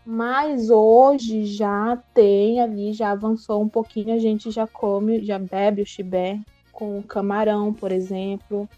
Mas 0.04 0.68
hoje 0.70 1.44
já 1.46 1.96
tem 2.12 2.60
ali, 2.60 2.92
já 2.92 3.12
avançou 3.12 3.62
um 3.62 3.68
pouquinho, 3.68 4.14
a 4.14 4.18
gente 4.18 4.50
já 4.50 4.66
come, 4.66 5.24
já 5.24 5.38
bebe 5.38 5.82
o 5.82 5.86
chibé 5.86 6.40
com 6.72 7.02
camarão, 7.02 7.72
por 7.72 7.92
exemplo, 7.92 8.68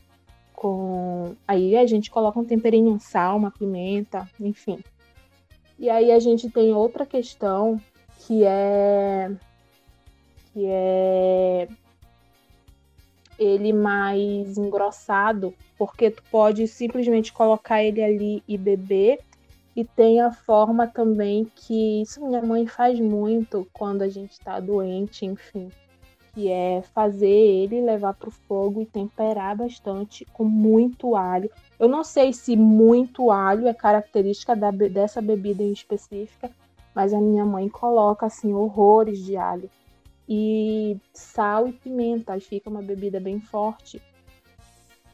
com 0.52 1.34
aí 1.48 1.76
a 1.76 1.86
gente 1.86 2.10
coloca 2.10 2.38
um 2.38 2.44
temperinho, 2.44 2.92
um 2.92 3.00
sal, 3.00 3.36
uma 3.36 3.50
pimenta, 3.50 4.28
enfim. 4.38 4.78
E 5.78 5.90
aí 5.90 6.12
a 6.12 6.18
gente 6.18 6.48
tem 6.50 6.72
outra 6.72 7.04
questão 7.04 7.80
que 8.20 8.44
é 8.44 9.30
que 10.52 10.64
é 10.66 11.68
ele 13.38 13.72
mais 13.72 14.56
engrossado, 14.56 15.54
porque 15.78 16.10
tu 16.10 16.22
pode 16.30 16.66
simplesmente 16.66 17.32
colocar 17.32 17.82
ele 17.82 18.02
ali 18.02 18.42
e 18.46 18.56
beber. 18.56 19.20
E 19.74 19.84
tem 19.84 20.20
a 20.20 20.32
forma 20.32 20.86
também 20.86 21.50
que 21.54 22.00
isso 22.00 22.24
minha 22.24 22.40
mãe 22.40 22.66
faz 22.66 22.98
muito 22.98 23.68
quando 23.74 24.02
a 24.02 24.08
gente 24.08 24.32
está 24.32 24.58
doente, 24.58 25.26
enfim, 25.26 25.70
que 26.32 26.48
é 26.48 26.82
fazer 26.94 27.28
ele 27.28 27.82
levar 27.82 28.14
para 28.14 28.30
o 28.30 28.32
fogo 28.32 28.80
e 28.80 28.86
temperar 28.86 29.54
bastante 29.54 30.24
com 30.32 30.44
muito 30.44 31.14
alho. 31.14 31.50
Eu 31.78 31.88
não 31.88 32.02
sei 32.02 32.32
se 32.32 32.56
muito 32.56 33.30
alho 33.30 33.68
é 33.68 33.74
característica 33.74 34.56
da, 34.56 34.70
dessa 34.70 35.20
bebida 35.20 35.62
em 35.62 35.72
específica, 35.72 36.50
mas 36.94 37.12
a 37.12 37.20
minha 37.20 37.44
mãe 37.44 37.68
coloca 37.68 38.24
assim 38.24 38.54
horrores 38.54 39.18
de 39.22 39.36
alho 39.36 39.68
e 40.28 40.96
sal 41.12 41.68
e 41.68 41.72
pimenta. 41.72 42.32
Aí 42.32 42.40
fica 42.40 42.68
uma 42.68 42.82
bebida 42.82 43.20
bem 43.20 43.40
forte. 43.40 44.02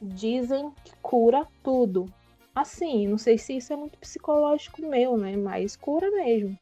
Dizem 0.00 0.70
que 0.84 0.92
cura 1.00 1.46
tudo. 1.62 2.06
Assim, 2.54 3.06
não 3.08 3.18
sei 3.18 3.38
se 3.38 3.56
isso 3.56 3.72
é 3.72 3.76
muito 3.76 3.98
psicológico 3.98 4.82
meu, 4.82 5.16
né? 5.16 5.36
Mas 5.36 5.76
cura 5.76 6.10
mesmo. 6.10 6.58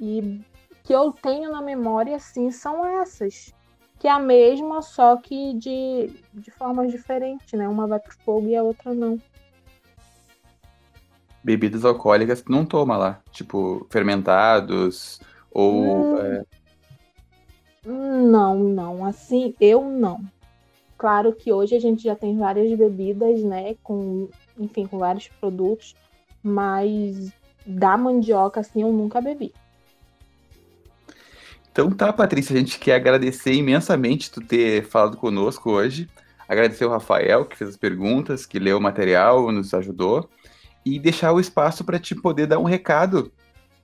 E 0.00 0.40
que 0.82 0.94
eu 0.94 1.12
tenho 1.12 1.50
na 1.50 1.60
memória, 1.60 2.16
assim, 2.16 2.50
são 2.50 2.84
essas. 3.00 3.54
Que 3.98 4.08
é 4.08 4.10
a 4.10 4.18
mesma, 4.18 4.80
só 4.80 5.16
que 5.16 5.52
de, 5.54 6.10
de 6.32 6.50
formas 6.50 6.90
diferentes, 6.90 7.52
né? 7.52 7.68
Uma 7.68 7.86
vai 7.86 8.00
pro 8.00 8.16
fogo 8.24 8.48
e 8.48 8.56
a 8.56 8.62
outra 8.62 8.94
não. 8.94 9.20
Bebidas 11.44 11.84
alcoólicas 11.84 12.42
não 12.48 12.64
toma 12.64 12.96
lá. 12.96 13.20
Tipo, 13.30 13.86
fermentados 13.90 15.20
ou. 15.50 16.14
Hum. 16.14 16.18
é, 16.18 16.44
Não, 17.84 18.58
não. 18.58 19.04
Assim, 19.04 19.54
eu 19.60 19.84
não. 19.84 20.20
Claro 20.98 21.32
que 21.32 21.52
hoje 21.52 21.74
a 21.74 21.80
gente 21.80 22.02
já 22.02 22.14
tem 22.14 22.36
várias 22.36 22.76
bebidas, 22.78 23.42
né? 23.42 23.74
Com, 23.82 24.28
enfim, 24.58 24.86
com 24.86 24.98
vários 24.98 25.28
produtos. 25.28 25.94
Mas 26.42 27.32
da 27.64 27.96
mandioca, 27.96 28.60
assim, 28.60 28.82
eu 28.82 28.92
nunca 28.92 29.20
bebi. 29.20 29.52
Então 31.72 31.90
tá, 31.90 32.12
Patrícia, 32.12 32.54
a 32.54 32.58
gente 32.58 32.78
quer 32.78 32.96
agradecer 32.96 33.54
imensamente 33.54 34.30
tu 34.30 34.40
ter 34.40 34.84
falado 34.84 35.16
conosco 35.16 35.70
hoje. 35.70 36.08
Agradecer 36.48 36.84
o 36.84 36.90
Rafael, 36.90 37.44
que 37.44 37.56
fez 37.56 37.70
as 37.70 37.76
perguntas, 37.76 38.44
que 38.44 38.58
leu 38.58 38.78
o 38.78 38.80
material, 38.80 39.52
nos 39.52 39.72
ajudou. 39.72 40.28
E 40.84 40.98
deixar 40.98 41.32
o 41.32 41.40
espaço 41.40 41.84
para 41.84 41.98
te 41.98 42.14
poder 42.14 42.46
dar 42.46 42.58
um 42.58 42.64
recado 42.64 43.32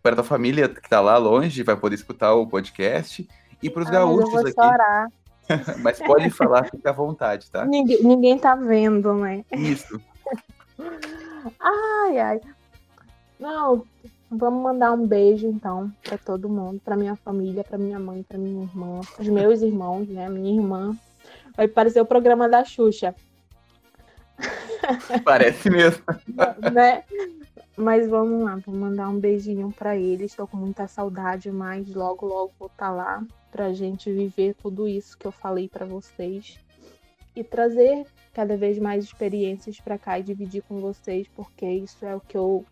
para 0.02 0.16
tua 0.16 0.24
família 0.24 0.68
que 0.68 0.88
tá 0.88 1.00
lá 1.00 1.16
longe, 1.16 1.62
vai 1.62 1.76
poder 1.76 1.94
escutar 1.94 2.34
o 2.34 2.46
podcast. 2.46 3.26
E 3.66 3.70
para 3.70 3.82
os 3.82 3.90
gaúchos 3.90 4.30
vou 4.30 4.40
aqui. 4.40 4.52
chorar. 4.52 5.08
Mas 5.82 5.98
pode 5.98 6.30
falar, 6.30 6.64
fica 6.64 6.90
à 6.90 6.92
vontade, 6.92 7.50
tá? 7.50 7.64
Ninguém, 7.64 8.02
ninguém 8.02 8.38
tá 8.38 8.54
vendo, 8.54 9.14
né? 9.14 9.44
Isso. 9.52 10.00
Ai, 11.60 12.18
ai. 12.18 12.40
Não, 13.38 13.84
vamos 14.28 14.62
mandar 14.62 14.92
um 14.92 15.06
beijo 15.06 15.46
então 15.46 15.92
pra 16.02 16.18
todo 16.18 16.48
mundo, 16.48 16.80
pra 16.84 16.96
minha 16.96 17.14
família, 17.14 17.62
pra 17.62 17.78
minha 17.78 18.00
mãe, 18.00 18.24
pra 18.24 18.36
minha 18.36 18.64
irmã, 18.64 19.00
pros 19.14 19.28
meus 19.28 19.62
irmãos, 19.62 20.08
né? 20.08 20.28
Minha 20.28 20.60
irmã. 20.60 20.96
Vai 21.56 21.68
parecer 21.68 22.00
o 22.00 22.06
programa 22.06 22.48
da 22.48 22.64
Xuxa, 22.64 23.14
Parece 25.24 25.70
mesmo. 25.70 26.02
né? 26.72 27.02
Mas 27.76 28.08
vamos 28.08 28.42
lá, 28.42 28.56
vou 28.56 28.74
mandar 28.74 29.08
um 29.10 29.20
beijinho 29.20 29.70
pra 29.70 29.96
eles. 29.96 30.34
Tô 30.34 30.46
com 30.46 30.56
muita 30.56 30.88
saudade, 30.88 31.50
mas 31.50 31.92
logo, 31.94 32.26
logo 32.26 32.52
vou 32.58 32.68
estar 32.68 32.90
lá 32.90 33.22
pra 33.52 33.72
gente 33.72 34.10
viver 34.10 34.54
tudo 34.54 34.88
isso 34.88 35.16
que 35.16 35.26
eu 35.26 35.32
falei 35.32 35.68
pra 35.68 35.84
vocês 35.84 36.58
e 37.34 37.44
trazer 37.44 38.06
cada 38.32 38.56
vez 38.56 38.78
mais 38.78 39.04
experiências 39.04 39.78
pra 39.78 39.98
cá 39.98 40.18
e 40.18 40.22
dividir 40.22 40.62
com 40.62 40.80
vocês, 40.80 41.28
porque 41.36 41.66
isso 41.66 42.04
é 42.04 42.16
o 42.16 42.20
que 42.20 42.36
eu 42.36 42.64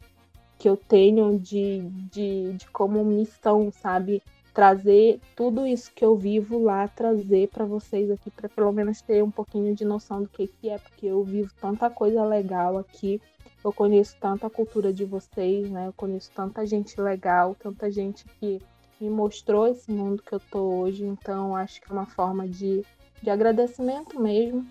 que 0.58 0.68
eu 0.68 0.76
tenho 0.76 1.38
de, 1.38 1.80
de, 2.10 2.52
de 2.52 2.68
como 2.70 3.04
missão, 3.04 3.70
sabe? 3.70 4.22
Trazer 4.54 5.20
tudo 5.34 5.66
isso 5.66 5.92
que 5.92 6.04
eu 6.04 6.16
vivo 6.16 6.62
lá, 6.62 6.86
trazer 6.86 7.48
pra 7.48 7.64
vocês 7.64 8.10
aqui, 8.10 8.30
pra 8.30 8.48
pelo 8.48 8.72
menos 8.72 9.02
ter 9.02 9.22
um 9.22 9.30
pouquinho 9.30 9.74
de 9.74 9.84
noção 9.84 10.22
do 10.22 10.28
que, 10.28 10.46
que 10.46 10.70
é, 10.70 10.78
porque 10.78 11.06
eu 11.06 11.22
vivo 11.24 11.52
tanta 11.60 11.90
coisa 11.90 12.24
legal 12.24 12.78
aqui, 12.78 13.20
eu 13.64 13.72
conheço 13.72 14.14
tanta 14.20 14.50
cultura 14.50 14.92
de 14.92 15.06
vocês, 15.06 15.70
né? 15.70 15.86
Eu 15.88 15.92
conheço 15.94 16.30
tanta 16.34 16.66
gente 16.66 17.00
legal, 17.00 17.54
tanta 17.54 17.90
gente 17.90 18.26
que 18.38 18.60
me 19.00 19.08
mostrou 19.08 19.66
esse 19.66 19.90
mundo 19.90 20.22
que 20.22 20.34
eu 20.34 20.40
tô 20.40 20.82
hoje, 20.82 21.04
então 21.04 21.56
acho 21.56 21.80
que 21.80 21.90
é 21.90 21.92
uma 21.92 22.06
forma 22.06 22.46
de, 22.46 22.84
de 23.22 23.30
agradecimento 23.30 24.20
mesmo. 24.20 24.66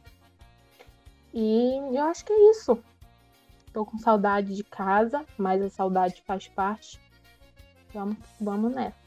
E 1.33 1.73
eu 1.91 2.03
acho 2.03 2.23
que 2.23 2.31
é 2.31 2.51
isso. 2.51 2.77
Tô 3.73 3.83
com 3.83 3.97
saudade 3.97 4.55
de 4.55 4.63
casa, 4.63 5.25
mas 5.35 5.61
a 5.63 5.69
saudade 5.69 6.21
faz 6.27 6.47
parte. 6.47 7.01
Vamos, 7.91 8.17
vamos 8.39 8.71
nessa. 8.71 9.03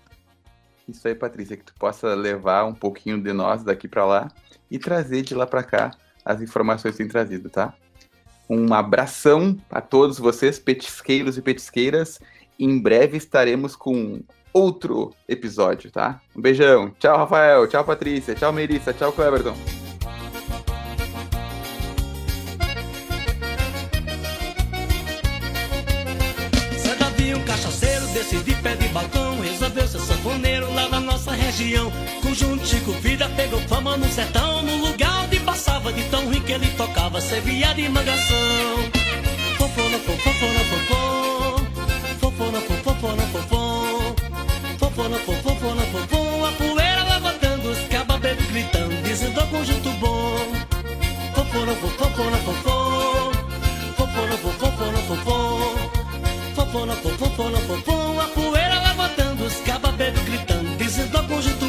Isso 0.89 1.07
aí, 1.07 1.14
Patrícia, 1.14 1.57
que 1.57 1.64
tu 1.64 1.74
possa 1.74 2.12
levar 2.14 2.64
um 2.64 2.74
pouquinho 2.74 3.20
de 3.22 3.32
nós 3.32 3.62
daqui 3.62 3.87
para 3.87 4.05
lá 4.05 4.28
e 4.68 4.78
trazer 4.78 5.22
de 5.22 5.34
lá 5.34 5.47
para 5.47 5.62
cá 5.62 5.93
as 6.24 6.41
informações 6.41 6.93
que 6.93 6.99
tem 6.99 7.09
trazido, 7.09 7.49
tá? 7.49 7.74
Um 8.49 8.72
abração 8.72 9.57
a 9.70 9.80
todos 9.80 10.18
vocês, 10.18 10.59
petisqueiros 10.59 11.36
e 11.36 11.42
petisqueiras. 11.42 12.20
Em 12.59 12.78
breve 12.80 13.16
estaremos 13.16 13.74
com 13.74 14.20
outro 14.53 15.12
episódio, 15.28 15.90
tá? 15.90 16.20
Um 16.34 16.40
beijão. 16.40 16.90
Tchau, 16.99 17.16
Rafael. 17.16 17.66
Tchau, 17.66 17.84
Patrícia. 17.84 18.34
Tchau, 18.34 18.53
Melissa. 18.53 18.92
Tchau, 18.92 19.12
Cleberton. 19.12 19.55
Conjunto 32.22 32.66
Chico 32.66 32.92
Vida 32.92 33.28
pegou 33.30 33.61
fama 33.61 33.97
no 33.97 34.07
sertão 34.07 34.62
No 34.62 34.76
lugar 34.86 35.16
passava 35.47 35.92
de 35.92 36.03
tão 36.11 36.24
ruim 36.26 36.36
que 36.47 36.53
ele 36.53 36.68
tocava 36.76 37.20
servia 37.20 37.74
de 37.74 37.88
mangação. 37.88 38.36
Fofona, 39.59 39.99
fofona, 39.99 40.61
fofona, 40.70 41.66
fofona, 42.20 42.61
fofona, 42.61 43.26
fofona, 43.26 43.59
fofona, 44.78 45.18
fofona, 45.18 45.82
fofona, 45.82 46.49
a 46.49 46.53
poeira 46.53 47.03
levantando, 47.03 47.68
os 47.68 47.78
cababelos 47.88 48.47
gritando, 48.47 49.03
dizendo 49.03 49.47
conjunto 49.49 49.90
bom. 49.99 50.36
Fofona, 51.34 51.74
fofona, 51.74 52.36
fofona, 52.38 53.42
fofona, 53.97 54.36
fofona, 54.36 54.99
fofona, 54.99 54.99
fofona, 56.55 56.97
fofona, 56.97 57.59
fofona, 57.59 58.22
a 58.22 58.28
poeira 58.28 58.80
levantando, 58.88 59.44
os 59.44 59.57
cababelos 59.62 60.22
gritando, 60.22 60.76
dizendo 60.76 61.18
ao 61.18 61.24
conjunto 61.24 61.65